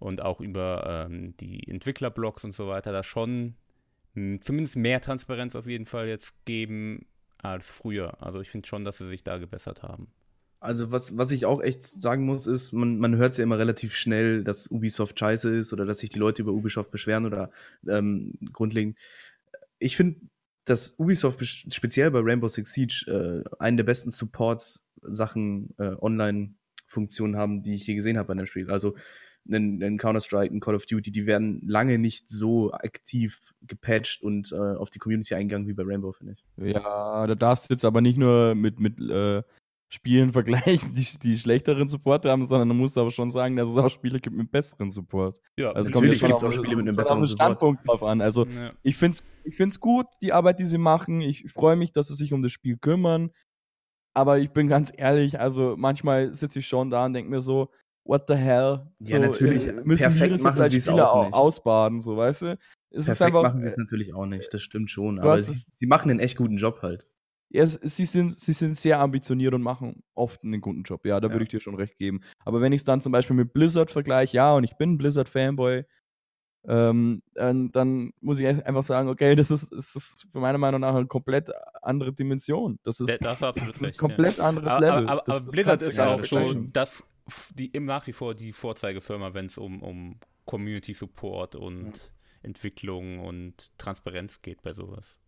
und 0.00 0.20
auch 0.20 0.40
über 0.40 1.06
ähm, 1.08 1.36
die 1.36 1.68
Entwicklerblogs 1.68 2.42
und 2.42 2.54
so 2.54 2.66
weiter 2.66 2.90
da 2.90 3.04
schon 3.04 3.54
mh, 4.14 4.40
zumindest 4.40 4.74
mehr 4.74 5.00
Transparenz 5.00 5.54
auf 5.54 5.68
jeden 5.68 5.86
Fall 5.86 6.08
jetzt 6.08 6.34
geben 6.46 7.06
als 7.38 7.70
früher. 7.70 8.20
Also 8.20 8.40
ich 8.40 8.50
finde 8.50 8.66
schon, 8.66 8.84
dass 8.84 8.98
sie 8.98 9.06
sich 9.06 9.22
da 9.22 9.38
gebessert 9.38 9.84
haben. 9.84 10.08
Also 10.58 10.90
was, 10.90 11.16
was 11.16 11.30
ich 11.30 11.46
auch 11.46 11.62
echt 11.62 11.84
sagen 11.84 12.24
muss, 12.24 12.48
ist, 12.48 12.72
man, 12.72 12.98
man 12.98 13.14
hört 13.16 13.32
es 13.32 13.36
ja 13.38 13.44
immer 13.44 13.58
relativ 13.58 13.94
schnell, 13.94 14.42
dass 14.42 14.66
Ubisoft 14.68 15.16
scheiße 15.16 15.54
ist 15.54 15.72
oder 15.72 15.84
dass 15.84 15.98
sich 15.98 16.10
die 16.10 16.18
Leute 16.18 16.42
über 16.42 16.50
Ubisoft 16.50 16.90
beschweren 16.90 17.24
oder 17.24 17.50
ähm, 17.86 18.34
grundlegend. 18.52 18.98
Ich 19.78 19.96
finde, 19.96 20.20
dass 20.64 20.98
Ubisoft 20.98 21.44
speziell 21.44 22.10
bei 22.10 22.20
Rainbow 22.22 22.48
Six 22.48 22.72
Siege 22.72 23.04
äh, 23.06 23.56
einen 23.58 23.76
der 23.76 23.84
besten 23.84 24.10
Supports 24.10 24.84
Sachen 25.02 25.74
äh, 25.78 25.94
Online-Funktionen 26.00 27.36
haben, 27.36 27.62
die 27.62 27.74
ich 27.74 27.86
je 27.86 27.94
gesehen 27.94 28.18
habe 28.18 28.28
bei 28.28 28.34
dem 28.34 28.46
Spiel. 28.46 28.70
Also 28.70 28.96
ein 29.48 29.98
Counter-Strike, 29.98 30.52
ein 30.52 30.60
Call 30.60 30.74
of 30.74 30.86
Duty, 30.86 31.12
die 31.12 31.26
werden 31.26 31.62
lange 31.66 31.98
nicht 31.98 32.28
so 32.28 32.72
aktiv 32.72 33.54
gepatcht 33.62 34.22
und 34.22 34.50
äh, 34.52 34.56
auf 34.56 34.90
die 34.90 34.98
Community 34.98 35.34
eingegangen 35.34 35.68
wie 35.68 35.72
bei 35.72 35.84
Rainbow, 35.84 36.12
finde 36.12 36.34
ich. 36.34 36.44
Ja, 36.74 37.26
da 37.28 37.34
darfst 37.34 37.68
du 37.68 37.74
jetzt 37.74 37.84
aber 37.84 38.00
nicht 38.00 38.18
nur 38.18 38.54
mit, 38.56 38.80
mit 38.80 38.98
äh, 38.98 39.42
Spielen 39.96 40.32
vergleichen, 40.32 40.94
die, 40.94 41.06
die 41.22 41.36
schlechteren 41.36 41.88
Support 41.88 42.24
haben, 42.26 42.44
sondern 42.44 42.68
du 42.68 42.74
musst 42.74 42.96
aber 42.98 43.10
schon 43.10 43.30
sagen, 43.30 43.56
dass 43.56 43.70
es 43.70 43.76
auch 43.76 43.88
Spiele 43.90 44.20
gibt 44.20 44.36
mit 44.36 44.50
besseren 44.50 44.90
Support. 44.90 45.40
Ja, 45.58 45.72
Also 45.72 45.90
Natürlich 45.90 46.20
kommt 46.20 46.30
gibt's 46.30 46.42
schon 46.42 46.50
auch 46.50 46.54
Spiele 46.54 46.76
mit 46.76 46.86
einem 46.88 46.96
besseren 46.96 47.24
Support. 47.24 47.42
Standpunkt 47.46 47.88
drauf 47.88 48.02
an. 48.02 48.20
Also 48.20 48.44
ja. 48.46 48.72
ich 48.82 48.96
finde 48.96 49.16
es 49.16 49.24
ich 49.44 49.56
find's 49.56 49.80
gut, 49.80 50.06
die 50.22 50.32
Arbeit, 50.32 50.58
die 50.60 50.66
sie 50.66 50.78
machen. 50.78 51.20
Ich 51.20 51.50
freue 51.52 51.76
mich, 51.76 51.92
dass 51.92 52.08
sie 52.08 52.14
sich 52.14 52.32
um 52.32 52.42
das 52.42 52.52
Spiel 52.52 52.76
kümmern. 52.76 53.30
Aber 54.14 54.38
ich 54.38 54.50
bin 54.50 54.68
ganz 54.68 54.92
ehrlich, 54.96 55.40
also 55.40 55.74
manchmal 55.76 56.32
sitze 56.34 56.60
ich 56.60 56.66
schon 56.66 56.90
da 56.90 57.04
und 57.06 57.12
denke 57.12 57.30
mir 57.30 57.40
so, 57.40 57.70
what 58.04 58.24
the 58.28 58.34
hell? 58.34 58.86
Ja, 59.00 59.16
so, 59.16 59.22
natürlich, 59.22 59.66
äh, 59.66 59.72
Müssen 59.84 60.02
perfekt 60.04 60.40
machen 60.42 60.68
sie 60.68 60.76
es 60.78 60.84
Spieler 60.86 61.10
auch 61.12 61.16
au- 61.16 61.24
nicht. 61.24 61.34
ausbaden, 61.34 62.00
so, 62.00 62.16
weißt 62.16 62.42
du? 62.42 62.58
Es 62.90 63.04
Perfekt 63.06 63.22
einfach, 63.22 63.42
machen 63.42 63.60
sie 63.60 63.68
es 63.68 63.76
natürlich 63.76 64.14
auch 64.14 64.24
nicht, 64.26 64.52
das 64.54 64.62
stimmt 64.62 64.90
schon. 64.90 65.18
Aber 65.18 65.38
sie, 65.38 65.52
es- 65.52 65.66
sie 65.80 65.86
machen 65.86 66.10
einen 66.10 66.20
echt 66.20 66.36
guten 66.38 66.56
Job 66.56 66.80
halt. 66.82 67.06
Ja, 67.48 67.64
sie, 67.66 68.04
sind, 68.04 68.38
sie 68.38 68.52
sind 68.52 68.76
sehr 68.76 69.00
ambitioniert 69.00 69.54
und 69.54 69.62
machen 69.62 70.02
oft 70.14 70.42
einen 70.42 70.60
guten 70.60 70.82
Job. 70.82 71.06
Ja, 71.06 71.20
da 71.20 71.28
Ja. 71.28 71.34
würde 71.34 71.44
ich 71.44 71.50
dir 71.50 71.60
schon 71.60 71.76
recht 71.76 71.96
geben. 71.96 72.20
Aber 72.44 72.60
wenn 72.60 72.72
ich 72.72 72.80
es 72.80 72.84
dann 72.84 73.00
zum 73.00 73.12
Beispiel 73.12 73.36
mit 73.36 73.52
Blizzard 73.52 73.90
vergleiche, 73.90 74.36
ja, 74.36 74.52
und 74.54 74.64
ich 74.64 74.76
bin 74.76 74.94
ein 74.94 74.98
Blizzard-Fanboy, 74.98 75.84
ähm, 76.68 77.22
dann, 77.34 78.12
muss 78.20 78.40
ich 78.40 78.46
einfach 78.46 78.82
sagen, 78.82 79.08
okay, 79.08 79.36
das 79.36 79.50
ist, 79.50 79.70
das 79.70 79.94
ist 79.94 80.26
für 80.32 80.40
meiner 80.40 80.58
Meinung 80.58 80.80
nach 80.80 80.94
eine 80.94 81.06
komplett 81.06 81.50
andere 81.80 82.12
Dimension. 82.12 82.78
Das 82.82 82.98
ist, 82.98 83.24
das 83.24 83.42
absolut 83.42 83.74
ist 83.74 83.80
ein 83.80 83.84
recht, 83.84 83.96
ja. 83.96 84.00
komplett 84.00 84.40
anderes 84.40 84.72
aber, 84.72 84.80
Level. 84.80 85.08
Aber, 85.08 85.22
das, 85.24 85.36
aber 85.36 85.46
das 85.46 85.54
Blizzard 85.54 85.82
ist 85.82 86.00
auch 86.00 86.20
nicht 86.20 86.28
so 86.28 86.36
vergleichen. 86.36 86.72
das, 86.72 87.04
die 87.54 87.66
im 87.66 87.84
nach 87.84 88.06
wie 88.08 88.12
vor 88.12 88.34
die 88.34 88.52
Vorzeigefirma, 88.52 89.34
wenn 89.34 89.46
es 89.46 89.58
um, 89.58 89.82
um 89.82 90.18
Community 90.44 90.92
Support 90.92 91.54
und 91.54 92.12
Entwicklung 92.42 93.20
und 93.20 93.76
Transparenz 93.78 94.42
geht 94.42 94.62
bei 94.62 94.72
sowas. 94.72 95.18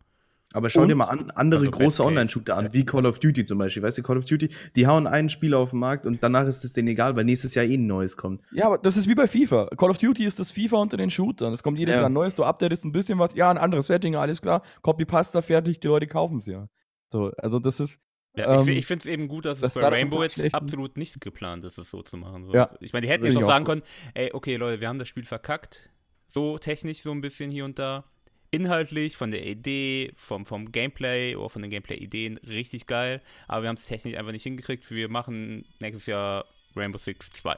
Aber 0.55 0.71
schau 0.71 0.81
Und- 0.83 0.89
dir 0.89 0.95
mal 0.95 1.05
an, 1.05 1.31
andere 1.33 1.61
Also 1.61 1.71
große. 1.73 2.05
Online-Shooter 2.05 2.57
an, 2.57 2.73
wie 2.73 2.85
Call 2.87 3.05
of 3.05 3.19
Duty 3.19 3.45
zum 3.45 3.59
Beispiel. 3.59 3.83
Weißt 3.83 3.99
du, 3.99 4.03
Call 4.03 4.17
of 4.17 4.25
Duty, 4.25 4.49
die 4.77 4.87
hauen 4.87 5.07
einen 5.07 5.29
Spieler 5.29 5.59
auf 5.59 5.71
den 5.71 5.79
Markt 5.81 6.07
und 6.07 6.23
danach 6.23 6.47
ist 6.47 6.65
es 6.65 6.73
denen 6.73 6.89
egal, 6.89 7.17
weil 7.17 7.25
nächstes 7.25 7.55
Jahr 7.55 7.67
eh 7.67 7.75
ein 7.75 7.87
neues 7.87 8.17
kommt. 8.17 8.41
Ja, 8.53 8.67
aber 8.67 8.79
das 8.79 8.97
ist 8.97 9.07
wie 9.09 9.15
bei 9.15 9.27
FIFA. 9.27 9.67
Call 9.77 9.91
of 9.91 9.99
Duty 9.99 10.25
ist 10.25 10.39
das 10.39 10.51
FIFA 10.51 10.79
unter 10.79 10.97
den 10.97 11.11
Shootern. 11.11 11.53
Es 11.53 11.63
kommt 11.63 11.79
jedes 11.79 11.95
Ja. 11.95 12.01
Jahr 12.01 12.09
ein 12.09 12.15
neues, 12.15 12.35
du 12.35 12.45
updatest 12.45 12.85
ein 12.87 12.93
bisschen 12.93 13.19
was. 13.19 13.35
Ja, 13.35 13.51
ein 13.51 13.59
anderes 13.59 13.89
Setting, 13.89 14.17
alles 14.17 14.41
klar. 14.41 14.63
Copy 14.81 15.05
Pasta 15.05 15.43
fertig, 15.43 15.81
die 15.81 15.87
Leute 15.89 16.07
kaufen 16.07 16.39
es 16.39 16.47
ja. 16.47 16.67
So, 17.09 17.31
also 17.37 17.59
das 17.59 17.79
ist. 17.81 18.01
Ja, 18.35 18.55
ich 18.55 18.61
ähm, 18.61 18.65
fi- 18.67 18.73
ich 18.73 18.87
finde 18.87 19.03
es 19.03 19.07
eben 19.07 19.29
gut, 19.29 19.45
dass 19.45 19.59
es 19.59 19.63
das 19.63 19.75
bei 19.75 19.81
sah 19.83 19.91
doch 19.91 19.97
Rainbow 19.99 20.23
jetzt 20.23 20.55
absolut 20.55 20.97
nicht 20.97 21.21
geplant 21.21 21.65
ist, 21.65 21.77
es 21.77 21.91
so 21.91 22.03
zu 22.03 22.17
machen. 22.17 22.45
So. 22.47 22.55
Ja. 22.55 22.71
Ich 22.81 22.93
meine, 22.93 23.07
die 23.07 23.13
hätten 23.13 23.25
jetzt 23.25 23.33
ich 23.35 23.39
auch 23.41 23.45
auch 23.45 23.49
sagen 23.49 23.65
gut. 23.65 23.75
können, 23.75 23.83
ey, 24.15 24.31
okay, 24.33 24.57
Leute, 24.57 24.81
wir 24.81 24.89
haben 24.89 24.99
das 24.99 25.09
Spiel 25.09 25.25
verkackt. 25.25 25.91
So 26.29 26.57
technisch 26.59 27.03
so 27.03 27.11
ein 27.11 27.21
bisschen 27.21 27.51
hier 27.51 27.65
und 27.65 27.79
da. 27.79 28.05
Inhaltlich, 28.51 29.17
von 29.17 29.31
der 29.31 29.47
Idee, 29.47 30.13
vom, 30.17 30.47
vom 30.47 30.73
Gameplay 30.73 31.37
oder 31.37 31.51
von 31.51 31.63
den 31.63 31.71
Gameplay-Ideen 31.71 32.39
richtig 32.39 32.87
geil. 32.87 33.21
Aber 33.47 33.63
wir 33.63 33.69
haben 33.69 33.77
es 33.77 33.87
technisch 33.87 34.17
einfach 34.17 34.33
nicht 34.33 34.43
hingekriegt. 34.43 34.91
Wir 34.91 35.09
machen 35.09 35.67
nächstes 35.81 36.07
Jahr 36.07 36.47
Rainbow 36.75 36.99
Six 36.99 37.31
2. 37.31 37.57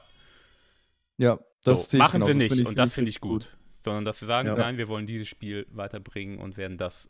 Ja, 1.17 1.39
das 1.63 1.89
so, 1.89 1.97
machen 1.97 2.21
sie 2.23 2.29
Das 2.29 2.37
nicht 2.37 2.59
ich 2.61 2.65
und 2.65 2.77
das 2.77 2.91
finde 2.93 3.09
ich 3.09 3.21
gut. 3.21 3.47
Sondern 3.83 4.05
dass 4.05 4.19
sie 4.19 4.25
sagen, 4.25 4.47
Ja. 4.49 4.55
nein, 4.55 4.77
wir 4.77 4.89
wollen 4.89 5.07
dieses 5.07 5.27
Spiel 5.27 5.65
weiterbringen 5.71 6.39
und 6.39 6.57
werden 6.57 6.77
das 6.77 7.09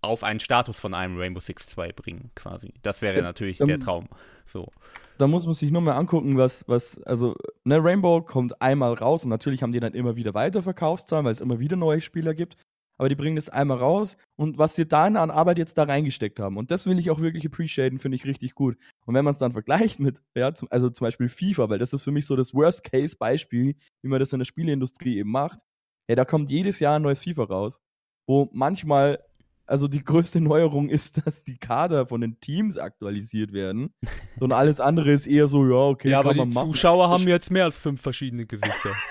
auf 0.00 0.22
einen 0.22 0.38
Status 0.40 0.78
von 0.78 0.94
einem 0.94 1.18
Rainbow 1.18 1.40
Six 1.40 1.66
2 1.66 1.92
bringen, 1.92 2.30
quasi. 2.34 2.72
Das 2.82 3.02
wäre 3.02 3.20
natürlich 3.22 3.58
dann- 3.58 3.68
der 3.68 3.80
Traum. 3.80 4.08
So. 4.44 4.70
da 5.18 5.26
muss 5.26 5.44
man 5.46 5.54
sich 5.54 5.72
nur 5.72 5.82
mal 5.82 5.96
angucken, 5.96 6.36
was, 6.38 6.64
was, 6.68 7.02
also, 7.02 7.34
ne, 7.64 7.82
Rainbow 7.82 8.22
kommt 8.22 8.62
einmal 8.62 8.94
raus 8.94 9.24
und 9.24 9.30
natürlich 9.30 9.62
haben 9.64 9.72
die 9.72 9.80
dann 9.80 9.94
immer 9.94 10.14
wieder 10.14 10.32
weiter 10.34 10.62
Verkaufszahlen, 10.62 11.24
weil 11.24 11.32
es 11.32 11.40
immer 11.40 11.58
wieder 11.58 11.74
neue 11.76 12.00
Spieler 12.00 12.34
gibt. 12.34 12.56
Aber 12.98 13.08
die 13.08 13.14
bringen 13.14 13.36
das 13.36 13.48
einmal 13.48 13.78
raus 13.78 14.16
und 14.36 14.58
was 14.58 14.74
sie 14.74 14.86
dann 14.86 15.16
an 15.16 15.30
Arbeit 15.30 15.58
jetzt 15.58 15.78
da 15.78 15.84
reingesteckt 15.84 16.40
haben. 16.40 16.56
Und 16.56 16.72
das 16.72 16.86
will 16.86 16.98
ich 16.98 17.10
auch 17.10 17.20
wirklich 17.20 17.46
appreciaten, 17.46 18.00
finde 18.00 18.16
ich 18.16 18.26
richtig 18.26 18.54
gut. 18.54 18.76
Und 19.06 19.14
wenn 19.14 19.24
man 19.24 19.32
es 19.32 19.38
dann 19.38 19.52
vergleicht 19.52 20.00
mit, 20.00 20.20
ja, 20.34 20.52
zum, 20.52 20.68
also 20.70 20.90
zum 20.90 21.04
Beispiel 21.04 21.28
FIFA, 21.28 21.70
weil 21.70 21.78
das 21.78 21.92
ist 21.92 22.02
für 22.02 22.10
mich 22.10 22.26
so 22.26 22.34
das 22.34 22.52
Worst-Case-Beispiel, 22.52 23.76
wie 24.02 24.08
man 24.08 24.18
das 24.18 24.32
in 24.32 24.40
der 24.40 24.44
Spieleindustrie 24.44 25.16
eben 25.16 25.30
macht. 25.30 25.60
Ja, 26.08 26.16
da 26.16 26.24
kommt 26.24 26.50
jedes 26.50 26.80
Jahr 26.80 26.96
ein 26.96 27.02
neues 27.02 27.20
FIFA 27.20 27.44
raus, 27.44 27.80
wo 28.26 28.48
manchmal, 28.52 29.22
also 29.66 29.86
die 29.86 30.02
größte 30.02 30.40
Neuerung 30.40 30.88
ist, 30.88 31.24
dass 31.24 31.44
die 31.44 31.58
Kader 31.58 32.06
von 32.08 32.20
den 32.20 32.40
Teams 32.40 32.78
aktualisiert 32.78 33.52
werden. 33.52 33.94
So, 34.38 34.46
und 34.46 34.52
alles 34.52 34.80
andere 34.80 35.12
ist 35.12 35.28
eher 35.28 35.46
so, 35.46 35.64
ja, 35.64 35.88
okay, 35.88 36.10
kann 36.10 36.36
man 36.36 36.52
machen. 36.52 36.72
Zuschauer 36.72 37.08
haben 37.08 37.28
jetzt 37.28 37.50
mehr 37.52 37.64
als 37.64 37.78
fünf 37.78 38.00
verschiedene 38.00 38.46
Gesichter. 38.46 38.94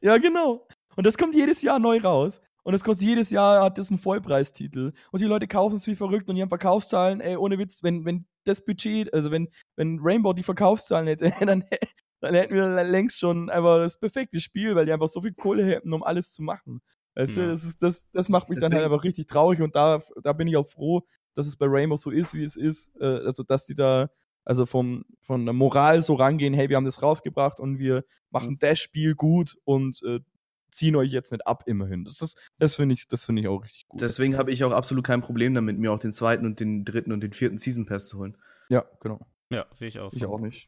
Ja, 0.00 0.16
genau. 0.16 0.66
Und 0.96 1.06
das 1.06 1.18
kommt 1.18 1.34
jedes 1.34 1.60
Jahr 1.60 1.78
neu 1.78 2.00
raus. 2.00 2.40
Und 2.68 2.74
es 2.74 2.84
kostet 2.84 3.08
jedes 3.08 3.30
Jahr, 3.30 3.62
hat 3.64 3.78
das 3.78 3.88
einen 3.88 3.96
Vollpreistitel. 3.98 4.92
Und 5.10 5.22
die 5.22 5.24
Leute 5.24 5.48
kaufen 5.48 5.76
es 5.78 5.86
wie 5.86 5.94
verrückt 5.94 6.28
und 6.28 6.36
die 6.36 6.42
haben 6.42 6.50
Verkaufszahlen, 6.50 7.22
ey, 7.22 7.34
ohne 7.34 7.56
Witz, 7.56 7.82
wenn, 7.82 8.04
wenn 8.04 8.26
das 8.44 8.62
Budget, 8.62 9.10
also 9.14 9.30
wenn, 9.30 9.48
wenn 9.76 9.98
Rainbow 10.02 10.34
die 10.34 10.42
Verkaufszahlen 10.42 11.06
hätte, 11.06 11.32
dann, 11.40 11.64
dann 12.20 12.34
hätten 12.34 12.54
wir 12.54 12.84
längst 12.84 13.18
schon 13.18 13.48
einfach 13.48 13.78
das 13.78 13.98
perfekte 13.98 14.38
Spiel, 14.38 14.76
weil 14.76 14.84
die 14.84 14.92
einfach 14.92 15.08
so 15.08 15.22
viel 15.22 15.32
Kohle 15.32 15.64
hätten, 15.64 15.94
um 15.94 16.02
alles 16.02 16.30
zu 16.30 16.42
machen. 16.42 16.82
Weißt 17.14 17.36
Ja. 17.38 17.44
du, 17.44 17.48
das, 17.48 17.64
ist, 17.64 17.82
das, 17.82 18.10
das 18.10 18.28
macht 18.28 18.50
mich 18.50 18.58
dann 18.58 18.64
halt 18.64 18.82
Deswegen- 18.82 18.92
einfach 18.92 19.04
richtig 19.04 19.26
traurig 19.28 19.62
und 19.62 19.74
da, 19.74 20.02
da 20.22 20.34
bin 20.34 20.46
ich 20.46 20.58
auch 20.58 20.68
froh, 20.68 21.06
dass 21.32 21.46
es 21.46 21.56
bei 21.56 21.64
Rainbow 21.66 21.96
so 21.96 22.10
ist, 22.10 22.34
wie 22.34 22.42
es 22.44 22.56
ist. 22.56 22.94
Äh, 23.00 23.06
also, 23.24 23.44
dass 23.44 23.64
die 23.64 23.76
da, 23.76 24.10
also 24.44 24.66
vom, 24.66 25.06
von 25.22 25.46
der 25.46 25.54
Moral 25.54 26.02
so 26.02 26.12
rangehen, 26.12 26.52
hey, 26.52 26.68
wir 26.68 26.76
haben 26.76 26.84
das 26.84 27.02
rausgebracht 27.02 27.60
und 27.60 27.78
wir 27.78 28.04
machen 28.28 28.58
das 28.58 28.78
Spiel 28.78 29.14
gut 29.14 29.56
und 29.64 30.02
äh, 30.02 30.20
ziehen 30.70 30.96
euch 30.96 31.10
jetzt 31.12 31.32
nicht 31.32 31.46
ab, 31.46 31.64
immerhin. 31.66 32.04
Das, 32.04 32.20
ist- 32.22 32.38
das 32.58 32.74
finde 32.76 32.94
ich, 32.94 33.08
das 33.08 33.24
finde 33.24 33.42
ich 33.42 33.48
auch 33.48 33.62
richtig 33.64 33.86
gut. 33.88 34.00
Deswegen 34.00 34.36
habe 34.36 34.50
ich 34.52 34.64
auch 34.64 34.72
absolut 34.72 35.04
kein 35.04 35.20
Problem 35.20 35.54
damit, 35.54 35.78
mir 35.78 35.92
auch 35.92 35.98
den 35.98 36.12
zweiten 36.12 36.44
und 36.46 36.60
den 36.60 36.84
dritten 36.84 37.12
und 37.12 37.20
den 37.20 37.32
vierten 37.32 37.58
Season 37.58 37.86
Pass 37.86 38.08
zu 38.08 38.18
holen. 38.18 38.36
ja, 38.68 38.84
genau. 39.00 39.20
ja, 39.50 39.66
sehe 39.74 39.88
ich 39.88 39.98
auch. 40.00 40.12
Ich 40.12 40.20
so. 40.20 40.28
auch 40.28 40.40
nicht. 40.40 40.66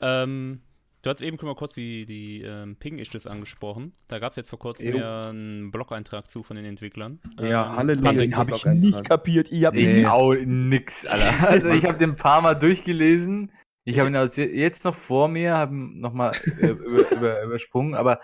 Ähm, 0.00 0.60
du 1.02 1.10
hast 1.10 1.22
eben 1.22 1.38
schon 1.38 1.48
mal 1.48 1.54
kurz 1.54 1.74
die, 1.74 2.04
die 2.06 2.42
ähm, 2.42 2.76
Ping-Issues 2.76 3.26
angesprochen. 3.26 3.92
Da 4.08 4.18
gab 4.18 4.30
es 4.32 4.36
jetzt 4.36 4.50
vor 4.50 4.58
kurzem 4.58 4.96
ja 4.96 5.28
einen 5.28 5.70
Blog-Eintrag 5.70 6.30
zu 6.30 6.42
von 6.42 6.56
den 6.56 6.64
Entwicklern. 6.64 7.18
Ja, 7.38 7.70
Ähm, 7.70 7.76
Halleluja. 7.76 8.12
Den 8.12 8.36
habe 8.36 8.52
ich 8.54 8.64
nicht 8.64 9.04
kapiert. 9.04 9.50
Ich 9.52 9.64
habe 9.64 9.76
nicht. 9.76 10.06
auch 10.06 10.34
nix, 10.34 11.06
Alter. 11.06 11.32
Also 11.48 11.70
ich 11.70 11.84
habe 11.84 11.98
den 11.98 12.10
ein 12.10 12.16
paar 12.16 12.42
Mal 12.42 12.54
durchgelesen. 12.54 13.52
Ich 13.84 13.98
habe 13.98 14.10
ihn 14.10 14.54
jetzt 14.54 14.84
noch 14.84 14.94
vor 14.94 15.28
mir, 15.28 15.56
habe 15.56 15.74
ihn 15.74 16.00
nochmal 16.00 16.32
äh, 16.60 16.66
über, 16.68 17.10
über, 17.10 17.42
übersprungen, 17.44 17.94
aber 17.94 18.20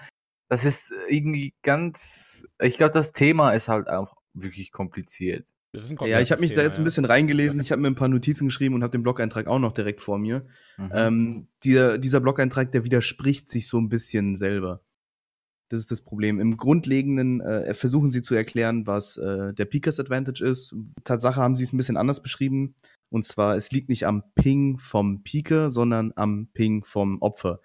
das 0.48 0.64
ist 0.64 0.92
irgendwie 1.08 1.54
ganz. 1.62 2.46
Ich 2.60 2.76
glaube, 2.76 2.92
das 2.92 3.12
Thema 3.12 3.52
ist 3.52 3.68
halt 3.68 3.88
auch 3.88 4.16
wirklich 4.34 4.70
kompliziert. 4.72 5.46
Ja, 5.72 6.20
ich 6.20 6.32
habe 6.32 6.40
mich 6.40 6.54
da 6.54 6.56
komplexes 6.56 6.64
jetzt 6.64 6.72
ein 6.72 6.74
Thema, 6.76 6.84
bisschen 6.84 7.04
reingelesen. 7.04 7.60
Ich 7.60 7.70
habe 7.70 7.82
mir 7.82 7.88
ein 7.88 7.96
paar 7.96 8.08
Notizen 8.08 8.46
geschrieben 8.46 8.74
und 8.74 8.82
habe 8.82 8.92
den 8.92 9.02
Blog-Eintrag 9.02 9.46
auch 9.46 9.58
noch 9.58 9.72
direkt 9.72 10.00
vor 10.00 10.18
mir. 10.18 10.46
Mhm. 10.78 10.90
Ähm, 10.94 11.48
dieser, 11.64 11.98
dieser 11.98 12.20
Blog-Eintrag, 12.20 12.72
der 12.72 12.84
widerspricht 12.84 13.48
sich 13.48 13.68
so 13.68 13.78
ein 13.78 13.88
bisschen 13.88 14.36
selber. 14.36 14.82
Das 15.68 15.80
ist 15.80 15.90
das 15.90 16.00
Problem. 16.00 16.40
Im 16.40 16.56
Grundlegenden 16.56 17.40
äh, 17.40 17.74
versuchen 17.74 18.10
sie 18.10 18.22
zu 18.22 18.34
erklären, 18.34 18.86
was 18.86 19.16
äh, 19.16 19.52
der 19.52 19.64
Peakers 19.64 19.98
Advantage 19.98 20.44
ist. 20.44 20.74
Tatsache 21.04 21.40
haben 21.40 21.56
sie 21.56 21.64
es 21.64 21.72
ein 21.72 21.76
bisschen 21.76 21.96
anders 21.96 22.22
beschrieben. 22.22 22.76
Und 23.10 23.24
zwar, 23.24 23.56
es 23.56 23.72
liegt 23.72 23.88
nicht 23.88 24.06
am 24.06 24.22
Ping 24.34 24.78
vom 24.78 25.22
Peaker, 25.24 25.70
sondern 25.70 26.12
am 26.14 26.48
Ping 26.54 26.84
vom 26.84 27.20
Opfer. 27.20 27.60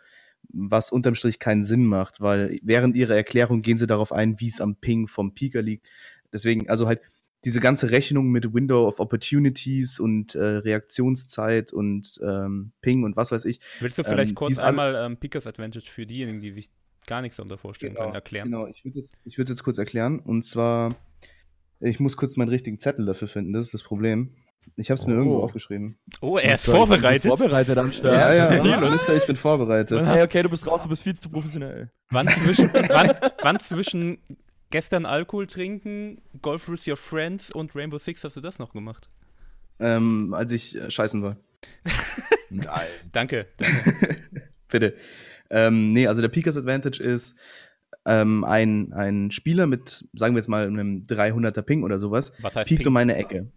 Was 0.54 0.92
unterm 0.92 1.16
Strich 1.16 1.40
keinen 1.40 1.64
Sinn 1.64 1.86
macht, 1.86 2.22
weil 2.22 2.60
während 2.62 2.96
ihrer 2.96 3.16
Erklärung 3.16 3.62
gehen 3.62 3.78
sie 3.78 3.88
darauf 3.88 4.12
ein, 4.12 4.40
wie 4.40 4.48
es 4.48 4.62
am 4.62 4.76
Ping 4.76 5.08
vom 5.08 5.34
Peaker 5.34 5.62
liegt. 5.62 5.88
Deswegen, 6.34 6.70
also 6.70 6.88
halt, 6.88 7.02
diese 7.44 7.60
ganze 7.60 7.90
Rechnung 7.92 8.30
mit 8.30 8.54
Window 8.54 8.88
of 8.88 9.00
Opportunities 9.00 10.00
und 10.00 10.36
äh, 10.36 10.44
Reaktionszeit 10.44 11.74
und 11.74 12.20
ähm, 12.24 12.72
Ping 12.82 13.04
und 13.04 13.16
was 13.16 13.32
weiß 13.32 13.46
ich. 13.46 13.60
Willst 13.80 13.98
du 13.98 14.04
vielleicht 14.04 14.32
ähm, 14.32 14.36
kurz 14.36 14.60
einmal 14.60 14.96
ähm, 14.96 15.18
Pickers 15.18 15.48
Advantage 15.48 15.90
für 15.90 16.06
diejenigen, 16.06 16.40
die 16.40 16.52
sich 16.52 16.70
gar 17.08 17.22
nichts 17.22 17.38
darunter 17.38 17.58
vorstellen 17.58 17.96
können, 17.96 18.14
erklären? 18.14 18.52
Genau, 18.52 18.68
ich 18.68 18.86
würde 18.86 19.00
jetzt, 19.00 19.14
ich 19.26 19.38
würd 19.38 19.50
jetzt 19.50 19.64
kurz 19.64 19.80
erklären. 19.80 20.20
Und 20.20 20.46
zwar, 20.46 20.96
ich 21.80 22.00
muss 22.00 22.16
kurz 22.16 22.38
meinen 22.38 22.50
richtigen 22.50 22.80
Zettel 22.80 23.06
dafür 23.06 23.28
finden, 23.28 23.54
das 23.54 23.68
ist 23.68 23.74
das 23.74 23.84
Problem. 23.84 24.36
Ich 24.76 24.90
habe 24.90 25.00
es 25.00 25.06
mir 25.08 25.14
Oh. 25.14 25.18
irgendwo 25.18 25.40
aufgeschrieben. 25.44 25.98
Oh, 26.22 26.38
er 26.38 26.54
ist 26.54 26.62
Ich 26.62 26.66
bin 26.68 26.76
vorbereitet. 26.76 27.28
Vorbereitet 27.30 27.78
am 27.78 27.92
Start. 27.92 28.14
Ja, 28.16 28.34
ja, 28.34 28.54
Ja. 28.64 28.82
ja. 28.82 28.90
Mister, 28.90 29.16
ich 29.16 29.26
bin 29.26 29.36
vorbereitet. 29.36 30.06
Hey, 30.06 30.24
okay, 30.24 30.44
du 30.44 30.50
bist 30.50 30.66
raus, 30.68 30.84
du 30.84 30.90
bist 30.90 31.04
viel 31.04 31.16
zu 31.16 31.30
professionell. 31.30 31.92
Wann 32.10 32.28
zwischen, 32.28 32.70
wann, 32.74 33.12
wann 33.42 33.60
zwischen 33.60 34.20
gestern 34.70 35.06
Alkohol 35.06 35.48
trinken, 35.48 36.22
Golf 36.42 36.70
with 36.70 36.88
Your 36.88 36.98
Friends 36.98 37.52
und 37.52 37.76
Rainbow 37.76 37.98
Six 37.98 38.24
hast 38.24 38.36
du 38.38 38.42
das 38.42 38.60
noch 38.60 38.72
gemacht? 38.74 39.10
Ähm, 39.80 40.34
als 40.34 40.52
ich 40.52 40.76
äh, 40.78 40.92
scheißen 40.92 41.24
war. 41.24 41.38
Nein. 42.50 42.68
Danke. 43.12 43.48
danke. 43.58 44.18
Bitte. 44.70 44.96
Ähm, 45.50 45.92
nee, 45.94 46.08
also 46.08 46.22
der 46.22 46.30
Peakers 46.30 46.56
Advantage 46.56 47.02
ist 47.04 47.36
ähm, 48.06 48.44
ein, 48.44 48.94
ein 48.94 49.32
Spieler 49.32 49.68
mit, 49.68 50.06
sagen 50.14 50.34
wir 50.36 50.40
jetzt 50.40 50.48
mal, 50.48 50.66
einem 50.68 51.04
300er 51.04 51.62
Ping 51.62 51.84
oder 51.84 52.00
sowas, 52.00 52.32
Was 52.42 52.56
heißt 52.56 52.68
piekt 52.68 52.80
Ping? 52.84 52.88
um 52.88 52.98
eine 52.98 53.16
Ecke. 53.16 53.52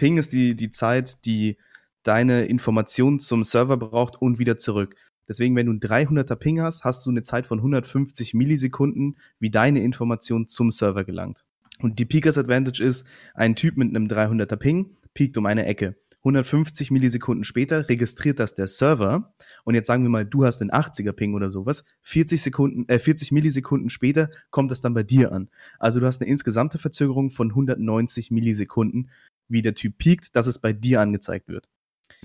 Ping 0.00 0.16
ist 0.16 0.32
die, 0.32 0.56
die 0.56 0.70
Zeit, 0.70 1.26
die 1.26 1.58
deine 2.04 2.46
Information 2.46 3.20
zum 3.20 3.44
Server 3.44 3.76
braucht 3.76 4.16
und 4.22 4.38
wieder 4.38 4.56
zurück. 4.56 4.96
Deswegen, 5.28 5.54
wenn 5.56 5.66
du 5.66 5.72
einen 5.72 5.80
300er 5.80 6.36
Ping 6.36 6.62
hast, 6.62 6.84
hast 6.84 7.04
du 7.04 7.10
eine 7.10 7.20
Zeit 7.20 7.46
von 7.46 7.58
150 7.58 8.32
Millisekunden, 8.32 9.18
wie 9.40 9.50
deine 9.50 9.82
Information 9.82 10.48
zum 10.48 10.70
Server 10.70 11.04
gelangt. 11.04 11.44
Und 11.82 11.98
die 11.98 12.06
Peakers 12.06 12.38
Advantage 12.38 12.82
ist, 12.82 13.06
ein 13.34 13.56
Typ 13.56 13.76
mit 13.76 13.90
einem 13.90 14.06
300er 14.06 14.56
Ping 14.56 14.96
piekt 15.12 15.36
um 15.36 15.44
eine 15.44 15.66
Ecke. 15.66 15.96
150 16.20 16.90
Millisekunden 16.90 17.44
später 17.44 17.90
registriert 17.90 18.38
das 18.40 18.54
der 18.54 18.68
Server. 18.68 19.34
Und 19.64 19.74
jetzt 19.74 19.86
sagen 19.86 20.02
wir 20.02 20.08
mal, 20.08 20.24
du 20.24 20.46
hast 20.46 20.62
einen 20.62 20.70
80er 20.70 21.12
Ping 21.12 21.34
oder 21.34 21.50
sowas. 21.50 21.84
40 22.04 22.40
Sekunden, 22.40 22.88
äh, 22.88 22.98
40 22.98 23.32
Millisekunden 23.32 23.90
später 23.90 24.30
kommt 24.50 24.70
das 24.70 24.80
dann 24.80 24.94
bei 24.94 25.02
dir 25.02 25.32
an. 25.32 25.50
Also 25.78 26.00
du 26.00 26.06
hast 26.06 26.22
eine 26.22 26.30
insgesamte 26.30 26.78
Verzögerung 26.78 27.30
von 27.30 27.50
190 27.50 28.30
Millisekunden, 28.30 29.10
wie 29.50 29.62
der 29.62 29.74
Typ 29.74 29.98
piekt, 29.98 30.34
dass 30.36 30.46
es 30.46 30.58
bei 30.58 30.72
dir 30.72 31.00
angezeigt 31.00 31.48
wird. 31.48 31.68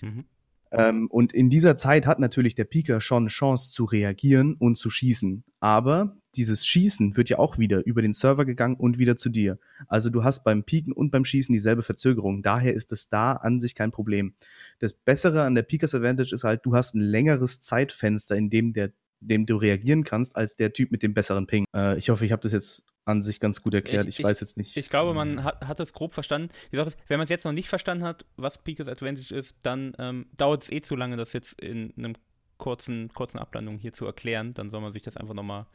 Mhm. 0.01 0.26
Ähm, 0.71 1.07
und 1.09 1.34
in 1.34 1.49
dieser 1.49 1.78
Zeit 1.78 2.05
hat 2.05 2.19
natürlich 2.19 2.55
der 2.55 2.65
Pieker 2.65 2.99
schon 3.01 3.28
Chance 3.28 3.71
zu 3.71 3.86
reagieren 3.86 4.55
und 4.55 4.78
zu 4.78 4.89
schießen. 4.89 5.43
Aber 5.59 6.17
dieses 6.36 6.67
Schießen 6.67 7.15
wird 7.15 7.30
ja 7.30 7.39
auch 7.39 7.57
wieder 7.57 7.86
über 7.86 8.01
den 8.01 8.13
Server 8.13 8.45
gegangen 8.45 8.76
und 8.76 8.97
wieder 8.97 9.15
zu 9.15 9.30
dir. 9.30 9.57
Also 9.88 10.09
du 10.09 10.23
hast 10.23 10.43
beim 10.43 10.63
Piken 10.63 10.91
und 10.91 11.11
beim 11.11 11.23
Schießen 11.23 11.53
dieselbe 11.53 11.82
Verzögerung. 11.82 12.43
Daher 12.43 12.73
ist 12.73 12.91
es 12.91 13.09
da 13.09 13.34
an 13.34 13.59
sich 13.59 13.73
kein 13.73 13.91
Problem. 13.91 14.34
Das 14.80 14.93
Bessere 14.93 15.43
an 15.43 15.55
der 15.55 15.63
Peakers 15.63 15.95
Advantage 15.95 16.36
ist 16.36 16.43
halt, 16.43 16.65
du 16.65 16.76
hast 16.76 16.93
ein 16.95 17.01
längeres 17.01 17.61
Zeitfenster, 17.61 18.36
in 18.36 18.49
dem 18.49 18.73
der 18.73 18.91
dem 19.21 19.45
du 19.45 19.55
reagieren 19.55 20.03
kannst, 20.03 20.36
als 20.36 20.55
der 20.55 20.73
Typ 20.73 20.91
mit 20.91 21.01
dem 21.01 21.13
besseren 21.13 21.47
Ping. 21.47 21.65
Äh, 21.76 21.97
ich 21.97 22.09
hoffe, 22.09 22.26
ich 22.26 22.32
habe 22.32 22.41
das 22.41 22.51
jetzt 22.51 22.84
an 23.05 23.21
sich 23.21 23.39
ganz 23.39 23.61
gut 23.61 23.73
erklärt. 23.73 24.07
Ich, 24.07 24.19
Ich- 24.19 24.25
weiß 24.25 24.39
jetzt 24.39 24.57
nicht. 24.57 24.75
Ich 24.75 24.89
glaube, 24.89 25.13
man 25.13 25.43
hat, 25.43 25.65
hat 25.67 25.79
es 25.79 25.93
grob 25.93 26.13
verstanden. 26.13 26.49
Die 26.71 26.77
Sache 26.77 26.89
ist, 26.89 26.97
wenn 27.07 27.17
man 27.17 27.25
es 27.25 27.29
jetzt 27.29 27.45
noch 27.45 27.51
nicht 27.51 27.69
verstanden 27.69 28.03
hat, 28.03 28.25
was 28.35 28.57
Peakers 28.57 28.87
Advantage 28.87 29.33
ist, 29.35 29.57
dann 29.63 29.93
ähm, 29.99 30.25
dauert 30.35 30.63
es 30.63 30.71
eh 30.71 30.81
zu 30.81 30.95
lange, 30.95 31.15
das 31.15 31.31
jetzt 31.33 31.59
in 31.61 31.93
einem 31.97 32.15
kurzen, 32.57 33.09
kurzen 33.09 33.37
Ablandung 33.37 33.77
hier 33.77 33.93
zu 33.93 34.05
erklären. 34.05 34.53
Dann 34.53 34.69
soll 34.71 34.81
man 34.81 34.91
sich 34.93 35.03
das 35.03 35.17
einfach 35.17 35.33
nochmal 35.35 35.67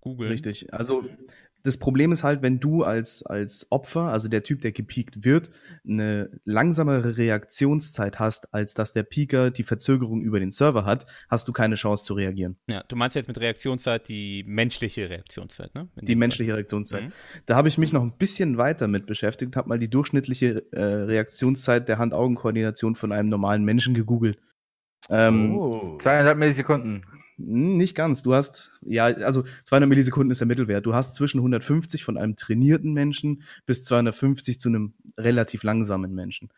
googeln. 0.00 0.30
Richtig. 0.32 0.72
Also 0.74 1.04
das 1.64 1.78
Problem 1.78 2.12
ist 2.12 2.24
halt, 2.24 2.42
wenn 2.42 2.60
du 2.60 2.82
als, 2.82 3.24
als 3.24 3.66
Opfer, 3.70 4.02
also 4.02 4.28
der 4.28 4.42
Typ, 4.42 4.62
der 4.62 4.72
gepiekt 4.72 5.24
wird, 5.24 5.50
eine 5.88 6.30
langsamere 6.44 7.16
Reaktionszeit 7.16 8.18
hast, 8.18 8.52
als 8.52 8.74
dass 8.74 8.92
der 8.92 9.04
Pieker 9.04 9.50
die 9.50 9.62
Verzögerung 9.62 10.22
über 10.22 10.40
den 10.40 10.50
Server 10.50 10.84
hat, 10.84 11.06
hast 11.28 11.46
du 11.48 11.52
keine 11.52 11.76
Chance 11.76 12.04
zu 12.04 12.14
reagieren. 12.14 12.56
Ja, 12.66 12.82
du 12.86 12.96
meinst 12.96 13.16
jetzt 13.16 13.28
mit 13.28 13.38
Reaktionszeit 13.38 14.08
die 14.08 14.44
menschliche 14.46 15.08
Reaktionszeit, 15.08 15.74
ne? 15.74 15.88
In 15.96 16.06
Die 16.06 16.16
menschliche 16.16 16.54
Reaktionszeit. 16.54 17.04
Mhm. 17.04 17.12
Da 17.46 17.56
habe 17.56 17.68
ich 17.68 17.78
mich 17.78 17.92
noch 17.92 18.02
ein 18.02 18.16
bisschen 18.16 18.58
weiter 18.58 18.88
mit 18.88 19.06
beschäftigt, 19.06 19.56
habe 19.56 19.68
mal 19.68 19.78
die 19.78 19.88
durchschnittliche 19.88 20.64
äh, 20.72 20.82
Reaktionszeit 20.82 21.88
der 21.88 21.98
Hand-Augen-Koordination 21.98 22.94
von 22.96 23.12
einem 23.12 23.28
normalen 23.28 23.64
Menschen 23.64 23.94
gegoogelt. 23.94 24.38
Ähm, 25.10 25.54
Oh. 25.56 25.98
Zweieinhalb 25.98 26.38
Millisekunden. 26.38 27.04
Nicht 27.44 27.94
ganz. 27.94 28.22
Du 28.22 28.34
hast, 28.34 28.70
ja, 28.82 29.04
also 29.04 29.44
200 29.64 29.88
Millisekunden 29.88 30.30
ist 30.30 30.40
der 30.40 30.46
Mittelwert. 30.46 30.86
Du 30.86 30.94
hast 30.94 31.14
zwischen 31.16 31.38
150 31.38 32.04
von 32.04 32.16
einem 32.16 32.36
trainierten 32.36 32.92
Menschen 32.92 33.42
bis 33.66 33.84
250 33.84 34.60
zu 34.60 34.68
einem 34.68 34.94
relativ 35.18 35.62
langsamen 35.62 36.14
Menschen. 36.14 36.50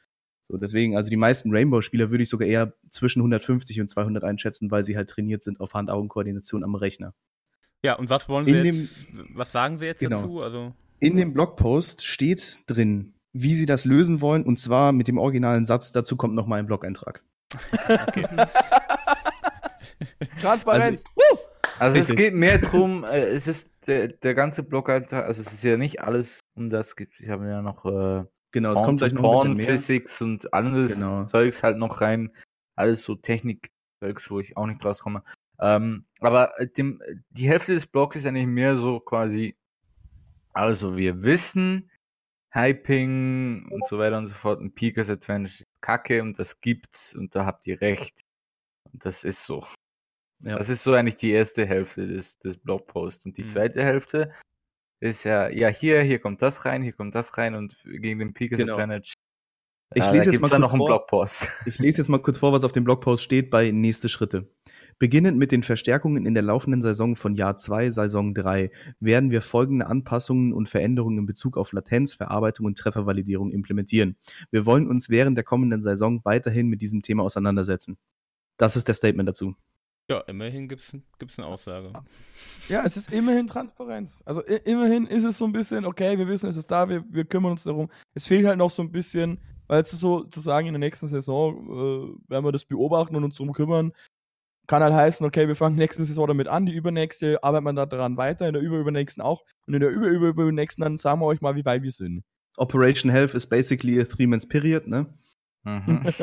So, 0.47 0.59
deswegen, 0.59 0.95
also 0.95 1.09
die 1.09 1.17
meisten 1.17 1.53
Rainbow-Spieler 1.53 2.11
würde 2.11 2.23
ich 2.23 2.29
sogar 2.29 2.47
eher 2.47 2.75
zwischen 2.91 3.21
150 3.21 3.81
und 3.81 3.89
200 3.89 4.25
einschätzen, 4.25 4.71
weil 4.71 4.85
sie 4.85 4.97
halt 4.97 5.09
trainiert 5.09 5.43
sind 5.43 5.61
auf 5.61 5.73
Hand-Augen-Koordination 5.73 6.63
am 6.65 6.75
Rechner. 6.75 7.15
Ja, 7.83 7.95
und 7.95 8.11
was 8.11 8.29
wollen 8.29 8.47
wir 8.47 8.61
In 8.63 8.77
jetzt, 8.77 9.07
was 9.35 9.53
sagen 9.53 9.81
wir 9.81 9.89
jetzt 9.89 10.01
Genau. 10.01 10.21
dazu? 10.21 10.43
Also, 10.43 10.75
In 11.01 11.17
dem 11.17 11.33
Blogpost 11.33 12.05
steht 12.05 12.59
drin, 12.67 13.15
wie 13.33 13.55
sie 13.55 13.67
das 13.67 13.87
lösen 13.87 14.21
wollen, 14.21 14.43
und 14.45 14.59
zwar 14.59 14.93
mit 14.93 15.09
dem 15.09 15.17
originalen 15.19 15.65
Satz, 15.65 15.93
dazu 15.93 16.17
kommt 16.17 16.35
noch 16.35 16.47
mal 16.47 16.57
ein 16.57 16.67
Blog-Eintrag. 16.67 17.23
okay. 18.09 18.27
Transparenz. 20.41 21.05
Also 21.79 21.99
es 21.99 22.11
Richtig. 22.11 22.17
geht 22.19 22.35
mehr 22.35 22.59
drum, 22.71 23.05
äh, 23.05 23.27
es 23.27 23.47
ist 23.47 23.71
der, 23.87 24.09
der 24.09 24.35
ganze 24.35 24.63
Blog-Eintrag, 24.63 25.25
also 25.25 25.41
es 25.43 25.53
ist 25.53 25.65
ja 25.65 25.77
nicht 25.77 26.01
alles 26.01 26.41
um 26.55 26.71
das 26.71 26.97
gibt. 26.97 27.19
Ich 27.21 27.29
habe 27.29 27.49
ja 27.49 27.63
noch 27.63 27.85
äh, 27.85 28.25
Genau, 28.55 28.73
es 28.73 28.85
kommt 28.85 29.01
gleich 29.01 29.13
noch 29.13 29.25
ein 29.25 29.33
bisschen 29.33 29.57
mehr. 29.57 29.67
Physics 29.67 30.23
und 30.23 30.55
anderes 30.55 30.95
Genau. 30.95 31.25
Zeugs 31.25 31.65
halt 31.65 31.77
noch 31.77 32.01
rein. 32.01 32.31
Alles 32.77 33.03
so 33.03 33.17
Technik-Zeugs, 33.17 34.31
wo 34.31 34.39
ich 34.39 34.57
auch 34.57 34.67
nicht 34.67 34.85
rauskomme. 34.85 35.25
Ähm, 35.59 36.05
aber 36.21 36.57
äh, 36.61 36.69
dem, 36.69 37.03
die 37.31 37.49
Hälfte 37.49 37.75
des 37.75 37.89
Blogs 37.89 38.15
ist 38.15 38.27
eigentlich 38.27 38.47
mehr 38.47 38.77
so 38.77 39.01
quasi, 39.01 39.57
also 40.53 40.97
wir 40.97 41.23
wissen, 41.23 41.91
Hyping 42.51 43.67
und 43.73 43.85
so 43.89 43.99
weiter 43.99 44.19
und 44.19 44.29
so 44.29 44.35
fort, 44.35 44.61
ein 44.61 44.73
Peakers 44.73 45.11
Advantage 45.11 45.63
ist 45.63 45.65
kacke 45.81 46.23
und 46.23 46.39
das 46.39 46.61
gibt's 46.61 47.13
und 47.17 47.35
da 47.35 47.47
habt 47.47 47.67
ihr 47.67 47.81
recht. 47.81 48.21
Und 48.93 49.05
das 49.05 49.25
ist 49.25 49.45
so. 49.45 49.67
Ja. 50.41 50.57
Das 50.59 50.69
ist 50.69 50.83
so 50.83 50.93
eigentlich 50.93 51.17
die 51.17 51.31
erste 51.31 51.65
Hälfte 51.67 52.07
des, 52.07 52.39
des 52.39 52.57
Blogposts. 52.57 53.25
Und 53.25 53.37
die 53.37 53.45
Mhm. 53.45 53.49
zweite 53.49 53.83
Hälfte 53.83 54.33
ist 55.01 55.25
ja, 55.25 55.49
ja, 55.49 55.69
hier, 55.69 56.03
hier 56.03 56.19
kommt 56.19 56.43
das 56.43 56.65
rein, 56.65 56.83
hier 56.83 56.93
kommt 56.93 57.15
das 57.15 57.37
rein 57.39 57.55
und 57.55 57.77
gegen 57.85 58.19
den 58.19 58.35
Peakers 58.35 58.59
Genau. 58.59 58.75
Advantage. 58.75 59.15
Ich 59.95 60.03
äh, 60.03 60.11
lese 60.13 60.31
jetzt 60.33 60.41
mal 60.41 60.49
kurz 60.49 60.71
vor. 60.71 61.29
Ich 61.67 61.79
lese 61.79 61.99
jetzt 61.99 62.09
mal 62.09 62.19
kurz 62.19 62.39
vor, 62.39 62.53
was 62.53 62.65
auf 62.65 62.73
dem 62.73 62.85
Blogpost 62.85 63.23
steht 63.23 63.51
bei 63.51 63.71
nächste 63.71 64.09
Schritte. 64.09 64.49
Beginnend 64.99 65.39
mit 65.39 65.53
den 65.53 65.63
Verstärkungen 65.63 66.25
in 66.25 66.35
der 66.35 66.43
laufenden 66.43 66.81
Saison 66.83 67.17
von 67.17 67.35
Jahr 67.35 67.57
2, 67.57 67.91
Saison 67.91 68.33
3 68.35 68.71
werden 69.01 69.31
wir 69.31 69.43
folgende 69.43 69.87
Anpassungen 69.87 70.53
und 70.53 70.69
Veränderungen 70.69 71.19
in 71.19 71.27
Bezug 71.27 71.57
auf 71.57 71.73
Latenz, 71.73 72.15
Verarbeitung 72.15 72.67
und 72.67 72.79
Treffervalidierung 72.79 73.51
implementieren. 73.51 74.17
Wir 74.51 74.67
wollen 74.67 74.89
uns 74.89 75.11
während 75.11 75.37
der 75.37 75.45
kommenden 75.45 75.83
Saison 75.83 76.21
weiterhin 76.25 76.69
mit 76.69 76.81
diesem 76.81 77.03
Thema 77.03 77.25
auseinandersetzen. 77.25 77.99
Das 78.57 78.77
ist 78.77 78.87
der 78.89 78.95
Statement 78.95 79.29
dazu. 79.29 79.55
Ja, 80.11 80.21
immerhin 80.21 80.69
gibt 80.69 80.83
es 80.83 81.39
eine 81.39 81.47
Aussage. 81.47 81.93
Ja, 82.69 82.85
es 82.85 82.97
ist 82.97 83.11
immerhin 83.11 83.47
Transparenz. 83.47 84.23
Also 84.27 84.43
immerhin 84.43 85.07
ist 85.07 85.25
es 85.25 85.39
so 85.39 85.47
ein 85.47 85.53
bisschen, 85.53 85.87
okay, 85.87 86.19
wir 86.19 86.29
wissen, 86.29 86.51
es 86.51 86.57
ist 86.57 86.71
da, 86.71 86.89
wir, 86.91 87.05
wir 87.09 87.25
kümmern 87.25 87.53
uns 87.53 87.65
darum. 87.65 87.91
Es 88.13 88.27
fehlt 88.27 88.47
halt 88.47 88.59
noch 88.59 88.71
so 88.71 88.83
ein 88.83 88.93
bisschen, 88.93 89.41
weil 89.67 89.81
es 89.81 89.95
ist 89.95 90.01
so 90.01 90.25
zu 90.25 90.41
sagen, 90.41 90.67
in 90.67 90.75
der 90.75 90.81
nächsten 90.81 91.07
Saison 91.07 91.57
äh, 91.57 92.31
werden 92.31 92.45
wir 92.45 92.53
das 92.53 92.67
beobachten 92.67 93.17
und 93.17 93.25
uns 93.25 93.37
darum 93.37 93.55
kümmern. 93.55 93.93
Kann 94.67 94.83
halt 94.83 94.93
heißen, 94.93 95.27
okay, 95.27 95.49
wir 95.49 95.57
fangen 95.57 95.77
nächste 95.77 96.05
Saison 96.05 96.27
damit 96.27 96.49
an, 96.49 96.67
die 96.67 96.75
übernächste 96.75 97.43
arbeitet 97.43 97.65
man 97.65 97.77
da 97.77 97.87
daran 97.87 98.19
weiter, 98.19 98.47
in 98.47 98.53
der 98.53 98.63
überübernächsten 98.63 99.23
auch. 99.23 99.43
Und 99.67 99.73
in 99.73 99.81
der 99.81 99.91
überüberübernächsten 99.91 100.83
dann 100.83 100.99
sagen 100.99 101.21
wir 101.21 101.27
euch 101.27 101.41
mal, 101.41 101.57
wie 101.57 101.65
weit 101.65 101.83
wir 101.83 101.93
sind. 101.93 102.23
Operation 102.59 103.11
Health 103.11 103.35
is 103.35 103.47
basically 103.47 103.99
a 103.99 104.05
three-month 104.05 104.51
period, 104.51 104.87
ne? 104.87 105.07
Mhm. 105.65 106.03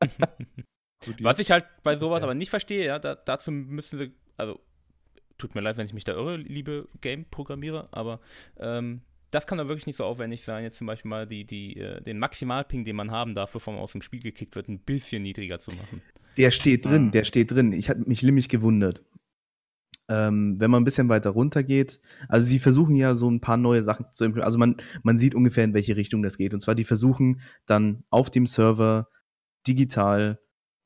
Was 1.20 1.38
ich 1.38 1.50
halt 1.50 1.64
bei 1.82 1.96
sowas 1.96 2.20
Ja. 2.20 2.24
aber 2.24 2.34
nicht 2.34 2.50
verstehe, 2.50 2.84
ja, 2.86 2.98
da, 2.98 3.14
dazu 3.14 3.50
müssen 3.50 3.98
sie, 3.98 4.12
also 4.36 4.60
tut 5.38 5.54
mir 5.54 5.60
leid, 5.62 5.76
wenn 5.78 5.86
ich 5.86 5.94
mich 5.94 6.04
da 6.04 6.12
irre, 6.12 6.36
liebe 6.36 6.88
Game-Programmierer, 7.00 7.88
aber 7.92 8.20
ähm, 8.58 9.00
das 9.30 9.46
kann 9.46 9.58
doch 9.58 9.68
wirklich 9.68 9.86
nicht 9.86 9.96
so 9.96 10.04
aufwendig 10.04 10.42
sein, 10.44 10.64
jetzt 10.64 10.76
zum 10.78 10.86
Beispiel 10.86 11.08
mal 11.08 11.26
die, 11.26 11.44
die, 11.46 11.76
äh, 11.78 12.02
den 12.02 12.18
Maximalping, 12.18 12.84
den 12.84 12.96
man 12.96 13.10
haben 13.10 13.34
darf, 13.34 13.52
bevor 13.52 13.72
man 13.72 13.82
aus 13.82 13.92
dem 13.92 14.02
Spiel 14.02 14.20
gekickt 14.20 14.56
wird, 14.56 14.68
ein 14.68 14.80
bisschen 14.80 15.22
niedriger 15.22 15.58
zu 15.60 15.70
machen. 15.70 16.02
Der 16.36 16.50
steht 16.50 16.84
drin, 16.84 17.08
Ah. 17.08 17.10
der 17.12 17.24
steht 17.24 17.50
drin. 17.50 17.72
Ich 17.72 17.88
hatte 17.88 18.02
mich 18.08 18.22
nämlich 18.22 18.48
gewundert. 18.48 19.02
Ähm, 20.08 20.56
wenn 20.58 20.70
man 20.72 20.82
ein 20.82 20.84
bisschen 20.84 21.08
weiter 21.08 21.30
runter 21.30 21.62
geht, 21.62 22.00
also 22.28 22.46
sie 22.48 22.58
versuchen 22.58 22.96
ja 22.96 23.14
so 23.14 23.30
ein 23.30 23.40
paar 23.40 23.56
neue 23.56 23.84
Sachen 23.84 24.06
zu 24.12 24.24
implementieren. 24.24 24.44
Also 24.46 24.58
man, 24.58 24.76
man 25.04 25.18
sieht 25.18 25.36
ungefähr, 25.36 25.62
in 25.64 25.72
welche 25.74 25.94
Richtung 25.96 26.22
das 26.22 26.36
geht. 26.36 26.52
Und 26.52 26.60
zwar, 26.60 26.74
die 26.74 26.84
versuchen 26.84 27.40
dann 27.66 28.02
auf 28.10 28.28
dem 28.30 28.46
Server 28.48 29.08
digital 29.68 30.40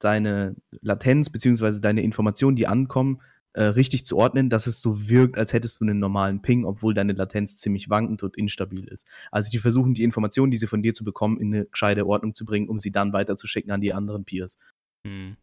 deine 0.05 0.57
Latenz 0.81 1.31
beziehungsweise 1.31 1.81
deine 1.81 2.03
Informationen, 2.03 2.57
die 2.57 2.67
ankommen, 2.67 3.21
äh, 3.55 3.63
richtig 3.63 4.05
zu 4.05 4.17
ordnen, 4.17 4.51
dass 4.51 4.67
es 4.67 4.81
so 4.81 5.09
wirkt, 5.09 5.39
als 5.39 5.53
hättest 5.53 5.81
du 5.81 5.85
einen 5.85 6.01
normalen 6.01 6.43
Ping, 6.43 6.65
obwohl 6.65 6.93
deine 6.93 7.13
Latenz 7.13 7.57
ziemlich 7.57 7.89
wankend 7.89 8.23
und 8.23 8.37
instabil 8.37 8.89
ist. 8.89 9.07
Also 9.31 9.51
die 9.51 9.59
versuchen, 9.59 9.95
die 9.95 10.03
Informationen, 10.03 10.51
die 10.51 10.57
sie 10.57 10.67
von 10.67 10.83
dir 10.83 10.93
zu 10.93 11.05
bekommen, 11.05 11.39
in 11.39 11.55
eine 11.55 11.67
gescheite 11.67 12.07
Ordnung 12.07 12.35
zu 12.35 12.45
bringen, 12.45 12.69
um 12.69 12.81
sie 12.81 12.91
dann 12.91 13.13
weiterzuschicken 13.13 13.71
an 13.71 13.81
die 13.81 13.95
anderen 13.95 14.25
Peers. 14.25 14.59
Hm. 15.07 15.37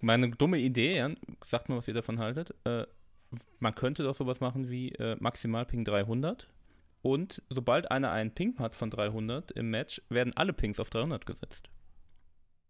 Meine 0.00 0.30
dumme 0.30 0.58
Idee, 0.58 0.96
ja, 0.96 1.10
sagt 1.46 1.68
mal, 1.68 1.76
was 1.76 1.86
ihr 1.86 1.94
davon 1.94 2.18
haltet. 2.18 2.54
Äh, 2.64 2.86
man 3.58 3.74
könnte 3.74 4.02
doch 4.02 4.14
sowas 4.14 4.40
machen 4.40 4.70
wie 4.70 4.92
äh, 4.92 5.16
Maximalping 5.20 5.84
300 5.84 6.48
und 7.02 7.42
sobald 7.50 7.90
einer 7.90 8.10
einen 8.10 8.30
Ping 8.30 8.58
hat 8.58 8.74
von 8.74 8.88
300 8.88 9.50
im 9.50 9.68
Match, 9.70 10.00
werden 10.08 10.32
alle 10.34 10.54
Pings 10.54 10.80
auf 10.80 10.88
300 10.88 11.26
gesetzt. 11.26 11.68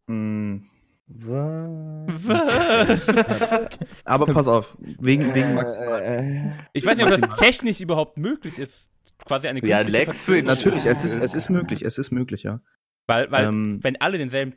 Mm, 0.09 0.63
Was? 1.07 3.09
Aber 4.05 4.27
pass 4.27 4.49
auf, 4.49 4.77
wegen, 4.81 5.35
wegen 5.35 5.51
Äh, 5.51 5.55
maximal. 5.55 6.03
äh, 6.03 6.51
Ich 6.73 6.85
weiß 6.87 6.97
nicht, 6.97 7.07
ob 7.07 7.21
das 7.21 7.37
technisch 7.39 7.81
überhaupt 7.81 8.19
möglich 8.19 8.59
ist. 8.59 8.91
Quasi 9.27 9.49
eine 9.49 9.65
Ja. 9.67 9.83
Switch. 10.13 10.45
Natürlich, 10.47 10.87
es 10.87 11.05
ist, 11.05 11.17
es 11.17 11.35
ist 11.35 11.51
möglich, 11.51 11.83
es 11.83 11.99
ist 11.99 12.11
möglich, 12.11 12.43
ja. 12.43 12.61
Weil, 13.07 13.31
weil 13.31 13.47
Ähm, 13.47 13.79
wenn 13.83 14.01
alle 14.01 14.19
denselben, 14.19 14.55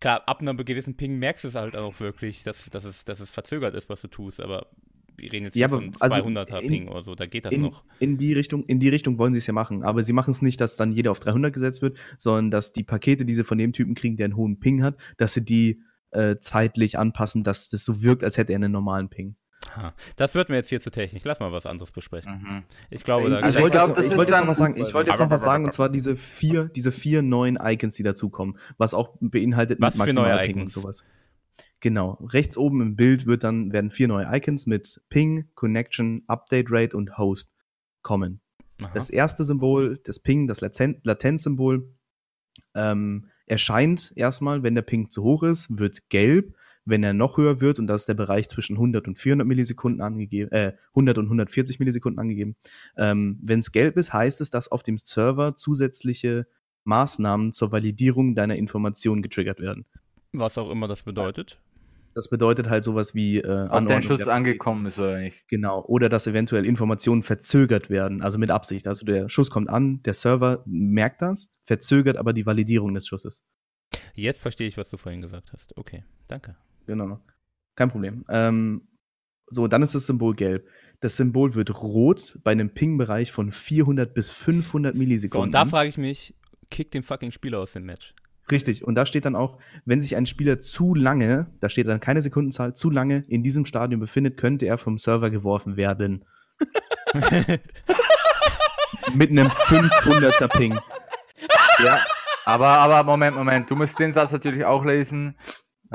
klar, 0.00 0.22
ab 0.26 0.40
einem 0.40 0.56
gewissen 0.58 0.96
Ping 0.96 1.18
merkst 1.18 1.44
du 1.44 1.48
es 1.48 1.54
halt 1.54 1.76
auch 1.76 1.98
wirklich, 2.00 2.42
dass, 2.44 2.68
dass, 2.70 2.84
es, 2.84 3.04
dass 3.04 3.20
es 3.20 3.30
verzögert 3.30 3.74
ist, 3.74 3.88
was 3.88 4.00
du 4.02 4.08
tust, 4.08 4.40
aber 4.40 4.66
wir 5.16 5.32
reden 5.32 5.44
jetzt 5.46 5.56
Ja, 5.56 5.68
von 5.68 5.92
also 6.00 6.16
200er 6.16 6.60
in- 6.60 6.68
Ping 6.68 6.88
oder 6.88 7.02
so, 7.02 7.14
da 7.14 7.26
geht 7.26 7.44
das 7.46 7.52
in, 7.52 7.62
noch. 7.62 7.84
in 8.00 8.16
die 8.16 8.32
Richtung, 8.32 8.64
in 8.64 8.78
die 8.80 8.88
Richtung 8.88 9.18
wollen 9.18 9.32
sie 9.32 9.38
es 9.38 9.46
ja 9.46 9.52
machen. 9.52 9.82
Aber 9.82 10.02
sie 10.02 10.12
machen 10.12 10.30
es 10.30 10.42
nicht, 10.42 10.60
dass 10.60 10.76
dann 10.76 10.92
jeder 10.92 11.10
auf 11.10 11.20
300 11.20 11.52
gesetzt 11.52 11.82
wird, 11.82 11.98
sondern 12.18 12.50
dass 12.50 12.72
die 12.72 12.84
Pakete, 12.84 13.24
die 13.24 13.34
sie 13.34 13.44
von 13.44 13.58
dem 13.58 13.72
Typen 13.72 13.94
kriegen, 13.94 14.16
der 14.16 14.26
einen 14.26 14.36
hohen 14.36 14.58
Ping 14.58 14.82
hat, 14.82 14.96
dass 15.16 15.34
sie 15.34 15.44
die 15.44 15.82
äh, 16.12 16.36
zeitlich 16.40 16.98
anpassen, 16.98 17.44
dass 17.44 17.68
das 17.68 17.84
so 17.84 18.02
wirkt, 18.02 18.24
als 18.24 18.38
hätte 18.38 18.52
er 18.52 18.56
einen 18.56 18.72
normalen 18.72 19.08
Ping. 19.08 19.36
Ha, 19.74 19.94
das 20.14 20.34
wird 20.36 20.48
mir 20.48 20.56
jetzt 20.56 20.68
hier 20.68 20.80
zu 20.80 20.90
technisch. 20.90 21.24
Lass 21.24 21.40
mal 21.40 21.50
was 21.50 21.66
anderes 21.66 21.90
besprechen. 21.90 22.40
mhm. 22.40 22.62
Ich 22.88 23.02
glaube, 23.02 23.28
da 23.28 23.40
ich, 23.40 23.44
Also 23.46 23.58
ich 23.58 23.62
wollte 23.64 23.78
glaub, 23.78 23.98
ich 23.98 24.16
wollte 24.16 24.30
jetzt 24.32 24.40
noch 24.40 24.46
was 24.48 24.56
sagen. 24.58 24.76
Ich 24.76 24.94
wollte 24.94 25.10
jetzt 25.10 25.18
noch 25.18 25.28
was 25.30 25.42
sagen, 25.42 25.64
und 25.64 25.72
zwar 25.72 25.88
diese 25.88 26.14
vier, 26.16 26.66
diese 26.68 26.92
vier 26.92 27.22
neuen 27.22 27.58
Icons, 27.60 27.96
die 27.96 28.04
dazukommen, 28.04 28.56
was 28.78 28.94
auch 28.94 29.16
beinhaltet 29.20 29.80
Was 29.80 29.96
für 30.00 30.12
neue 30.12 30.46
Icons? 30.48 30.62
und 30.76 30.82
sowas. 30.82 31.02
Genau. 31.80 32.18
Rechts 32.32 32.56
oben 32.56 32.80
im 32.80 32.96
Bild 32.96 33.26
wird 33.26 33.44
dann, 33.44 33.72
werden 33.72 33.90
vier 33.90 34.08
neue 34.08 34.26
Icons 34.30 34.66
mit 34.66 35.00
Ping, 35.08 35.48
Connection, 35.54 36.24
Update 36.26 36.70
Rate 36.70 36.96
und 36.96 37.18
Host 37.18 37.50
kommen. 38.02 38.40
Aha. 38.80 38.90
Das 38.94 39.10
erste 39.10 39.44
Symbol, 39.44 39.98
das 40.04 40.18
Ping, 40.18 40.46
das 40.46 40.60
Laten- 40.60 41.00
Latenzsymbol, 41.02 41.88
ähm, 42.74 43.26
erscheint 43.46 44.12
erstmal, 44.16 44.62
wenn 44.62 44.74
der 44.74 44.82
Ping 44.82 45.10
zu 45.10 45.22
hoch 45.22 45.42
ist, 45.42 45.78
wird 45.78 46.08
gelb. 46.10 46.54
Wenn 46.88 47.02
er 47.02 47.14
noch 47.14 47.36
höher 47.36 47.60
wird, 47.60 47.80
und 47.80 47.88
das 47.88 48.02
ist 48.02 48.08
der 48.08 48.14
Bereich 48.14 48.48
zwischen 48.48 48.76
100 48.76 49.08
und 49.08 49.18
400 49.18 49.46
Millisekunden 49.46 50.00
angegeben, 50.00 50.52
äh, 50.52 50.74
100 50.94 51.18
und 51.18 51.26
140 51.26 51.80
Millisekunden 51.80 52.20
angegeben. 52.20 52.54
Ähm, 52.96 53.40
wenn 53.42 53.58
es 53.58 53.72
gelb 53.72 53.96
ist, 53.96 54.12
heißt 54.12 54.40
es, 54.40 54.50
dass 54.50 54.70
auf 54.70 54.84
dem 54.84 54.96
Server 54.96 55.56
zusätzliche 55.56 56.46
Maßnahmen 56.84 57.52
zur 57.52 57.72
Validierung 57.72 58.36
deiner 58.36 58.54
Informationen 58.54 59.22
getriggert 59.22 59.58
werden. 59.58 59.84
Was 60.32 60.58
auch 60.58 60.70
immer 60.70 60.88
das 60.88 61.02
bedeutet. 61.02 61.60
Das 62.14 62.28
bedeutet 62.30 62.70
halt 62.70 62.82
sowas 62.82 63.14
wie 63.14 63.38
äh, 63.38 63.40
Ob 63.42 63.46
Anordnung 63.48 63.86
dein 63.88 64.02
Schuss 64.02 64.18
der- 64.24 64.28
angekommen 64.34 64.86
ist 64.86 64.98
oder 64.98 65.18
nicht. 65.18 65.48
Genau. 65.48 65.84
Oder 65.84 66.08
dass 66.08 66.26
eventuell 66.26 66.64
Informationen 66.64 67.22
verzögert 67.22 67.90
werden, 67.90 68.22
also 68.22 68.38
mit 68.38 68.50
Absicht. 68.50 68.86
Also 68.88 69.04
der 69.04 69.28
Schuss 69.28 69.50
kommt 69.50 69.68
an, 69.68 70.02
der 70.04 70.14
Server 70.14 70.62
merkt 70.66 71.20
das, 71.20 71.50
verzögert 71.62 72.16
aber 72.16 72.32
die 72.32 72.46
Validierung 72.46 72.94
des 72.94 73.06
Schusses. 73.06 73.42
Jetzt 74.14 74.40
verstehe 74.40 74.66
ich, 74.66 74.78
was 74.78 74.88
du 74.88 74.96
vorhin 74.96 75.20
gesagt 75.20 75.52
hast. 75.52 75.76
Okay, 75.76 76.04
danke. 76.26 76.56
Genau. 76.86 77.20
Kein 77.74 77.90
Problem. 77.90 78.24
Ähm, 78.30 78.88
So, 79.48 79.68
dann 79.68 79.82
ist 79.82 79.94
das 79.94 80.06
Symbol 80.06 80.34
gelb. 80.34 80.66
Das 81.00 81.16
Symbol 81.18 81.54
wird 81.54 81.82
rot 81.82 82.38
bei 82.42 82.52
einem 82.52 82.72
Ping-Bereich 82.72 83.30
von 83.30 83.52
400 83.52 84.14
bis 84.14 84.30
500 84.30 84.94
So, 84.94 84.98
Millisekunden. 84.98 85.48
und 85.48 85.52
da 85.52 85.66
frage 85.66 85.90
ich 85.90 85.98
mich, 85.98 86.34
kick 86.70 86.90
den 86.90 87.02
fucking 87.02 87.30
Spieler 87.30 87.58
aus 87.60 87.72
dem 87.74 87.84
Match. 87.84 88.14
Richtig. 88.50 88.84
Und 88.84 88.94
da 88.94 89.06
steht 89.06 89.24
dann 89.24 89.34
auch, 89.36 89.58
wenn 89.84 90.00
sich 90.00 90.16
ein 90.16 90.26
Spieler 90.26 90.60
zu 90.60 90.94
lange, 90.94 91.50
da 91.60 91.68
steht 91.68 91.88
dann 91.88 92.00
keine 92.00 92.22
Sekundenzahl, 92.22 92.74
zu 92.74 92.90
lange 92.90 93.22
in 93.28 93.42
diesem 93.42 93.66
Stadium 93.66 94.00
befindet, 94.00 94.36
könnte 94.36 94.66
er 94.66 94.78
vom 94.78 94.98
Server 94.98 95.30
geworfen 95.30 95.76
werden. 95.76 96.24
Mit 99.14 99.30
einem 99.30 99.48
500er 99.48 100.48
Ping. 100.48 100.78
Ja, 101.84 102.04
aber, 102.44 102.68
aber 102.68 103.02
Moment, 103.04 103.36
Moment, 103.36 103.70
du 103.70 103.76
musst 103.76 103.98
den 103.98 104.12
Satz 104.12 104.32
natürlich 104.32 104.64
auch 104.64 104.84
lesen. 104.84 105.36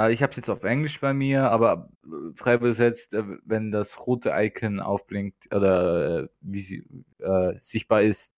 Ich 0.10 0.24
habe 0.24 0.32
es 0.32 0.38
jetzt 0.38 0.49
auf 0.49 0.64
Englisch 0.64 1.02
bei 1.02 1.14
mir, 1.14 1.52
aber 1.52 1.89
äh, 2.06 2.08
frei 2.36 2.56
übersetzt, 2.56 3.14
äh, 3.14 3.24
wenn 3.43 3.72
das 3.72 4.08
rote 4.08 4.32
Icon 4.34 4.80
aufblinkt 4.80 5.54
oder 5.54 6.22
äh, 6.22 6.28
wie 6.39 6.62
sie 6.62 6.86
äh, 7.20 7.56
sichtbar 7.60 8.02
ist, 8.02 8.34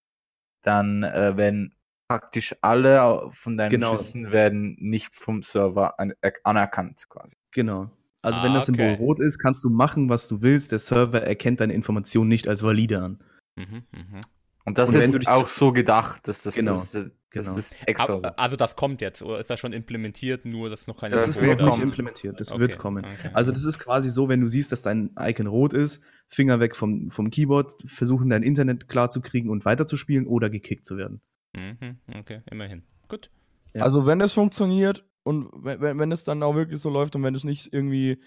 dann 0.64 1.04
äh, 1.04 1.38
werden 1.38 1.76
praktisch 2.08 2.56
alle 2.62 3.28
von 3.32 3.58
deinen 3.58 3.70
Genau. 3.72 3.98
Schüssen 3.98 4.32
werden 4.32 4.76
nicht 4.80 5.14
vom 5.16 5.42
Server 5.44 6.00
an, 6.00 6.14
anerkannt 6.44 7.06
quasi. 7.10 7.36
Genau. 7.52 7.92
Also 8.22 8.40
Ah, 8.40 8.44
wenn 8.46 8.54
das 8.54 8.68
Symbol 8.68 8.86
okay. 8.94 9.04
rot 9.04 9.20
ist, 9.20 9.38
kannst 9.40 9.64
du 9.64 9.70
machen, 9.70 10.10
was 10.10 10.28
du 10.28 10.42
willst. 10.42 10.72
Der 10.72 10.80
Server 10.80 11.22
erkennt 11.22 11.60
deine 11.60 11.74
Information 11.74 12.28
nicht 12.28 12.48
als 12.48 12.64
valide 12.64 13.02
an. 13.02 13.20
Mhm, 13.56 13.84
mhm. 13.92 14.22
Und 14.66 14.78
das 14.78 14.96
Und 14.96 15.02
ist 15.02 15.28
auch 15.28 15.48
so 15.50 15.74
gedacht, 15.74 16.26
dass 16.28 16.42
das, 16.42 16.56
Genau, 16.56 16.76
das, 16.76 16.92
das, 16.92 17.06
genau. 17.32 17.58
ist 17.58 17.76
extra. 17.86 18.20
Also 18.38 18.56
das 18.56 18.78
kommt 18.78 19.02
jetzt, 19.02 19.22
oder 19.22 19.40
ist 19.42 19.50
das 19.50 19.60
schon 19.60 19.74
implementiert, 19.74 20.46
nur 20.46 20.70
dass 20.70 20.88
noch 20.88 20.98
keine 20.98 21.16
Das 21.16 21.26
Das 21.28 21.36
ist 21.36 21.42
noch 21.42 21.66
nicht 21.66 21.80
implementiert. 21.82 22.40
Das 22.40 22.50
Okay, 22.52 22.62
wird 22.62 22.78
kommen. 22.78 23.04
okay. 23.04 23.30
Also 23.34 23.52
das 23.52 23.66
ist 23.66 23.80
quasi 23.80 24.10
so, 24.10 24.30
wenn 24.30 24.40
du 24.40 24.48
siehst, 24.48 24.72
dass 24.72 24.82
dein 24.82 25.12
Icon 25.20 25.48
rot 25.48 25.74
ist, 25.74 26.02
Finger 26.30 26.62
weg 26.62 26.78
vom, 26.78 27.10
vom 27.12 27.30
Keyboard, 27.30 27.74
versuchen 27.86 28.30
dein 28.30 28.42
Internet 28.44 28.88
klar 28.88 29.10
zu 29.10 29.20
kriegen 29.20 29.50
und 29.50 29.66
weiterzuspielen 29.66 30.28
oder 30.28 30.50
gekickt 30.50 30.86
zu 30.86 30.96
werden. 30.96 31.20
Mhm, 31.56 31.98
okay, 32.20 32.42
immerhin. 32.50 32.84
Gut. 33.10 33.30
Ja. 33.74 33.84
Also 33.84 34.06
wenn 34.06 34.20
das 34.20 34.34
funktioniert 34.34 35.06
und 35.24 35.50
wenn, 35.54 35.82
wenn 35.82 36.00
wenn 36.00 36.12
es 36.12 36.24
dann 36.24 36.44
auch 36.44 36.56
wirklich 36.56 36.80
so 36.80 36.90
läuft 36.90 37.16
und 37.16 37.24
wenn 37.24 37.36
es 37.36 37.44
nicht 37.44 37.72
irgendwie 37.74 38.20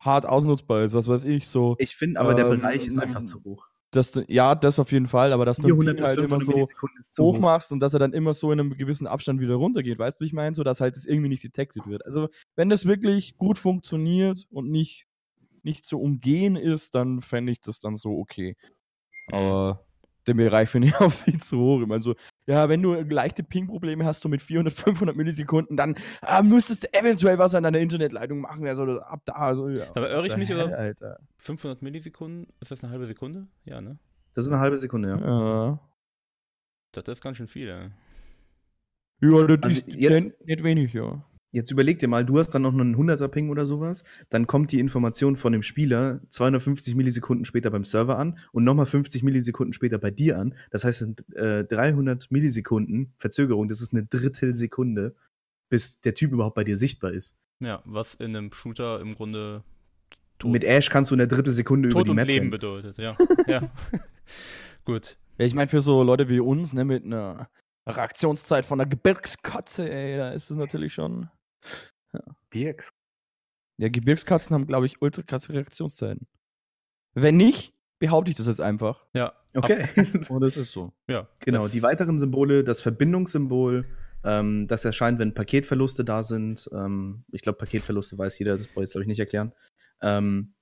hart 0.00 0.26
ausnutzbar 0.26 0.82
ist, 0.84 0.94
was 0.94 1.08
weiß 1.08 1.24
ich, 1.24 1.48
so, 1.48 1.76
Ich 1.78 1.96
finde 1.96 2.20
aber, 2.20 2.34
der 2.34 2.46
Ähm, 2.46 2.60
Bereich 2.60 2.86
ist 2.86 2.98
einfach 2.98 3.22
zu 3.22 3.42
hoch. 3.44 3.66
dass 3.92 4.10
du, 4.10 4.24
ja, 4.28 4.54
das 4.54 4.78
auf 4.78 4.92
jeden 4.92 5.06
Fall, 5.08 5.32
aber 5.32 5.44
dass 5.46 5.56
du 5.56 5.68
den 5.68 5.76
400 5.76 5.94
Ping 5.96 6.02
bis 6.02 6.08
halt 6.08 6.18
immer 6.18 6.40
500 6.40 7.04
so 7.04 7.24
hoch 7.24 7.34
hoch. 7.34 7.38
machst 7.40 7.72
und 7.72 7.80
dass 7.80 7.94
er 7.94 7.98
dann 8.00 8.12
immer 8.12 8.34
so 8.34 8.52
in 8.52 8.60
einem 8.60 8.76
gewissen 8.76 9.06
Abstand 9.06 9.40
wieder 9.40 9.54
runtergeht, 9.54 9.98
weißt 9.98 10.20
du, 10.20 10.24
wie 10.24 10.26
ich 10.26 10.32
meine? 10.34 10.54
So, 10.54 10.64
dass 10.64 10.80
halt 10.80 10.96
das 10.96 11.06
irgendwie 11.06 11.28
nicht 11.30 11.42
detected 11.44 11.86
wird. 11.86 12.04
Also, 12.04 12.28
wenn 12.56 12.68
das 12.68 12.84
wirklich 12.84 13.36
gut 13.38 13.56
funktioniert 13.58 14.46
und 14.50 14.70
nicht, 14.70 15.06
nicht 15.62 15.84
zu 15.86 15.98
umgehen 16.00 16.56
ist, 16.56 16.94
dann 16.94 17.22
fände 17.22 17.52
ich 17.52 17.60
das 17.60 17.80
dann 17.80 17.96
so 17.96 18.18
okay. 18.18 18.56
Aber 19.32 19.84
den 20.26 20.36
Bereich 20.36 20.68
finde 20.68 20.88
ich 20.88 20.94
auch 21.00 21.12
viel 21.12 21.40
zu 21.40 21.58
hoch. 21.58 21.80
Ich 21.80 21.86
meine 21.86 22.02
so, 22.02 22.14
ja, 22.46 22.68
wenn 22.68 22.82
du 22.82 22.94
leichte 22.94 23.42
Ping-Probleme 23.42 24.04
hast, 24.04 24.20
so 24.20 24.28
mit 24.28 24.40
400, 24.40 24.72
500 24.74 25.16
Millisekunden, 25.16 25.76
dann 25.76 25.96
ah, 26.22 26.42
müsstest 26.42 26.84
du 26.84 26.94
eventuell 26.94 27.38
was 27.38 27.54
an 27.54 27.64
deiner 27.64 27.78
Internetleitung 27.78 28.40
machen. 28.40 28.66
Also 28.66 28.86
das- 28.86 29.00
ab 29.00 29.22
da, 29.24 29.54
so, 29.54 29.68
ja. 29.68 29.86
Aber 29.94 30.08
irre 30.10 30.26
ich 30.26 30.36
mich, 30.36 30.52
oder? 30.52 30.76
Alter. 30.76 31.18
500 31.38 31.82
Millisekunden? 31.82 32.46
Ist 32.60 32.70
das 32.70 32.82
eine 32.82 32.92
halbe 32.92 33.06
Sekunde? 33.06 33.46
Ja, 33.64 33.80
ne? 33.80 33.98
Das 34.34 34.44
ist 34.44 34.50
eine 34.52 34.60
halbe 34.60 34.76
Sekunde, 34.76 35.08
ja. 35.08 35.18
Ja. 35.18 35.80
Das 36.92 37.04
ist 37.08 37.20
ganz 37.22 37.36
schön 37.36 37.48
viel, 37.48 37.68
ey. 37.68 37.90
Ja, 39.20 39.46
das 39.46 39.58
Also 39.62 39.80
ist 39.80 39.94
jetzt- 39.94 40.24
nicht, 40.24 40.46
nicht 40.46 40.62
wenig, 40.62 40.92
ja. 40.92 41.22
Jetzt 41.56 41.70
überleg 41.70 41.98
dir 41.98 42.06
mal, 42.06 42.22
du 42.22 42.38
hast 42.38 42.50
dann 42.50 42.60
noch 42.60 42.74
einen 42.74 42.94
100er 42.94 43.28
Ping 43.28 43.48
oder 43.48 43.64
sowas, 43.64 44.04
dann 44.28 44.46
kommt 44.46 44.72
die 44.72 44.78
Information 44.78 45.36
von 45.36 45.54
dem 45.54 45.62
Spieler 45.62 46.20
250 46.28 46.94
Millisekunden 46.94 47.46
später 47.46 47.70
beim 47.70 47.86
Server 47.86 48.18
an 48.18 48.38
und 48.52 48.64
nochmal 48.64 48.84
50 48.84 49.22
Millisekunden 49.22 49.72
später 49.72 49.96
bei 49.96 50.10
dir 50.10 50.38
an. 50.38 50.54
Das 50.70 50.84
heißt, 50.84 50.98
sind 50.98 51.24
äh, 51.34 51.64
300 51.64 52.30
Millisekunden 52.30 53.14
Verzögerung, 53.16 53.70
das 53.70 53.80
ist 53.80 53.94
eine 53.94 54.04
Drittelsekunde, 54.04 55.16
bis 55.70 56.02
der 56.02 56.12
Typ 56.12 56.32
überhaupt 56.32 56.56
bei 56.56 56.64
dir 56.64 56.76
sichtbar 56.76 57.12
ist. 57.12 57.36
Ja, 57.60 57.82
was 57.86 58.12
in 58.16 58.36
einem 58.36 58.52
Shooter 58.52 59.00
im 59.00 59.14
Grunde 59.14 59.64
Tod, 60.38 60.52
Mit 60.52 60.62
Ash 60.64 60.90
kannst 60.90 61.10
du 61.10 61.14
eine 61.14 61.26
Drittelsekunde 61.26 61.88
über 61.88 62.04
die 62.04 62.10
und 62.10 62.16
Map 62.16 62.26
Leben 62.26 62.38
rennen. 62.40 62.50
bedeutet, 62.50 62.98
ja. 62.98 63.16
ja. 63.46 63.72
Gut. 64.84 65.16
Ja, 65.38 65.46
ich 65.46 65.54
meine, 65.54 65.70
für 65.70 65.80
so 65.80 66.02
Leute 66.02 66.28
wie 66.28 66.38
uns, 66.38 66.74
ne, 66.74 66.84
mit 66.84 67.04
einer 67.04 67.48
Reaktionszeit 67.86 68.66
von 68.66 68.78
einer 68.78 68.90
Gebirgskatze, 68.90 69.90
ey, 69.90 70.18
da 70.18 70.32
ist 70.32 70.50
es 70.50 70.56
natürlich 70.58 70.92
schon. 70.92 71.30
Birks. 72.50 72.92
Ja, 73.78 73.88
Gebirgskatzen 73.88 74.54
haben, 74.54 74.66
glaube 74.66 74.86
ich, 74.86 75.02
ultra 75.02 75.22
krasse 75.22 75.52
Reaktionszeiten. 75.52 76.26
Wenn 77.14 77.36
nicht, 77.36 77.74
behaupte 77.98 78.30
ich 78.30 78.36
das 78.36 78.46
jetzt 78.46 78.60
einfach. 78.60 79.06
Ja. 79.14 79.32
Okay. 79.54 79.86
Und 80.28 80.40
das 80.40 80.56
ist 80.56 80.72
so. 80.72 80.92
Ja. 81.08 81.28
Genau, 81.40 81.68
die 81.68 81.82
weiteren 81.82 82.18
Symbole, 82.18 82.64
das 82.64 82.80
Verbindungssymbol, 82.80 83.86
ähm, 84.24 84.66
das 84.66 84.84
erscheint, 84.84 85.18
wenn 85.18 85.34
Paketverluste 85.34 86.04
da 86.04 86.22
sind. 86.22 86.68
Ähm, 86.72 87.24
ich 87.32 87.42
glaube, 87.42 87.58
Paketverluste 87.58 88.18
weiß 88.18 88.38
jeder, 88.38 88.56
das 88.56 88.68
brauche 88.68 88.80
ich 88.80 88.88
jetzt, 88.88 88.92
glaube 88.92 89.04
ich, 89.04 89.08
nicht 89.08 89.20
erklären. 89.20 89.52
Ähm, 90.02 90.54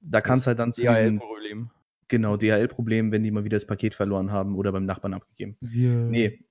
da 0.00 0.20
kann 0.20 0.38
es 0.38 0.46
halt 0.46 0.58
dann 0.58 0.72
zu 0.72 0.82
diesen, 0.82 1.18
DHL-Problem. 1.18 1.70
genau, 2.08 2.36
DHL-Problemen, 2.36 3.12
wenn 3.12 3.22
die 3.22 3.30
mal 3.30 3.44
wieder 3.44 3.56
das 3.56 3.66
Paket 3.66 3.94
verloren 3.94 4.30
haben 4.30 4.56
oder 4.56 4.72
beim 4.72 4.84
Nachbarn 4.84 5.14
abgegeben. 5.14 5.56
Nee. 5.60 6.44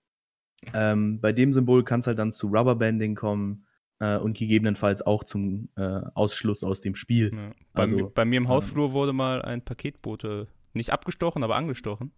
Ähm, 0.74 1.22
bei 1.22 1.32
dem 1.34 1.54
Symbol 1.54 1.84
kann 1.84 2.00
es 2.00 2.08
halt 2.08 2.18
dann 2.18 2.34
zu 2.34 2.48
Rubberbanding 2.48 3.14
kommen 3.16 3.67
äh, 4.00 4.18
und 4.18 4.38
gegebenenfalls 4.38 5.02
auch 5.06 5.24
zum 5.24 5.70
äh, 5.76 5.82
Ausschluss 6.14 6.64
aus 6.64 6.82
dem 6.82 6.96
Spiel. 6.96 7.32
ja. 7.34 7.52
Bei, 7.74 7.84
Also, 7.84 7.96
mir, 7.98 8.10
bei 8.10 8.26
mir 8.26 8.38
im 8.38 8.48
Hausflur 8.48 8.92
wurde 8.92 9.14
mal 9.14 9.42
ein 9.42 9.62
Paketbote 9.64 10.48
nicht 10.74 10.92
abgestochen, 10.92 11.44
aber 11.44 11.56
angestochen. 11.56 12.12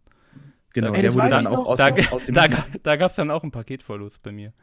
Genau, 0.74 0.90
Ey, 0.90 1.02
der 1.02 1.04
das 1.04 1.16
wurde 1.16 1.30
dann 1.30 1.48
auch 1.48 1.66
aus, 1.66 1.78
Da, 1.80 1.90
dem- 1.92 2.08
aus 2.12 2.24
dem 2.26 2.36
da, 2.36 2.48
da 2.84 2.96
gab 2.96 3.10
es 3.12 3.16
dann 3.16 3.32
auch 3.32 3.42
einen 3.44 3.52
Paketverlust 3.52 4.22
bei 4.22 4.32
mir. 4.32 4.54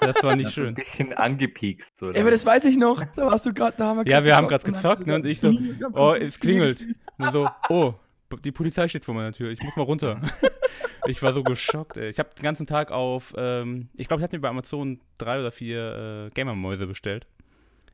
Das 0.00 0.22
war 0.22 0.34
nicht 0.34 0.52
So 0.54 0.62
ein 0.62 0.66
schön. 0.66 0.74
bisschen 0.74 1.12
angepiekst, 1.12 2.02
oder? 2.02 2.14
Ey, 2.16 2.22
aber 2.22 2.30
das 2.30 2.44
weiß 2.44 2.64
ich 2.64 2.76
noch. 2.76 3.02
Da 3.14 3.26
warst 3.26 3.46
du 3.46 3.52
gerade, 3.52 3.76
da 3.76 3.86
haben 3.86 3.98
wir 4.04 4.06
Ja, 4.10 4.24
wir 4.24 4.34
haben 4.36 4.48
grad 4.48 4.64
gezockt, 4.64 5.06
ne, 5.06 5.14
und 5.14 5.26
ich 5.26 5.40
so, 5.40 5.52
oh, 5.92 6.14
es 6.14 6.40
klingelt. 6.40 6.86
Und 7.18 7.32
so, 7.32 7.48
oh, 7.68 7.94
die 8.36 8.52
Polizei 8.52 8.88
steht 8.88 9.04
vor 9.04 9.14
meiner 9.14 9.32
Tür, 9.32 9.50
ich 9.50 9.62
muss 9.62 9.76
mal 9.76 9.82
runter. 9.82 10.20
ich 11.06 11.22
war 11.22 11.32
so 11.32 11.42
geschockt, 11.42 11.96
ey. 11.96 12.08
Ich 12.10 12.18
habe 12.18 12.30
den 12.36 12.42
ganzen 12.42 12.66
Tag 12.66 12.90
auf, 12.90 13.34
ähm, 13.36 13.88
ich 13.96 14.08
glaube, 14.08 14.20
ich 14.20 14.24
hatte 14.24 14.36
mir 14.36 14.42
bei 14.42 14.48
Amazon 14.48 15.00
drei 15.18 15.40
oder 15.40 15.50
vier 15.50 16.28
äh, 16.28 16.30
Gamer-Mäuse 16.34 16.86
bestellt, 16.86 17.26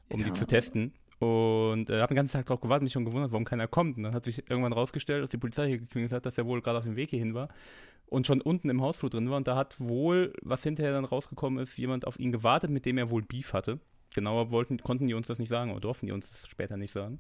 um 0.09 0.21
die 0.23 0.29
Ja. 0.29 0.35
zu 0.35 0.47
testen. 0.47 0.93
Und 1.19 1.89
äh, 1.89 2.01
habe 2.01 2.13
den 2.13 2.17
ganzen 2.17 2.35
Tag 2.35 2.45
drauf 2.47 2.61
gewartet, 2.61 2.83
mich 2.83 2.93
schon 2.93 3.07
gewundert, 3.07 3.33
warum 3.33 3.47
keiner 3.47 3.67
kommt. 3.67 3.97
Und 3.97 4.03
dann 4.03 4.15
hat 4.15 4.25
sich 4.25 4.51
irgendwann 4.51 4.75
rausgestellt, 4.75 5.23
dass 5.23 5.31
die 5.31 5.39
Polizei 5.39 5.67
hier 5.69 5.79
geklingelt 5.79 6.13
hat, 6.13 6.27
dass 6.27 6.37
er 6.37 6.45
wohl 6.45 6.61
gerade 6.61 6.79
auf 6.79 6.85
dem 6.85 6.97
Weg 6.97 7.09
hierhin 7.09 7.33
war 7.33 7.49
und 8.09 8.27
schon 8.27 8.43
unten 8.43 8.69
im 8.69 8.83
Hausflur 8.83 9.09
drin 9.11 9.31
war. 9.31 9.39
Und 9.39 9.49
da 9.49 9.57
hat 9.57 9.77
wohl, 9.81 10.35
was 10.43 10.63
hinterher 10.63 10.93
dann 10.93 11.07
rausgekommen 11.07 11.59
ist, 11.59 11.79
jemand 11.79 12.07
auf 12.07 12.19
ihn 12.19 12.33
gewartet, 12.33 12.71
mit 12.71 12.85
dem 12.85 12.99
er 12.99 13.11
wohl 13.11 13.23
Beef 13.23 13.55
hatte. 13.55 13.81
Genauer 14.15 14.51
wollten, 14.51 14.79
konnten 14.79 15.07
die 15.07 15.15
uns 15.15 15.27
das 15.27 15.39
nicht 15.39 15.49
sagen 15.49 15.71
oder 15.71 15.81
durften 15.81 16.07
die 16.07 16.13
uns 16.13 16.29
das 16.29 16.47
später 16.47 16.77
nicht 16.77 16.93
sagen. 16.93 17.19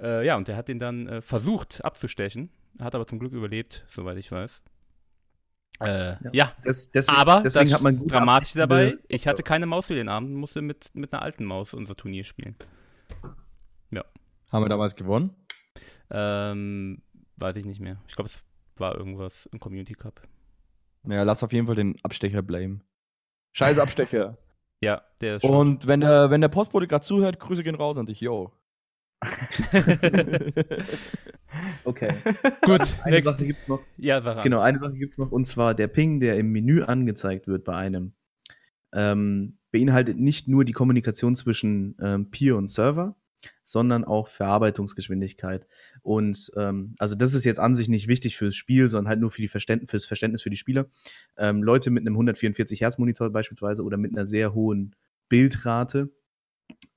Äh, 0.00 0.26
ja, 0.26 0.36
und 0.36 0.48
der 0.48 0.56
hat 0.56 0.68
den 0.68 0.78
dann 0.78 1.06
äh, 1.06 1.22
versucht 1.22 1.84
abzustechen, 1.84 2.50
hat 2.80 2.94
aber 2.94 3.06
zum 3.06 3.18
Glück 3.18 3.32
überlebt, 3.32 3.84
soweit 3.86 4.18
ich 4.18 4.30
weiß. 4.30 4.62
Äh, 5.80 6.14
ja. 6.32 6.52
Das, 6.64 6.90
deswegen, 6.90 7.18
aber 7.18 7.42
deswegen 7.42 7.66
das 7.66 7.74
hat 7.74 7.82
man 7.82 7.96
gute 7.96 8.10
Dramatische 8.10 8.58
dabei, 8.58 8.98
ich 9.08 9.26
hatte 9.26 9.42
keine 9.42 9.66
Maus 9.66 9.86
für 9.86 9.94
den 9.94 10.08
Abend 10.08 10.30
und 10.30 10.36
musste 10.36 10.62
mit, 10.62 10.94
mit 10.94 11.12
einer 11.12 11.22
alten 11.22 11.44
Maus 11.44 11.74
unser 11.74 11.96
Turnier 11.96 12.24
spielen. 12.24 12.56
Haben 14.52 14.66
wir 14.66 14.68
damals 14.68 14.94
gewonnen? 14.94 15.34
Ähm, 16.10 17.02
weiß 17.36 17.56
ich 17.56 17.64
nicht 17.64 17.80
mehr. 17.80 17.96
Ich 18.06 18.14
glaube, 18.14 18.28
es 18.28 18.38
war 18.76 18.94
irgendwas 18.94 19.46
im 19.46 19.58
Community 19.58 19.94
Cup. 19.94 20.20
Ja, 21.08 21.22
lass 21.22 21.42
auf 21.42 21.54
jeden 21.54 21.66
Fall 21.66 21.74
den 21.74 21.96
Abstecher 22.02 22.42
blame. 22.42 22.80
Scheiß 23.54 23.78
Abstecher. 23.78 24.36
Ja, 24.84 25.00
der 25.20 25.36
ist 25.36 25.42
schon. 25.42 25.54
Und 25.54 25.86
wenn 25.86 26.00
der, 26.00 26.30
wenn 26.30 26.40
der 26.40 26.48
Postbote 26.48 26.88
gerade 26.88 27.04
zuhört, 27.04 27.38
Grüße 27.38 27.62
gehen 27.62 27.76
raus 27.76 27.96
an 27.98 28.06
dich, 28.06 28.20
yo. 28.20 28.50
Okay. 31.84 32.14
Gut, 32.62 32.96
Eine 33.02 33.16
next. 33.16 33.24
Sache 33.24 33.46
gibt's 33.46 33.68
noch. 33.68 33.82
Ja, 33.96 34.22
Sarah. 34.22 34.42
Genau, 34.42 34.60
eine 34.60 34.78
Sache 34.78 34.94
gibt's 34.94 35.18
noch, 35.18 35.32
und 35.32 35.46
zwar 35.46 35.74
der 35.74 35.88
Ping, 35.88 36.20
der 36.20 36.38
im 36.38 36.50
Menü 36.50 36.82
angezeigt 36.82 37.46
wird 37.46 37.64
bei 37.64 37.76
einem, 37.76 38.12
ähm, 38.92 39.58
beinhaltet 39.70 40.18
nicht 40.18 40.48
nur 40.48 40.64
die 40.64 40.72
Kommunikation 40.72 41.36
zwischen 41.36 41.96
ähm, 42.00 42.30
Peer 42.30 42.56
und 42.56 42.68
Server, 42.68 43.16
sondern 43.62 44.04
auch 44.04 44.28
Verarbeitungsgeschwindigkeit. 44.28 45.66
Und 46.02 46.50
ähm, 46.56 46.94
also 46.98 47.14
das 47.14 47.34
ist 47.34 47.44
jetzt 47.44 47.60
an 47.60 47.74
sich 47.74 47.88
nicht 47.88 48.08
wichtig 48.08 48.36
fürs 48.36 48.54
Spiel, 48.54 48.88
sondern 48.88 49.08
halt 49.08 49.20
nur 49.20 49.30
für 49.30 49.42
die 49.42 49.48
Verständnis, 49.48 49.90
fürs 49.90 50.04
Verständnis 50.04 50.42
für 50.42 50.50
die 50.50 50.56
Spieler. 50.56 50.86
Ähm, 51.36 51.62
Leute 51.62 51.90
mit 51.90 52.02
einem 52.02 52.14
144 52.14 52.80
Hertz 52.80 52.98
Monitor 52.98 53.30
beispielsweise 53.30 53.82
oder 53.82 53.96
mit 53.96 54.12
einer 54.12 54.26
sehr 54.26 54.54
hohen 54.54 54.94
Bildrate 55.28 56.10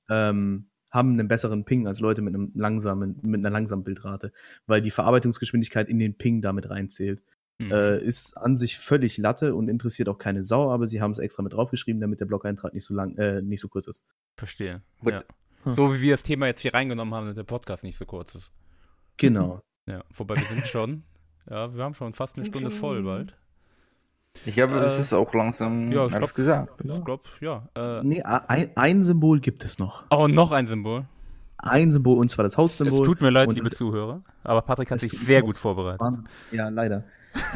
ähm, 0.08 0.68
haben 0.92 1.12
einen 1.12 1.28
besseren 1.28 1.64
Ping 1.64 1.86
als 1.86 2.00
Leute 2.00 2.22
mit 2.22 2.34
einem 2.34 2.52
langsamen, 2.54 3.18
mit 3.22 3.40
einer 3.40 3.50
langsamen 3.50 3.84
Bildrate, 3.84 4.32
weil 4.66 4.80
die 4.80 4.90
Verarbeitungsgeschwindigkeit 4.90 5.88
in 5.88 5.98
den 5.98 6.16
Ping 6.16 6.42
damit 6.42 6.70
reinzählt. 6.70 7.22
Mhm. 7.58 7.72
Äh, 7.72 7.98
ist 7.98 8.36
an 8.36 8.54
sich 8.54 8.78
völlig 8.78 9.16
Latte 9.16 9.54
und 9.54 9.68
interessiert 9.68 10.10
auch 10.10 10.18
keine 10.18 10.44
Sau, 10.44 10.70
aber 10.70 10.86
sie 10.86 11.00
haben 11.00 11.12
es 11.12 11.18
extra 11.18 11.42
mit 11.42 11.54
draufgeschrieben, 11.54 12.00
damit 12.00 12.20
der 12.20 12.26
Blog-Eintrag 12.26 12.74
nicht 12.74 12.84
so 12.84 12.92
lang, 12.92 13.16
äh, 13.16 13.40
nicht 13.40 13.60
so 13.60 13.68
kurz 13.68 13.86
ist. 13.86 14.02
Verstehe. 14.36 14.82
Ja. 15.04 15.24
So 15.64 15.94
wie 15.94 16.00
wir 16.00 16.12
das 16.12 16.22
Thema 16.22 16.46
jetzt 16.46 16.60
hier 16.60 16.74
reingenommen 16.74 17.14
haben, 17.14 17.24
damit 17.24 17.38
der 17.38 17.44
Podcast 17.44 17.82
nicht 17.82 17.96
so 17.96 18.04
kurz 18.04 18.34
ist. 18.34 18.52
Genau. 19.16 19.62
Ja, 19.86 20.04
wobei 20.14 20.36
wir 20.36 20.46
sind 20.46 20.68
schon, 20.68 21.04
ja, 21.48 21.74
wir 21.74 21.82
haben 21.82 21.94
schon 21.94 22.12
fast 22.12 22.36
eine 22.36 22.46
Stunde 22.46 22.70
voll 22.70 23.02
bald. 23.02 23.36
Ich 24.44 24.54
glaube, 24.54 24.74
das 24.80 24.98
Äh, 24.98 25.00
ist 25.02 25.12
auch 25.12 25.32
langsam 25.34 25.90
Ja, 25.92 26.06
ich 26.06 26.14
alles 26.14 26.34
glaube, 26.34 26.34
gesagt. 26.34 26.80
ich 26.84 26.90
oder? 26.90 27.00
glaub, 27.00 27.20
ja. 27.40 27.68
Äh, 27.74 28.02
Nee, 28.04 28.22
ein, 28.22 28.70
ein 28.74 29.02
Symbol 29.02 29.40
gibt 29.40 29.64
es 29.64 29.78
noch. 29.78 30.04
oh, 30.10 30.28
noch 30.28 30.50
ein 30.52 30.66
Symbol. 30.66 31.04
Ein 31.58 31.90
Symbol, 31.90 32.18
und 32.18 32.28
zwar 32.30 32.42
das 32.44 32.52
Es 32.52 32.58
Haussymbol. 32.58 33.04
tut 33.06 33.20
mir 33.22 33.30
leid, 33.30 33.48
Und 33.48 33.54
liebe 33.54 33.70
Zuhörer, 33.70 34.22
aber 34.44 34.62
Patrick 34.62 34.90
hat 34.90 35.00
sich 35.00 35.12
sehr 35.12 35.42
gut 35.42 35.56
vorbereitet. 35.56 36.00
Wahnsinn. 36.00 36.28
Ja, 36.52 36.68
leider. 36.68 37.04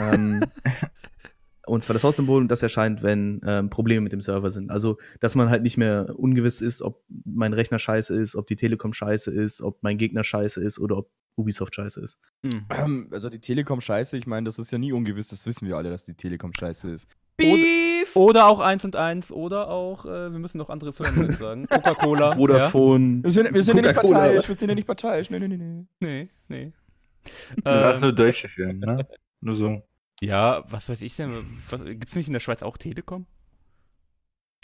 ähm, 0.01 0.43
und 1.67 1.83
zwar 1.83 1.95
das 1.95 2.03
Haussymbol, 2.03 2.41
und 2.43 2.49
das 2.51 2.63
erscheint, 2.63 3.03
wenn 3.03 3.41
ähm, 3.45 3.71
Probleme 3.71 4.01
mit 4.01 4.13
dem 4.13 4.21
Server 4.23 4.51
sind. 4.51 4.71
Also, 4.71 4.97
dass 5.21 5.37
man 5.37 5.51
halt 5.51 5.63
nicht 5.63 5.77
mehr 5.77 6.15
ungewiss 6.17 6.61
ist, 6.61 6.83
ob 6.83 7.03
mein 7.25 7.53
Rechner 7.53 7.79
scheiße 7.79 8.15
ist, 8.15 8.35
ob 8.37 8.47
die 8.47 8.57
Telekom 8.57 8.93
scheiße 8.95 9.31
ist, 9.31 9.61
ob 9.63 9.83
mein 9.83 9.99
Gegner 9.99 10.25
scheiße 10.25 10.61
ist 10.63 10.79
oder 10.79 10.97
ob 10.97 11.11
Ubisoft 11.37 11.75
scheiße 11.75 12.01
ist. 12.01 12.19
Hm. 12.45 12.67
Ähm, 12.71 13.09
Also 13.13 13.29
die 13.31 13.41
Telekom 13.41 13.81
scheiße, 13.81 14.17
ich 14.19 14.27
meine, 14.27 14.45
das 14.47 14.59
ist 14.59 14.71
ja 14.71 14.79
nie 14.79 14.93
ungewiss, 14.93 15.29
das 15.29 15.47
wissen 15.47 15.67
wir 15.69 15.77
alle, 15.77 15.91
dass 15.91 16.05
die 16.05 16.15
Telekom 16.15 16.53
scheiße 16.53 16.91
ist. 16.91 17.09
Beef! 17.37 18.15
Oder 18.17 18.47
auch 18.49 18.61
1 18.61 18.85
und 18.85 18.97
1 18.97 19.33
oder 19.33 19.69
auch, 19.69 20.05
äh, 20.05 20.31
wir 20.31 20.39
müssen 20.39 20.59
noch 20.59 20.69
andere 20.69 20.93
Firmen 20.93 21.31
sagen. 21.39 21.67
Coca-Cola. 21.69 22.33
Vodafone. 22.33 23.23
Wir 23.23 23.31
sind, 23.31 23.55
wir 23.55 23.63
sind 23.63 23.77
ja 23.77 23.83
nicht 23.83 23.95
parteiisch, 23.95 24.49
wir 24.49 24.55
sind 24.55 24.69
ja 24.69 24.75
nicht 24.75 24.87
parteiisch. 24.87 25.31
Nee, 25.31 25.39
nee, 25.39 25.49
nee, 25.49 25.57
nee. 25.57 25.87
Ja? 26.01 26.07
Nee, 26.07 26.29
nee. 26.49 26.73
Das 27.65 27.99
Ähm, 27.99 28.03
nur 28.03 28.13
deutsche 28.15 28.49
Firmen, 28.49 28.81
ne? 28.81 29.07
Nur 29.41 29.55
so. 29.55 29.83
ja, 30.21 30.65
was 30.69 30.89
weiß 30.89 31.01
ich 31.03 31.17
denn? 31.17 31.59
Was, 31.71 31.81
gibt's 31.85 32.15
nicht 32.15 32.27
in 32.27 32.33
der 32.35 32.41
Schweiz 32.41 32.63
auch 32.63 32.77
Telekom? 32.77 33.27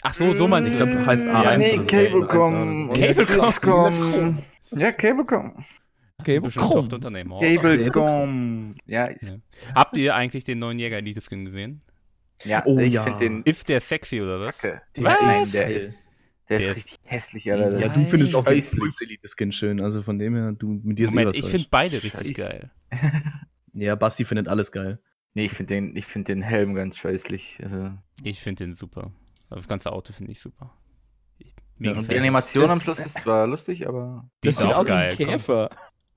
Ach 0.03 0.13
so, 0.13 0.35
so 0.35 0.47
man 0.47 0.65
Ich 0.67 0.75
glaube, 0.75 1.03
heißt 1.05 1.25
A1 1.25 1.43
Ja, 1.43 1.57
nee, 1.57 1.73
oder. 1.79 1.85
Cablecom. 1.87 2.89
Oder. 2.91 3.13
Cablecom. 3.25 4.37
Ja, 4.71 4.91
Cablecom. 4.91 5.65
Cablecom. 6.23 6.51
Tochterunternehmen. 6.51 7.31
oder? 7.33 7.55
Cablecom. 7.55 8.75
Ja, 8.85 9.09
Ja. 9.09 9.15
Habt 9.75 9.97
ihr 9.97 10.15
eigentlich 10.15 10.43
den 10.43 10.59
neuen 10.59 10.79
Jäger 10.79 10.97
Elite 10.97 11.21
Skin 11.21 11.45
gesehen? 11.45 11.81
ja 12.43 12.61
Oh 12.65 12.77
ich 12.79 12.93
ja. 12.93 13.03
finde 13.03 13.19
den 13.19 13.43
Ist 13.43 13.67
der 13.69 13.81
sexy 13.81 14.21
oder 14.21 14.39
was? 14.39 14.57
kacke. 14.59 14.81
Der 14.95 15.03
Nein, 15.03 15.41
ist 15.43 15.53
der 15.53 15.67
ist, 15.69 15.97
der 16.49 16.57
ist 16.57 16.65
Der 16.65 16.69
ist- 16.71 16.75
richtig 16.77 16.97
hässlich, 17.03 17.51
Alter. 17.51 17.71
Ja, 17.73 17.79
Das 17.79 17.93
du 17.93 18.05
findest 18.05 18.35
auch 18.35 18.45
den. 18.45 18.63
Puls 18.77 19.01
Elite 19.01 19.27
Skin 19.35 19.51
schön, 19.51 19.81
also 19.81 20.01
von 20.03 20.19
dem 20.19 20.35
her, 20.35 20.51
du 20.53 20.79
mit 20.83 20.99
dir 20.99 21.07
Moment, 21.07 21.29
was 21.29 21.37
ich 21.37 21.45
finde 21.45 21.67
beide 21.69 22.01
richtig 22.03 22.37
Scheiße. 22.37 22.49
geil. 22.49 22.71
Ja, 23.79 23.93
Basti 23.93 24.25
findet 24.25 24.47
alles 24.47 24.71
geil. 24.71 24.99
Nee, 25.35 25.43
ich 25.45 25.51
finde 25.51 25.75
den, 25.75 25.95
ich 25.95 26.07
find 26.07 26.27
den 26.27 26.41
Helm 26.41 26.73
ganz 26.73 26.97
scheußlich. 26.97 27.59
Also, 27.61 27.91
Ich 28.23 28.39
finde 28.41 28.65
den 28.65 28.75
super. 28.75 29.11
Also 29.51 29.59
das 29.61 29.67
ganze 29.67 29.91
Auto 29.91 30.13
finde 30.13 30.31
ich 30.31 30.39
super. 30.39 30.73
Ja, 31.77 31.91
und 31.91 32.09
die 32.11 32.17
Animation 32.17 32.63
am 32.63 32.69
Das- 32.79 32.83
Schluss 32.85 32.99
ist 32.99 33.19
zwar 33.19 33.45
lustig, 33.45 33.87
aber. 33.87 34.27
Die 34.43 34.47
Das 34.47 34.55
ist 34.55 34.61
sieht 34.63 34.73
aus 34.73 34.87
wie 34.87 34.93
ein 34.93 35.15
komm. 35.15 35.69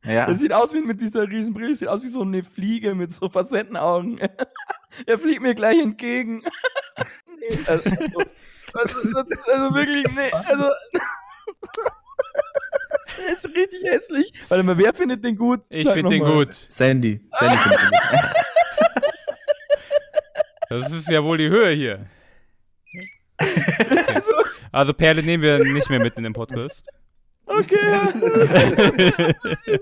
Ja, 0.04 0.26
Das 0.26 0.38
sieht 0.38 0.52
aus 0.52 0.72
wie 0.72 0.80
mit 0.82 1.00
dieser 1.00 1.28
Riesenbrille, 1.28 1.70
das 1.70 1.80
sieht 1.80 1.88
aus 1.88 2.02
wie 2.02 2.08
so 2.08 2.22
eine 2.22 2.42
Fliege 2.42 2.94
mit 2.94 3.12
so 3.12 3.28
Facettenaugen. 3.28 4.18
er 5.06 5.18
fliegt 5.18 5.42
mir 5.42 5.54
gleich 5.54 5.78
entgegen. 5.78 6.42
nee, 7.38 7.58
das 7.66 7.86
ist 7.86 7.98
so, 7.98 8.22
das 8.72 8.94
ist, 8.94 9.14
das 9.14 9.28
ist 9.28 9.48
also 9.48 9.74
wirklich, 9.74 10.06
nee, 10.14 10.30
also. 10.32 10.70
Der 13.18 13.34
ist 13.34 13.46
richtig 13.48 13.82
hässlich. 13.84 14.32
Warte 14.48 14.62
mal, 14.64 14.78
wer 14.78 14.94
findet 14.94 15.22
den 15.22 15.36
gut? 15.36 15.60
Ich 15.68 15.88
finde 15.90 16.08
den 16.10 16.22
mal. 16.22 16.32
gut. 16.32 16.54
Sandy. 16.68 17.20
Sandy 17.38 17.56
findet 17.58 17.80
ihn 17.82 17.90
gut. 17.90 18.20
Das 20.70 20.92
ist 20.92 21.08
ja 21.08 21.22
wohl 21.22 21.36
die 21.36 21.48
Höhe 21.50 21.70
hier. 21.74 22.06
Also, 24.14 24.32
Also 24.72 24.94
Perle 24.94 25.22
nehmen 25.22 25.42
wir 25.42 25.58
nicht 25.58 25.90
mehr 25.90 26.00
mit 26.00 26.16
in 26.16 26.22
den 26.24 26.32
Podcast. 26.32 26.82
Okay. 27.58 29.34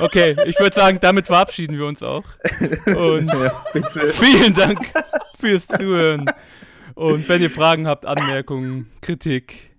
Okay, 0.00 0.36
ich 0.46 0.58
würde 0.58 0.74
sagen, 0.74 0.98
damit 1.00 1.26
verabschieden 1.26 1.76
wir 1.76 1.84
uns 1.86 2.02
auch. 2.02 2.24
Und 2.86 3.26
Ja, 3.26 3.64
bitte. 3.72 4.12
vielen 4.12 4.54
Dank 4.54 4.78
fürs 5.38 5.66
Zuhören. 5.66 6.30
Und 6.94 7.28
wenn 7.28 7.42
ihr 7.42 7.50
Fragen 7.50 7.86
habt, 7.86 8.06
Anmerkungen, 8.06 8.90
Kritik, 9.02 9.70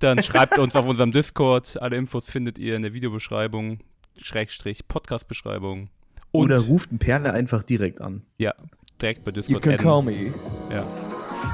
dann 0.00 0.22
schreibt 0.22 0.58
uns 0.58 0.74
auf 0.76 0.86
unserem 0.86 1.12
Discord. 1.12 1.80
Alle 1.80 1.96
Infos 1.96 2.24
findet 2.28 2.58
ihr 2.58 2.74
in 2.74 2.82
der 2.82 2.92
Videobeschreibung, 2.92 3.78
Schrägstrich 4.20 4.88
Podcast-Beschreibung. 4.88 5.88
Oder 6.32 6.58
ruft 6.60 6.90
einen 6.90 6.98
Perle 6.98 7.32
einfach 7.32 7.62
direkt 7.62 8.00
an. 8.00 8.22
ja, 8.38 8.54
direkt 9.00 9.24
bei 9.24 9.30
You 9.30 9.34
Discord. 9.36 9.62
can 9.62 9.72
adden. 9.74 9.84
call 9.84 10.02
me. 10.02 10.32
Ja. 10.72 10.84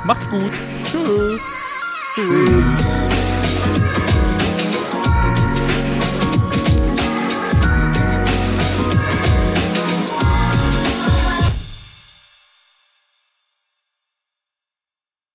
Macht's 0.04 0.28
gut. 0.30 0.52
Tschüss. 0.86 1.40
Tschüss. 2.14 3.15